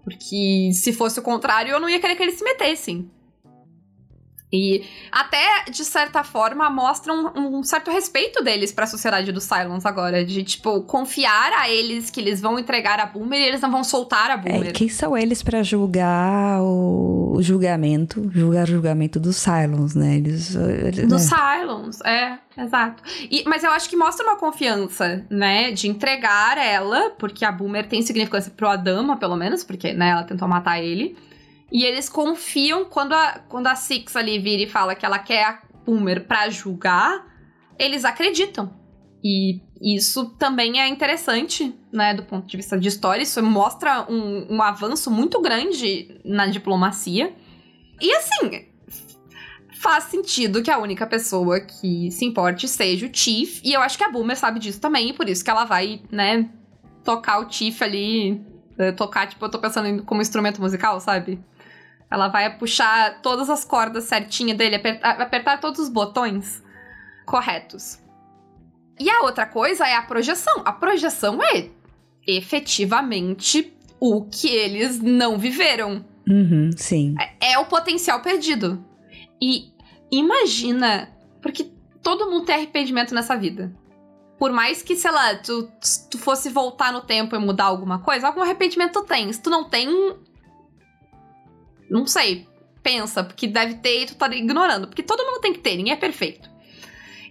[0.02, 3.12] Porque se fosse o contrário, eu não ia querer que eles se metessem.
[4.56, 9.44] E até, de certa forma, mostram um, um certo respeito deles para a sociedade dos
[9.44, 10.24] Cylons agora.
[10.24, 13.84] De, tipo, confiar a eles que eles vão entregar a Boomer e eles não vão
[13.84, 14.70] soltar a Boomer.
[14.70, 20.16] É, quem são eles para julgar o, julgamento, julgar o julgamento dos Cylons, né?
[20.16, 20.56] Eles...
[20.56, 21.38] eles dos né?
[21.38, 23.04] Cylons, é, exato.
[23.30, 25.72] E, mas eu acho que mostra uma confiança, né?
[25.72, 30.24] De entregar ela, porque a Boomer tem significância pro Adama, pelo menos, porque, né, ela
[30.24, 31.18] tentou matar ele.
[31.72, 35.44] E eles confiam quando a, quando a Six ali vira e fala que ela quer
[35.44, 37.26] a Boomer pra julgar,
[37.78, 38.74] eles acreditam.
[39.24, 43.24] E isso também é interessante, né, do ponto de vista de história.
[43.24, 47.36] Isso mostra um, um avanço muito grande na diplomacia.
[48.00, 48.68] E assim,
[49.80, 53.62] faz sentido que a única pessoa que se importe seja o Chief.
[53.64, 56.50] E eu acho que a Boomer sabe disso também, por isso que ela vai, né,
[57.04, 58.42] tocar o Chief ali.
[58.78, 61.40] Eh, tocar, tipo, eu tô pensando como instrumento musical, sabe?
[62.10, 66.64] Ela vai puxar todas as cordas certinha dele, apertar, apertar todos os botões
[67.26, 68.00] corretos.
[69.00, 70.62] E a outra coisa é a projeção.
[70.64, 71.70] A projeção é
[72.26, 76.06] efetivamente o que eles não viveram.
[76.28, 77.16] Uhum, sim.
[77.20, 78.84] É, é o potencial perdido.
[79.42, 79.74] E
[80.12, 83.74] imagina, porque todo mundo tem arrependimento nessa vida.
[84.38, 85.72] Por mais que, sei lá, tu,
[86.10, 89.32] tu fosse voltar no tempo e mudar alguma coisa, algum arrependimento tu tem.
[89.32, 89.88] Se tu não tem,
[92.00, 92.48] não sei.
[92.84, 94.88] Pensa, porque deve ter e tu tá ignorando.
[94.88, 96.50] Porque todo mundo tem que ter, ninguém é perfeito.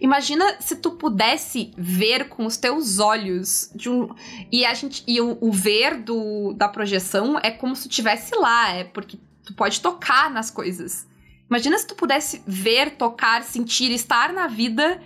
[0.01, 4.09] Imagina se tu pudesse ver com os teus olhos de um
[4.51, 8.35] e a gente e o, o ver do, da projeção é como se tu estivesse
[8.35, 11.07] lá, é porque tu pode tocar nas coisas.
[11.49, 15.01] Imagina se tu pudesse ver, tocar, sentir, estar na vida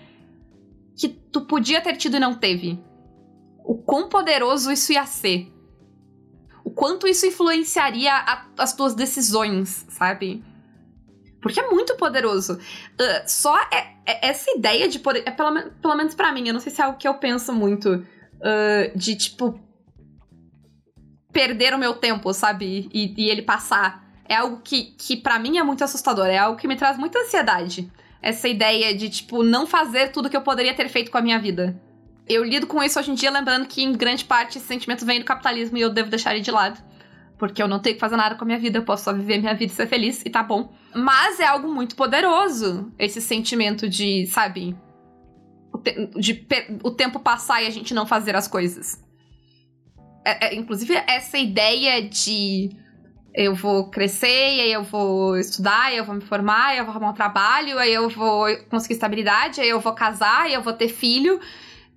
[0.95, 2.79] que tu podia ter tido e não teve.
[3.63, 5.51] O quão poderoso isso ia ser
[6.79, 10.41] quanto isso influenciaria a, as tuas decisões, sabe?
[11.41, 12.53] Porque é muito poderoso.
[12.53, 15.23] Uh, só é, é essa ideia de poder.
[15.25, 17.51] É pelo, pelo menos para mim, eu não sei se é algo que eu penso
[17.51, 17.95] muito.
[17.95, 19.59] Uh, de tipo.
[21.33, 22.89] Perder o meu tempo, sabe?
[22.93, 24.07] E, e ele passar.
[24.23, 26.27] É algo que, que para mim é muito assustador.
[26.27, 27.91] É algo que me traz muita ansiedade.
[28.21, 31.39] Essa ideia de, tipo, não fazer tudo que eu poderia ter feito com a minha
[31.39, 31.77] vida
[32.29, 35.19] eu lido com isso hoje em dia, lembrando que em grande parte esse sentimento vem
[35.19, 36.79] do capitalismo e eu devo deixar ele de lado.
[37.39, 39.39] Porque eu não tenho que fazer nada com a minha vida, eu posso só viver
[39.39, 40.71] minha vida e ser feliz, e tá bom.
[40.93, 44.75] Mas é algo muito poderoso, esse sentimento de, sabe,
[45.73, 46.45] o, de
[46.83, 49.03] o tempo passar e a gente não fazer as coisas.
[50.23, 52.69] É, é, inclusive, essa ideia de
[53.33, 56.83] eu vou crescer, e aí eu vou estudar, aí eu vou me formar, aí eu
[56.83, 60.61] vou arrumar um trabalho, aí eu vou conseguir estabilidade, aí eu vou casar, aí eu
[60.61, 61.39] vou ter filho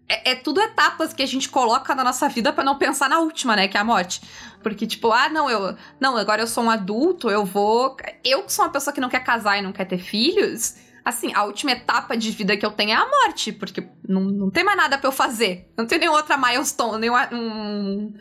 [0.09, 3.21] é, é, tudo etapas que a gente coloca na nossa vida para não pensar na
[3.21, 3.69] última, né?
[3.69, 4.21] Que é a morte.
[4.63, 5.77] Porque, tipo, ah, não, eu.
[6.01, 7.97] Não, agora eu sou um adulto, eu vou.
[8.25, 10.77] Eu que sou uma pessoa que não quer casar e não quer ter filhos.
[11.05, 14.51] Assim, a última etapa de vida que eu tenho é a morte, porque não, não
[14.51, 15.69] tem mais nada para eu fazer.
[15.77, 18.15] Não tem nenhuma outra milestone, nenhuma um,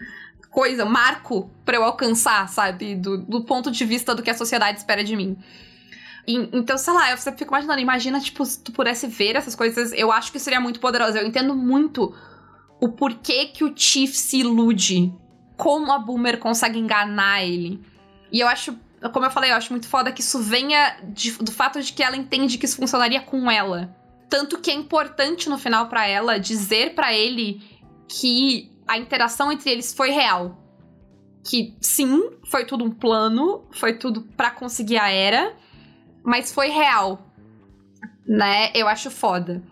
[0.50, 2.96] coisa, marco para eu alcançar, sabe?
[2.96, 5.38] Do, do ponto de vista do que a sociedade espera de mim.
[6.28, 9.56] E, então, sei lá, eu sempre fico imaginando, imagina, tipo, se tu pudesse ver essas
[9.56, 11.18] coisas, eu acho que seria muito poderoso.
[11.18, 12.14] Eu entendo muito
[12.80, 15.14] o porquê que o Chief se ilude
[15.56, 17.80] como a Boomer consegue enganar ele.
[18.32, 18.76] E eu acho,
[19.14, 22.02] como eu falei, eu acho muito foda que isso venha de, do fato de que
[22.02, 23.96] ela entende que isso funcionaria com ela.
[24.28, 27.62] Tanto que é importante no final para ela dizer para ele
[28.08, 30.58] que a interação entre eles foi real.
[31.44, 35.56] Que sim, foi tudo um plano, foi tudo para conseguir a era,
[36.24, 37.28] mas foi real.
[38.28, 38.72] Né?
[38.74, 39.64] Eu acho foda.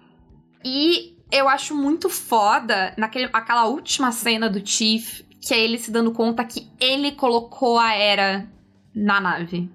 [0.63, 5.91] E eu acho muito foda naquele, aquela última cena do Chief, que é ele se
[5.91, 8.47] dando conta que ele colocou a era
[8.93, 9.71] na nave.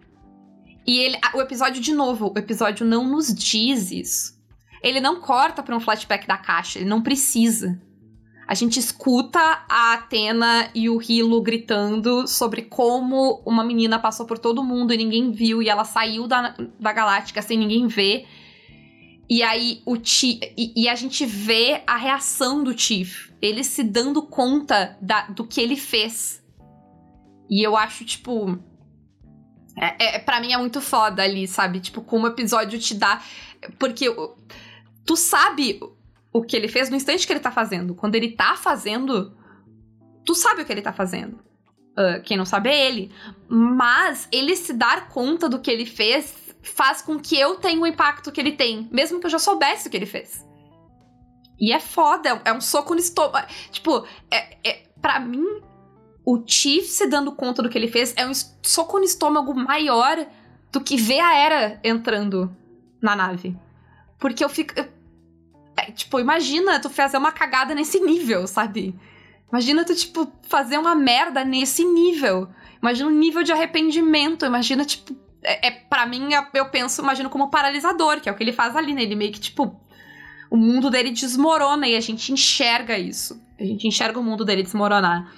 [0.87, 4.35] E ele, o episódio, de novo, o episódio não nos diz isso.
[4.83, 7.81] Ele não corta para um flashback da caixa, ele não precisa.
[8.47, 9.39] A gente escuta
[9.69, 14.97] a Atena e o Hilo gritando sobre como uma menina passou por todo mundo e
[14.99, 18.27] ninguém viu, e ela saiu da, da galáctica sem ninguém ver.
[19.29, 23.83] E aí o Chief, e, e, a gente vê a reação do Chief, ele se
[23.83, 26.43] dando conta da, do que ele fez.
[27.49, 28.59] E eu acho, tipo.
[29.77, 31.81] É, é, para mim é muito foda ali, sabe?
[31.81, 33.23] Tipo, como o episódio te dá.
[33.79, 34.07] Porque
[35.07, 35.81] tu sabe
[36.35, 37.95] o que ele fez no instante que ele tá fazendo.
[37.95, 39.37] Quando ele tá fazendo,
[40.27, 41.37] tu sabe o que ele tá fazendo.
[41.97, 43.13] Uh, quem não sabe é ele.
[43.49, 47.87] Mas ele se dar conta do que ele fez faz com que eu tenha o
[47.87, 50.45] impacto que ele tem, mesmo que eu já soubesse o que ele fez.
[51.61, 53.47] E é foda, é um soco no estômago.
[53.71, 55.63] Tipo, é, é, pra mim,
[56.27, 58.33] o Chief se dando conta do que ele fez é um
[58.63, 60.27] soco no estômago maior
[60.73, 62.55] do que ver a Era entrando
[63.01, 63.57] na nave.
[64.19, 64.75] Porque eu fico.
[65.77, 68.95] É, tipo, imagina tu fazer uma cagada nesse nível, sabe?
[69.51, 72.49] Imagina tu, tipo, fazer uma merda nesse nível.
[72.81, 74.45] Imagina o nível de arrependimento.
[74.45, 78.43] Imagina, tipo, é, é para mim, eu penso, imagino como paralisador, que é o que
[78.43, 79.03] ele faz ali, né?
[79.03, 79.81] Ele meio que, tipo,
[80.51, 83.41] o mundo dele desmorona e a gente enxerga isso.
[83.59, 85.33] A gente enxerga o mundo dele desmoronar.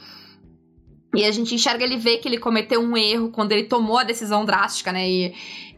[1.14, 4.04] E a gente enxerga ele ver que ele cometeu um erro quando ele tomou a
[4.04, 5.08] decisão drástica, né?
[5.08, 5.34] E,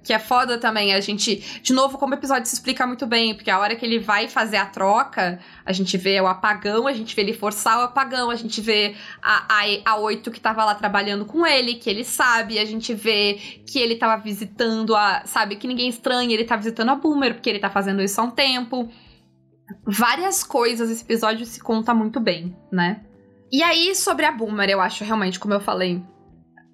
[0.08, 0.94] que é foda também.
[0.94, 3.84] A gente, de novo, como o episódio se explica muito bem, porque a hora que
[3.84, 7.78] ele vai fazer a troca, a gente vê o apagão, a gente vê ele forçar
[7.78, 11.74] o apagão, a gente vê a, a, a Oito que tava lá trabalhando com ele,
[11.74, 13.34] que ele sabe, a gente vê
[13.66, 15.26] que ele tava visitando a.
[15.26, 18.24] Sabe, que ninguém estranha, ele tá visitando a Boomer, porque ele tá fazendo isso há
[18.24, 18.88] um tempo.
[19.84, 23.04] Várias coisas, esse episódio se conta muito bem, né?
[23.52, 26.02] E aí, sobre a Boomer, eu acho realmente, como eu falei,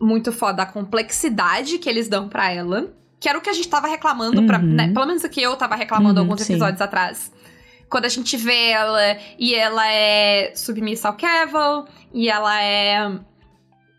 [0.00, 2.94] muito foda a complexidade que eles dão para ela
[3.24, 4.46] que era o que a gente tava reclamando, uhum.
[4.46, 4.92] pra, né?
[4.92, 6.84] Pelo menos aqui eu tava reclamando uhum, alguns episódios sim.
[6.84, 7.32] atrás.
[7.88, 9.00] Quando a gente vê ela
[9.38, 12.98] e ela é submissa ao Kevin, e ela é.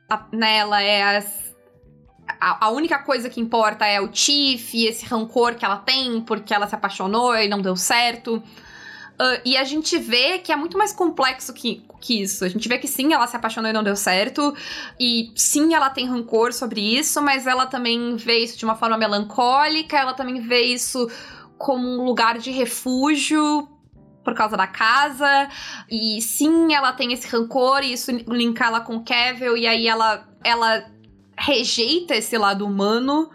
[0.07, 1.55] A, né, ela é as,
[2.39, 6.21] a, a, única coisa que importa é o Tiff e esse rancor que ela tem
[6.21, 8.43] porque ela se apaixonou e não deu certo.
[9.15, 12.43] Uh, e a gente vê que é muito mais complexo que, que isso.
[12.43, 14.53] A gente vê que sim, ela se apaixonou e não deu certo.
[14.99, 18.97] E sim, ela tem rancor sobre isso, mas ela também vê isso de uma forma
[18.97, 21.09] melancólica, ela também vê isso
[21.57, 23.69] como um lugar de refúgio
[24.23, 25.47] por causa da casa.
[25.89, 29.87] E sim, ela tem esse rancor, e isso linka ela com o Kevin, e aí
[29.87, 30.85] ela, ela
[31.37, 33.29] rejeita esse lado humano.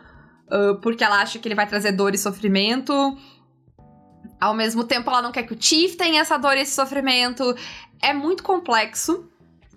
[0.53, 3.17] Uh, porque ela acha que ele vai trazer dor e sofrimento.
[4.41, 7.55] Ao mesmo tempo, ela não quer que o Chief tenha essa dor e esse sofrimento.
[8.01, 9.29] É muito complexo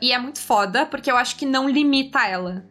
[0.01, 2.65] e é muito foda, porque eu acho que não limita ela.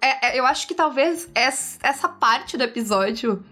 [0.00, 3.44] É, é, eu acho que talvez essa parte do episódio.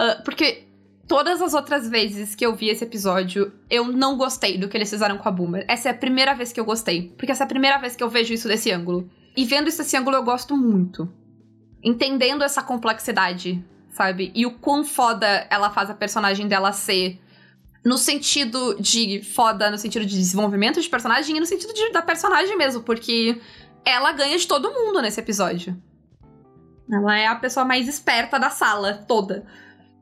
[0.00, 0.68] Uh, porque
[1.06, 4.88] todas as outras vezes que eu vi esse episódio, eu não gostei do que eles
[4.88, 5.64] fizeram com a Boomer.
[5.68, 7.12] Essa é a primeira vez que eu gostei.
[7.18, 9.10] Porque essa é a primeira vez que eu vejo isso desse ângulo.
[9.36, 11.12] E vendo isso desse ângulo, eu gosto muito.
[11.82, 13.62] Entendendo essa complexidade
[13.98, 14.30] sabe?
[14.32, 17.20] E o quão foda ela faz a personagem dela ser.
[17.84, 22.02] No sentido de foda, no sentido de desenvolvimento de personagem e no sentido de, da
[22.02, 23.40] personagem mesmo, porque
[23.84, 25.76] ela ganha de todo mundo nesse episódio.
[26.90, 29.44] Ela é a pessoa mais esperta da sala toda.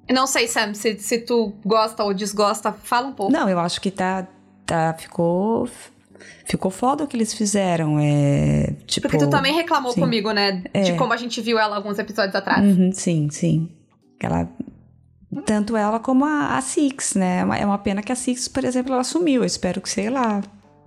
[0.08, 3.32] Não sei, Sam, se, se tu gosta ou desgosta, fala um pouco.
[3.32, 4.26] Não, eu acho que tá.
[4.64, 5.68] tá ficou
[6.44, 7.98] ficou foda o que eles fizeram.
[7.98, 10.00] É, tipo, Porque tu também reclamou sim.
[10.00, 10.62] comigo, né?
[10.72, 10.82] É.
[10.82, 12.64] De como a gente viu ela alguns episódios atrás.
[12.64, 13.68] Uhum, sim, sim.
[14.20, 14.48] Ela,
[15.44, 17.40] tanto ela como a, a Six, né?
[17.40, 19.42] É uma é pena que a Six, por exemplo, ela sumiu.
[19.42, 20.42] Eu espero que, sei lá,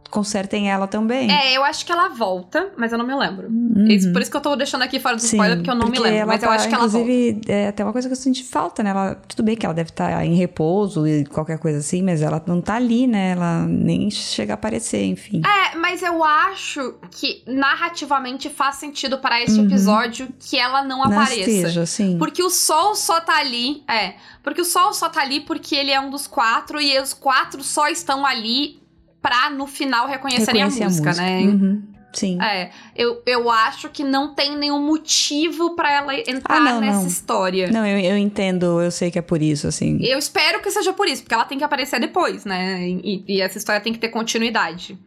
[0.09, 1.31] consertem ela também.
[1.31, 3.47] É, eu acho que ela volta, mas eu não me lembro.
[3.47, 3.87] Uhum.
[3.87, 5.87] Isso, por isso que eu tô deixando aqui fora do Sim, spoiler, porque eu não
[5.87, 6.27] porque me lembro.
[6.27, 7.09] Mas tá, eu acho que ela volta.
[7.11, 8.89] Inclusive, é até uma coisa que eu senti falta, né?
[8.89, 12.21] Ela, tudo bem que ela deve estar tá em repouso e qualquer coisa assim, mas
[12.21, 13.31] ela não tá ali, né?
[13.31, 15.41] Ela nem chega a aparecer, enfim.
[15.45, 19.65] É, mas eu acho que narrativamente faz sentido para este uhum.
[19.65, 21.49] episódio que ela não, não apareça.
[21.49, 22.17] Esteja, sim.
[22.17, 24.15] Porque o sol só tá ali, é.
[24.43, 27.63] Porque o sol só tá ali porque ele é um dos quatro e os quatro
[27.63, 28.78] só estão ali
[29.21, 31.25] pra no final reconhecerem Reconhecer a música, a música.
[31.27, 31.41] né?
[31.41, 31.83] Uhum.
[32.11, 32.41] Sim.
[32.41, 36.99] É, eu, eu acho que não tem nenhum motivo para ela entrar Ah, não, nessa
[37.01, 37.07] não.
[37.07, 37.69] história.
[37.71, 39.99] Não, eu, eu entendo, eu sei que é por isso, assim.
[40.01, 42.81] Eu espero que seja por isso, porque ela tem que aparecer depois, né?
[42.89, 44.97] E, e essa história tem que ter continuidade.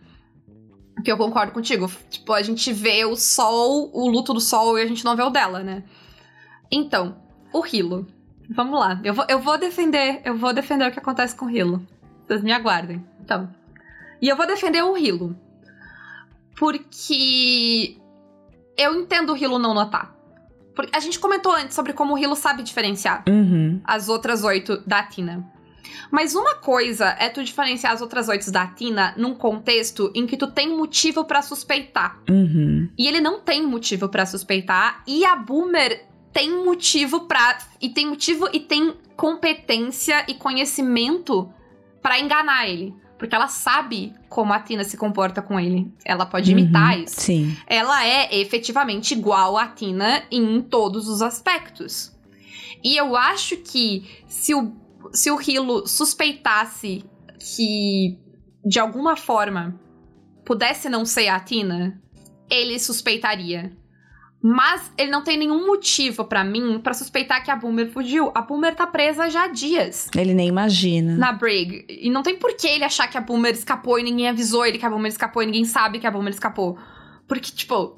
[1.04, 1.90] Que eu concordo contigo.
[2.08, 5.22] Tipo, a gente vê o sol, o luto do sol, e a gente não vê
[5.24, 5.82] o dela, né?
[6.70, 7.16] Então,
[7.52, 8.06] o Hilo.
[8.50, 9.00] Vamos lá.
[9.02, 10.20] Eu vou, eu vou defender.
[10.24, 11.84] Eu vou defender o que acontece com o Hilo.
[12.28, 13.04] Vocês me aguardem.
[13.24, 13.48] Então.
[14.22, 15.36] E eu vou defender o Hilo.
[16.56, 17.96] Porque
[18.78, 20.14] eu entendo o Hilo não notar.
[20.74, 23.80] Porque a gente comentou antes sobre como o Hilo sabe diferenciar Uhum.
[23.84, 25.44] as outras oito da Tina.
[26.10, 30.36] Mas uma coisa é tu diferenciar as outras oito da Tina num contexto em que
[30.36, 32.18] tu tem motivo pra suspeitar.
[32.30, 32.88] Uhum.
[32.96, 35.02] E ele não tem motivo pra suspeitar.
[35.06, 37.58] E a Boomer tem motivo pra.
[37.80, 41.52] E tem motivo e tem competência e conhecimento
[42.00, 42.94] pra enganar ele.
[43.22, 45.94] Porque ela sabe como a Tina se comporta com ele.
[46.04, 47.04] Ela pode imitar Uhum.
[47.04, 47.56] isso Sim.
[47.68, 52.12] ela é efetivamente igual a Tina em todos os aspectos.
[52.82, 54.72] E eu acho que se o,
[55.12, 57.04] se o Hilo suspeitasse
[57.38, 58.18] que,
[58.66, 59.80] de alguma forma,
[60.44, 62.02] pudesse não ser a Tina,
[62.50, 63.70] ele suspeitaria.
[64.44, 68.32] Mas ele não tem nenhum motivo pra mim pra suspeitar que a Boomer fugiu.
[68.34, 71.16] A Boomer tá presa já há dias Ele nem imagina.
[71.16, 71.84] na Brig.
[71.88, 74.78] E não tem por que ele achar que a Boomer escapou e ninguém avisou ele
[74.78, 76.76] que a Boomer escapou e ninguém sabe que a Boomer escapou.
[77.28, 77.96] Porque, tipo.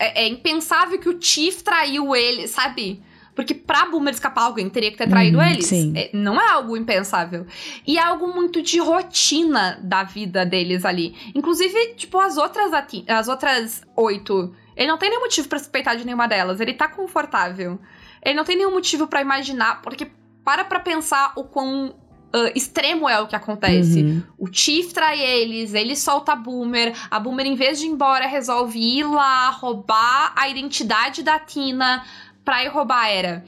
[0.00, 3.00] é, é impensável que o Chief traiu ele, sabe?
[3.36, 5.64] Porque pra Boomer escapar, alguém teria que ter traído Uhum, eles.
[5.66, 5.92] sim.
[5.96, 7.46] É, não é algo impensável.
[7.86, 11.14] E é algo muito de rotina da vida deles ali.
[11.34, 12.72] Inclusive, tipo, as outras,
[13.08, 14.52] as outras oito.
[14.76, 16.60] Ele não tem nenhum motivo pra suspeitar de nenhuma delas.
[16.60, 17.78] Ele tá confortável.
[18.24, 19.82] Ele não tem nenhum motivo pra imaginar.
[19.82, 20.10] Porque
[20.44, 21.94] para pra pensar o quão
[22.32, 24.02] ah, extremo é o que acontece.
[24.02, 24.22] Uhum.
[24.38, 26.96] O Chief trai eles, ele solta a Boomer.
[27.10, 32.04] A Boomer, em vez de ir embora, resolve ir lá roubar a identidade da Tina
[32.44, 33.44] pra ir roubar a Era.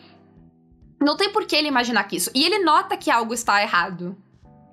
[1.00, 2.30] Não tem por que ele imaginar que isso.
[2.34, 4.16] E ele nota que algo está errado.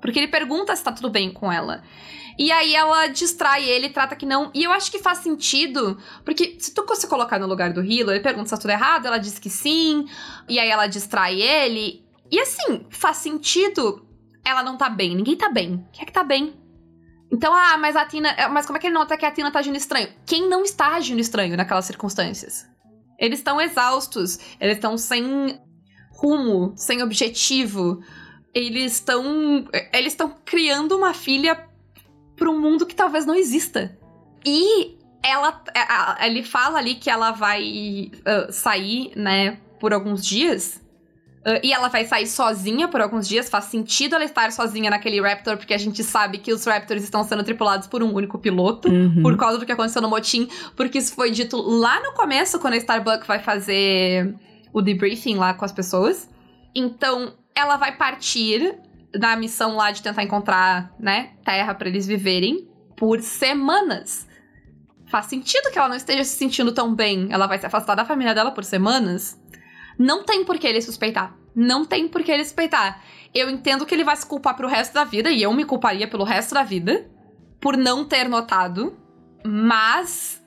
[0.01, 1.83] Porque ele pergunta se tá tudo bem com ela.
[2.41, 4.49] E aí ela distrai ele, trata que não.
[4.51, 5.95] E eu acho que faz sentido,
[6.26, 9.05] porque se tu se colocar no lugar do Hilo, ele pergunta se tá tudo errado,
[9.05, 10.07] ela diz que sim,
[10.49, 12.03] e aí ela distrai ele.
[12.31, 14.07] E assim, faz sentido
[14.43, 15.15] ela não tá bem.
[15.15, 15.85] Ninguém tá bem.
[15.93, 16.59] Quem é que tá bem?
[17.31, 18.35] Então, ah, mas a Tina.
[18.49, 20.09] Mas como é que ele nota que a Tina tá agindo estranho?
[20.26, 22.68] Quem não está agindo estranho naquelas circunstâncias?
[23.19, 25.61] Eles estão exaustos, eles estão sem
[26.09, 28.01] rumo, sem objetivo.
[28.51, 29.23] Eles estão.
[29.93, 31.69] Eles estão criando uma filha
[32.41, 33.95] para um mundo que talvez não exista.
[34.43, 35.61] E ela.
[35.76, 40.81] a- Ele fala ali que ela vai ah, sair, né, por alguns dias.
[41.45, 43.47] Ah, e ela vai sair sozinha por alguns dias.
[43.47, 47.23] Faz sentido ela estar sozinha naquele Raptor, porque a gente sabe que os Raptors estão
[47.23, 48.89] sendo tripulados por um único piloto.
[48.89, 49.22] Uhum.
[49.22, 50.47] Por causa do que aconteceu no motim.
[50.76, 54.34] Porque isso foi dito lá no começo, quando a Starbucks vai fazer
[54.73, 56.27] o debriefing lá com as pessoas.
[56.73, 58.76] Então, ela vai partir
[59.13, 64.27] na missão lá de tentar encontrar, né, terra pra eles viverem por semanas.
[65.07, 67.27] Faz sentido que ela não esteja se sentindo tão bem.
[67.31, 69.38] Ela vai se afastar da família dela por semanas.
[69.99, 71.35] Não tem por que ele suspeitar.
[71.53, 73.03] Não tem por que ele suspeitar.
[73.33, 76.07] Eu entendo que ele vai se culpar pro resto da vida, e eu me culparia
[76.07, 77.09] pelo resto da vida
[77.59, 78.97] por não ter notado.
[79.45, 80.41] Mas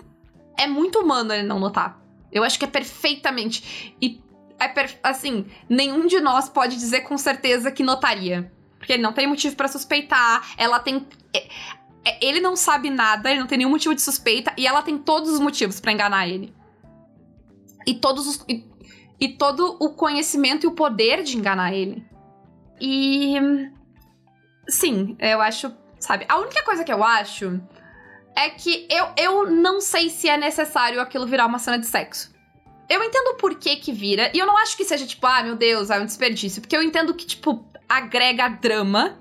[0.59, 2.01] é muito humano ele não notar.
[2.33, 3.95] Eu acho que é perfeitamente.
[4.01, 4.23] E
[4.59, 8.51] é per- assim, nenhum de nós pode dizer com certeza que notaria.
[8.85, 10.47] Porque ele não tem motivo pra suspeitar.
[10.59, 11.07] Ela tem.
[11.35, 11.49] é-
[12.05, 14.99] é- Ele não sabe nada, ele não tem nenhum motivo de suspeita, e ela tem
[14.99, 16.55] todos os motivos pra enganar ele.
[17.87, 18.45] E todos os.
[18.47, 18.63] E,
[19.19, 22.07] e todo o conhecimento e o poder de enganar ele.
[22.79, 23.37] E.
[24.69, 25.75] Sim, eu acho.
[25.99, 26.27] Sabe?
[26.29, 27.59] A única coisa que eu acho
[28.37, 32.35] é que eu, eu não sei se é necessário aquilo virar uma cena de sexo.
[32.87, 35.57] Eu entendo o porquê que vira, e eu não acho que seja tipo, ah, meu
[35.57, 36.61] Deus, é um desperdício.
[36.61, 37.67] Porque eu entendo que, tipo,
[37.97, 39.21] agrega drama.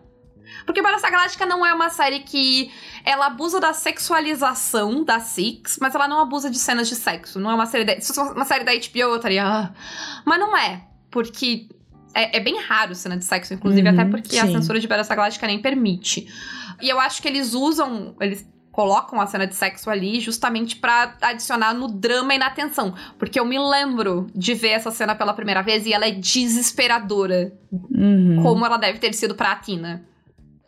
[0.66, 2.72] Porque Battlestar Galáctica não é uma série que
[3.04, 7.40] ela abusa da sexualização da Six, mas ela não abusa de cenas de sexo.
[7.40, 9.46] Não é uma série da, se fosse uma série da HBO, eu estaria.
[9.46, 9.72] "Ah".
[10.26, 10.86] Mas não é.
[11.12, 11.68] Porque
[12.14, 14.54] é, é bem raro cena de sexo, inclusive, Uhum, até porque a sim.
[14.54, 16.28] censura de Battlestar Galáctica nem permite.
[16.82, 18.16] E eu acho que eles usam.
[18.22, 22.94] Eles colocam a cena de sexo ali justamente pra adicionar no drama e na tensão.
[23.18, 27.54] Porque eu me lembro de ver essa cena pela primeira vez e ela é desesperadora
[27.72, 28.40] Uhum.
[28.44, 30.04] como ela deve ter sido pra Tina.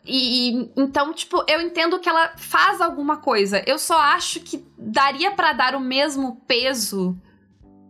[0.04, 3.60] E então, tipo, eu entendo que ela faz alguma coisa.
[3.66, 7.16] Eu só acho que daria pra dar o mesmo peso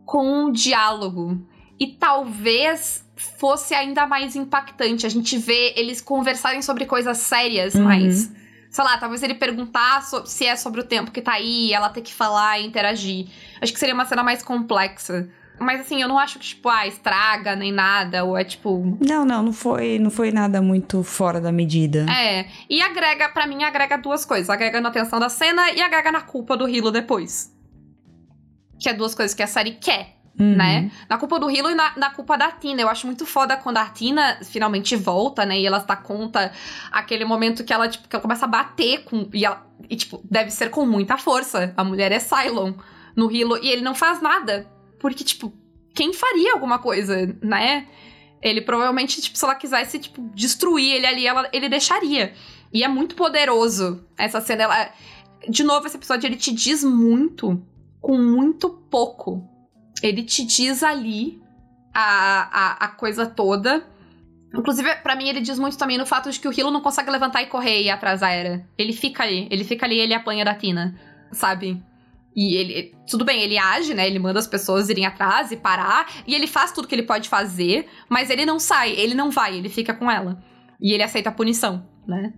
[0.06, 1.46] com um diálogo.
[1.78, 3.04] E talvez
[3.38, 7.84] fosse ainda mais impactante a gente ver eles conversarem sobre coisas sérias, Uhum.
[7.84, 8.30] mas
[8.76, 12.02] sei lá, talvez ele perguntar se é sobre o tempo que tá aí, ela ter
[12.02, 13.26] que falar e interagir.
[13.58, 15.30] Acho que seria uma cena mais complexa.
[15.58, 18.98] Mas assim, eu não acho que, tipo, ah, estraga nem nada, ou é tipo.
[19.00, 22.04] Não, não, não foi, não foi nada muito fora da medida.
[22.12, 22.46] É.
[22.68, 24.50] E agrega, para mim, agrega duas coisas.
[24.50, 27.50] Agrega na atenção da cena e agrega na culpa do Hilo depois.
[28.78, 30.15] Que é duas coisas que a série quer.
[30.38, 30.54] Uhum.
[30.54, 30.90] Né?
[31.08, 32.82] Na culpa do Hilo e na, na, culpa da Tina.
[32.82, 35.58] Eu acho muito foda quando a Tina finalmente volta, né?
[35.58, 36.52] E ela dá conta
[36.92, 39.28] aquele momento que ela, tipo, que ela começa a bater com.
[39.32, 41.72] E, ela, e, tipo, deve ser com muita força.
[41.76, 42.74] A mulher é Cylon
[43.16, 45.52] no Hilo e ele não faz nada porque, tipo,
[45.94, 47.86] quem faria alguma coisa, né?
[48.42, 52.34] Ele provavelmente, tipo, se ela quisesse, tipo, destruir ele ali, ela, ele deixaria.
[52.72, 54.64] E é muito poderoso essa cena.
[54.64, 54.90] Ela...
[55.48, 57.62] De novo, esse episódio, ele te diz muito
[58.00, 59.48] com muito pouco.
[60.02, 61.40] Ele te diz ali
[61.94, 63.84] a, a, a coisa toda.
[64.54, 67.10] Inclusive, para mim, ele diz muito também no fato de que o Hilo não consegue
[67.10, 68.66] levantar e correr e ir atrás da Era.
[68.76, 69.48] Ele fica ali.
[69.50, 70.98] Ele fica ali e ele apanha da Tina,
[71.32, 71.82] sabe?
[72.36, 74.06] E ele, tudo bem, ele age, né?
[74.06, 77.30] Ele manda as pessoas irem atrás e parar, e ele faz tudo que ele pode
[77.30, 80.38] fazer, mas ele não sai, ele não vai, ele fica com ela.
[80.78, 82.34] E ele aceita a punição, né?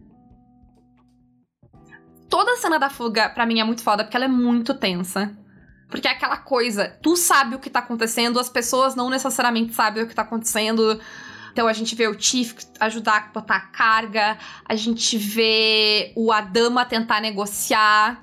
[2.31, 5.37] Toda a cena da fuga, para mim, é muito foda, porque ela é muito tensa.
[5.89, 10.03] Porque é aquela coisa, tu sabe o que tá acontecendo, as pessoas não necessariamente sabem
[10.03, 11.01] o que tá acontecendo.
[11.53, 16.31] Então a gente vê o Tiff ajudar a botar a carga, a gente vê o
[16.31, 18.23] Adama tentar negociar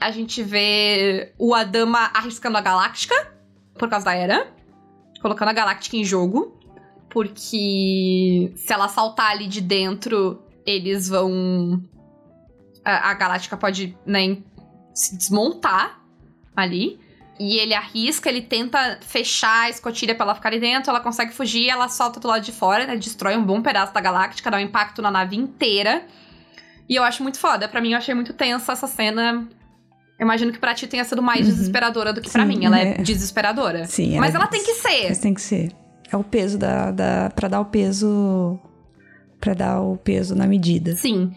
[0.00, 3.14] a gente vê o Adama arriscando a Galáctica
[3.78, 4.52] por causa da Era,
[5.20, 6.60] colocando a Galáctica em jogo,
[7.10, 11.82] porque se ela saltar ali de dentro, eles vão.
[12.84, 14.38] A, a Galáctica pode né,
[14.94, 16.00] se desmontar
[16.56, 16.98] ali.
[17.38, 21.34] E ele arrisca, ele tenta fechar a escotilha pra ela ficar ali dentro, ela consegue
[21.34, 22.96] fugir, ela solta do lado de fora, né?
[22.96, 26.02] Destrói um bom pedaço da Galáctica, dá um impacto na nave inteira.
[26.88, 27.68] E eu acho muito foda.
[27.68, 29.46] Pra mim, eu achei muito tensa essa cena.
[30.18, 31.52] Eu imagino que pra ti tenha sido mais uhum.
[31.52, 32.64] desesperadora do que para mim.
[32.64, 33.84] Ela é, é desesperadora.
[33.84, 34.12] Sim.
[34.12, 35.08] Ela Mas ela tem que ser.
[35.08, 35.72] Mas tem que ser.
[36.10, 36.90] É o peso da.
[36.90, 38.58] da pra dar o peso.
[39.40, 40.96] para dar o peso na medida.
[40.96, 41.32] Sim.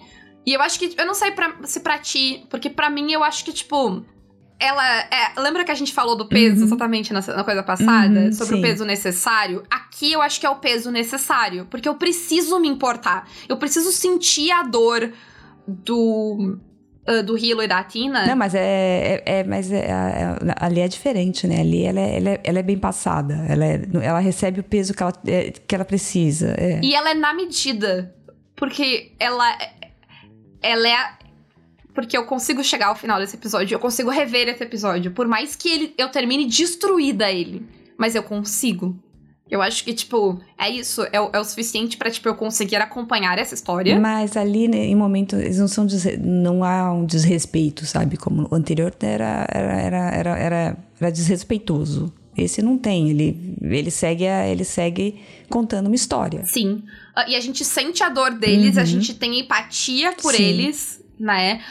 [0.46, 0.96] E eu acho que.
[0.98, 2.46] Eu não sei pra, se pra ti.
[2.50, 4.06] Porque para mim eu acho que, tipo.
[4.60, 5.00] Ela.
[5.04, 6.66] É, lembra que a gente falou do peso uhum.
[6.66, 8.20] exatamente na, na, coisa passada?
[8.20, 8.60] Uhum, sobre sim.
[8.60, 9.64] o peso necessário?
[9.70, 11.66] Aqui eu acho que é o peso necessário.
[11.70, 13.28] Porque eu preciso me importar.
[13.48, 15.12] Eu preciso sentir a dor
[15.66, 16.60] do
[17.08, 18.26] uh, do Hilo e da Tina.
[18.26, 21.62] Não, mas é, é, é mas é, é, ali é diferente, né?
[21.62, 23.46] Ali ela é, ela é, ela é bem passada.
[23.48, 26.54] Ela, é, ela recebe o peso que ela, é, que ela precisa.
[26.58, 26.80] É.
[26.84, 28.14] E ela é na medida.
[28.56, 29.58] Porque ela,
[30.62, 31.19] ela é
[32.00, 35.54] porque eu consigo chegar ao final desse episódio, eu consigo rever esse episódio, por mais
[35.54, 37.66] que ele, eu termine destruída ele,
[37.98, 38.98] mas eu consigo.
[39.52, 41.06] Eu acho que, tipo, é isso.
[41.12, 44.00] É, o, é o suficiente para tipo, eu conseguir acompanhar essa história.
[44.00, 45.88] Mas ali, né, em momento, eles não são.
[46.20, 48.16] Não há um desrespeito, sabe?
[48.16, 52.14] Como o anterior era, era, era, era, era, era desrespeitoso.
[52.38, 53.10] Esse não tem.
[53.10, 55.20] Ele, ele, segue a, ele segue
[55.50, 56.46] contando uma história.
[56.46, 56.84] Sim.
[57.18, 58.82] Uh, e a gente sente a dor deles, uhum.
[58.84, 60.44] a gente tem empatia por Sim.
[60.44, 61.62] eles, né?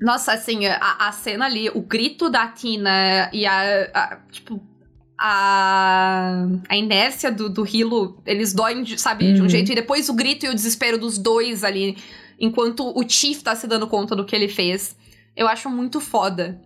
[0.00, 4.60] Nossa, assim, a, a, cena ali, o grito da Tina e a, a tipo,
[5.18, 9.34] a, a inércia do, do Hilo, eles doem, sabe, uhum.
[9.34, 9.50] de um uhum.
[9.50, 9.70] jeito.
[9.70, 11.98] E depois o grito e o desespero dos dois ali,
[12.38, 14.96] enquanto o Chief tá se dando conta do que ele fez.
[15.36, 16.58] Eu acho muito foda.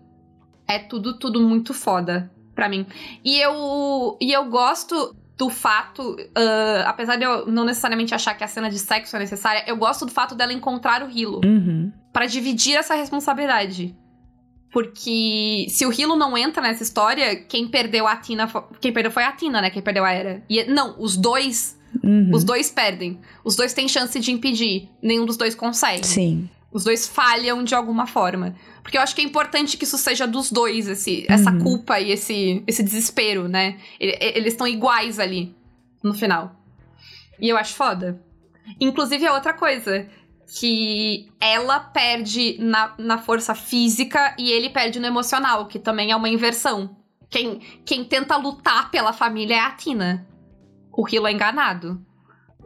[0.67, 2.87] É tudo, tudo muito foda pra mim.
[3.25, 8.45] E eu, e eu gosto do fato, uh, apesar de eu não necessariamente achar que
[8.45, 11.41] a cena de sexo é necessária, eu gosto do fato dela encontrar o Hilo.
[11.45, 11.93] Uhum.
[12.15, 13.93] Para dividir essa responsabilidade.
[14.71, 18.49] Porque se o Hilo não entra nessa história, quem perdeu a Tina.
[18.81, 19.69] Quem perdeu foi a Tina, né?
[19.69, 20.43] Quem perdeu a Era.
[20.49, 21.77] E, não, os dois.
[22.03, 22.31] Uhum.
[22.33, 23.21] Os dois perdem.
[23.45, 24.89] Os dois têm chance de impedir.
[25.03, 26.07] Nenhum dos dois consegue.
[26.07, 26.49] Sim.
[26.73, 28.55] Os dois falham de alguma forma.
[28.81, 31.61] Porque eu acho que é importante que isso seja dos dois, esse, essa uhum.
[31.61, 33.77] culpa e esse, esse desespero, né?
[33.99, 35.55] Eles estão iguais ali
[36.03, 36.55] no final.
[37.41, 38.21] E eu acho foda.
[38.81, 40.09] Inclusive, é outra coisa
[40.47, 46.17] que ela perde na, na força física e ele perde no emocional, que também é
[46.17, 46.97] uma inversão.
[47.31, 50.27] Quem, quem tenta lutar pela família é a Tina.
[50.93, 52.05] O Hilo é enganado.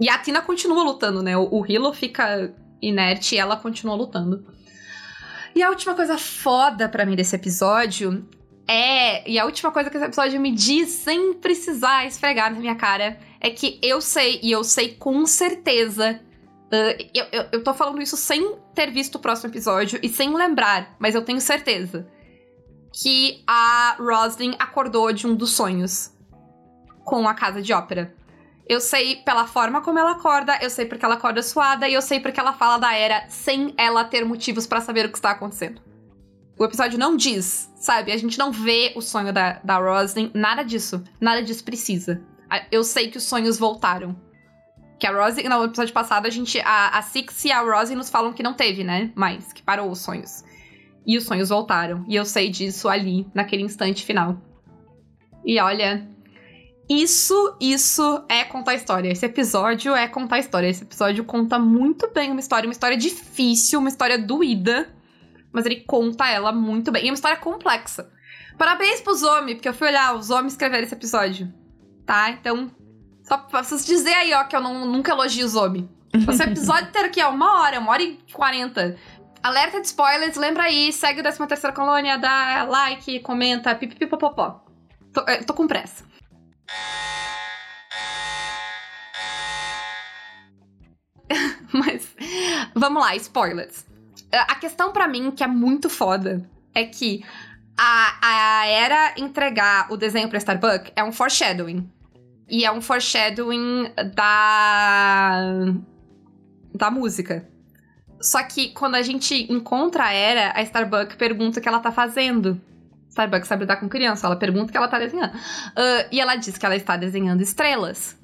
[0.01, 1.37] E a Tina continua lutando, né?
[1.37, 4.47] O, o Hilo fica inerte e ela continua lutando.
[5.55, 8.29] E a última coisa foda para mim desse episódio
[8.69, 9.29] é.
[9.29, 13.19] E a última coisa que esse episódio me diz, sem precisar esfregar na minha cara,
[13.41, 16.21] é que eu sei, e eu sei com certeza,
[16.69, 20.35] Uh, eu, eu, eu tô falando isso sem ter visto o próximo episódio e sem
[20.35, 22.07] lembrar, mas eu tenho certeza
[22.93, 26.13] que a Roslyn acordou de um dos sonhos
[27.05, 28.15] com a casa de ópera.
[28.69, 32.03] Eu sei pela forma como ela acorda, eu sei porque ela acorda suada e eu
[32.03, 35.31] sei porque ela fala da Era sem ela ter motivos para saber o que está
[35.31, 35.81] acontecendo.
[36.59, 38.13] O episódio não diz, sabe?
[38.13, 41.03] A gente não vê o sonho da, da Roslyn, nada disso.
[41.21, 42.21] Nada disso precisa.
[42.71, 44.15] Eu sei que os sonhos voltaram.
[44.99, 46.61] Que a Rosie, no episódio passado, a gente.
[46.61, 49.13] A, a Six e a Rosie nos falam que não teve, né?
[49.15, 50.43] Mais, que parou os sonhos.
[51.07, 52.05] E os sonhos voltaram.
[52.09, 54.41] E eu sei disso ali, naquele instante final.
[55.45, 56.07] E olha,
[56.89, 59.11] isso, isso é contar história.
[59.11, 60.69] Esse episódio é contar história.
[60.69, 64.89] Esse episódio conta muito bem uma história, uma história difícil, uma história doída,
[65.53, 67.05] mas ele conta ela muito bem.
[67.05, 68.11] E é uma história complexa.
[68.57, 71.53] Parabéns pros homens, porque eu fui olhar, os homens escreveram esse episódio.
[72.07, 72.31] Tá?
[72.31, 72.71] Então,
[73.29, 75.87] só pra vocês dizer aí, ó, que eu não, nunca elogio os homens.
[76.15, 78.97] Esse episódio inteiro aqui, ó, uma hora, uma hora e quarenta.
[79.43, 84.65] Alerta de spoilers, lembra aí, segue o 13 terceira colônia, dá like, comenta, pipipipopopó.
[85.13, 86.07] Tô, é, tô com pressa.
[91.71, 92.17] Mas,
[92.75, 93.85] vamos lá, spoilers.
[94.33, 97.23] A questão para mim, que é muito foda, é que
[97.77, 101.98] a, a Era entregar o desenho pra Starbuck é um foreshadowing.
[102.49, 105.55] E é um foreshadowing da.
[106.75, 107.47] da música.
[108.21, 111.93] Só que quando a gente encontra a Era, a Starbuck pergunta o que ela tá
[111.93, 112.61] fazendo.
[113.09, 115.35] Starbuck sabe lidar com criança, ela pergunta o que ela tá desenhando.
[115.35, 118.19] Uh, e ela diz que ela está desenhando estrelas.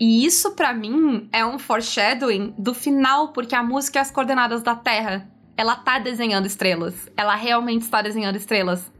[0.00, 4.62] E isso, para mim, é um foreshadowing do final, porque a música é as coordenadas
[4.62, 5.28] da Terra.
[5.56, 6.94] Ela tá desenhando estrelas.
[7.16, 8.92] Ela realmente está desenhando estrelas.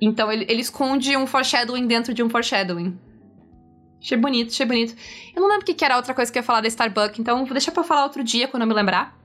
[0.00, 2.98] Então ele, ele esconde um foreshadowing dentro de um foreshadowing.
[4.00, 4.94] Achei bonito, achei bonito.
[5.34, 7.18] Eu não lembro o que, que era outra coisa que eu ia falar da Starbucks,
[7.18, 9.16] então vou deixar pra falar outro dia quando eu me lembrar.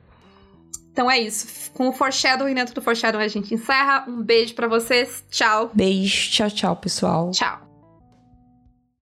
[0.91, 1.72] Então é isso.
[1.74, 4.06] Com o foreshadowing dentro do foreshadowing a gente encerra.
[4.08, 5.26] Um beijo para vocês.
[5.30, 5.72] Tchau.
[5.74, 6.30] Beijo.
[6.32, 7.32] Tchau, tchau, pessoal.
[7.32, 7.73] Tchau.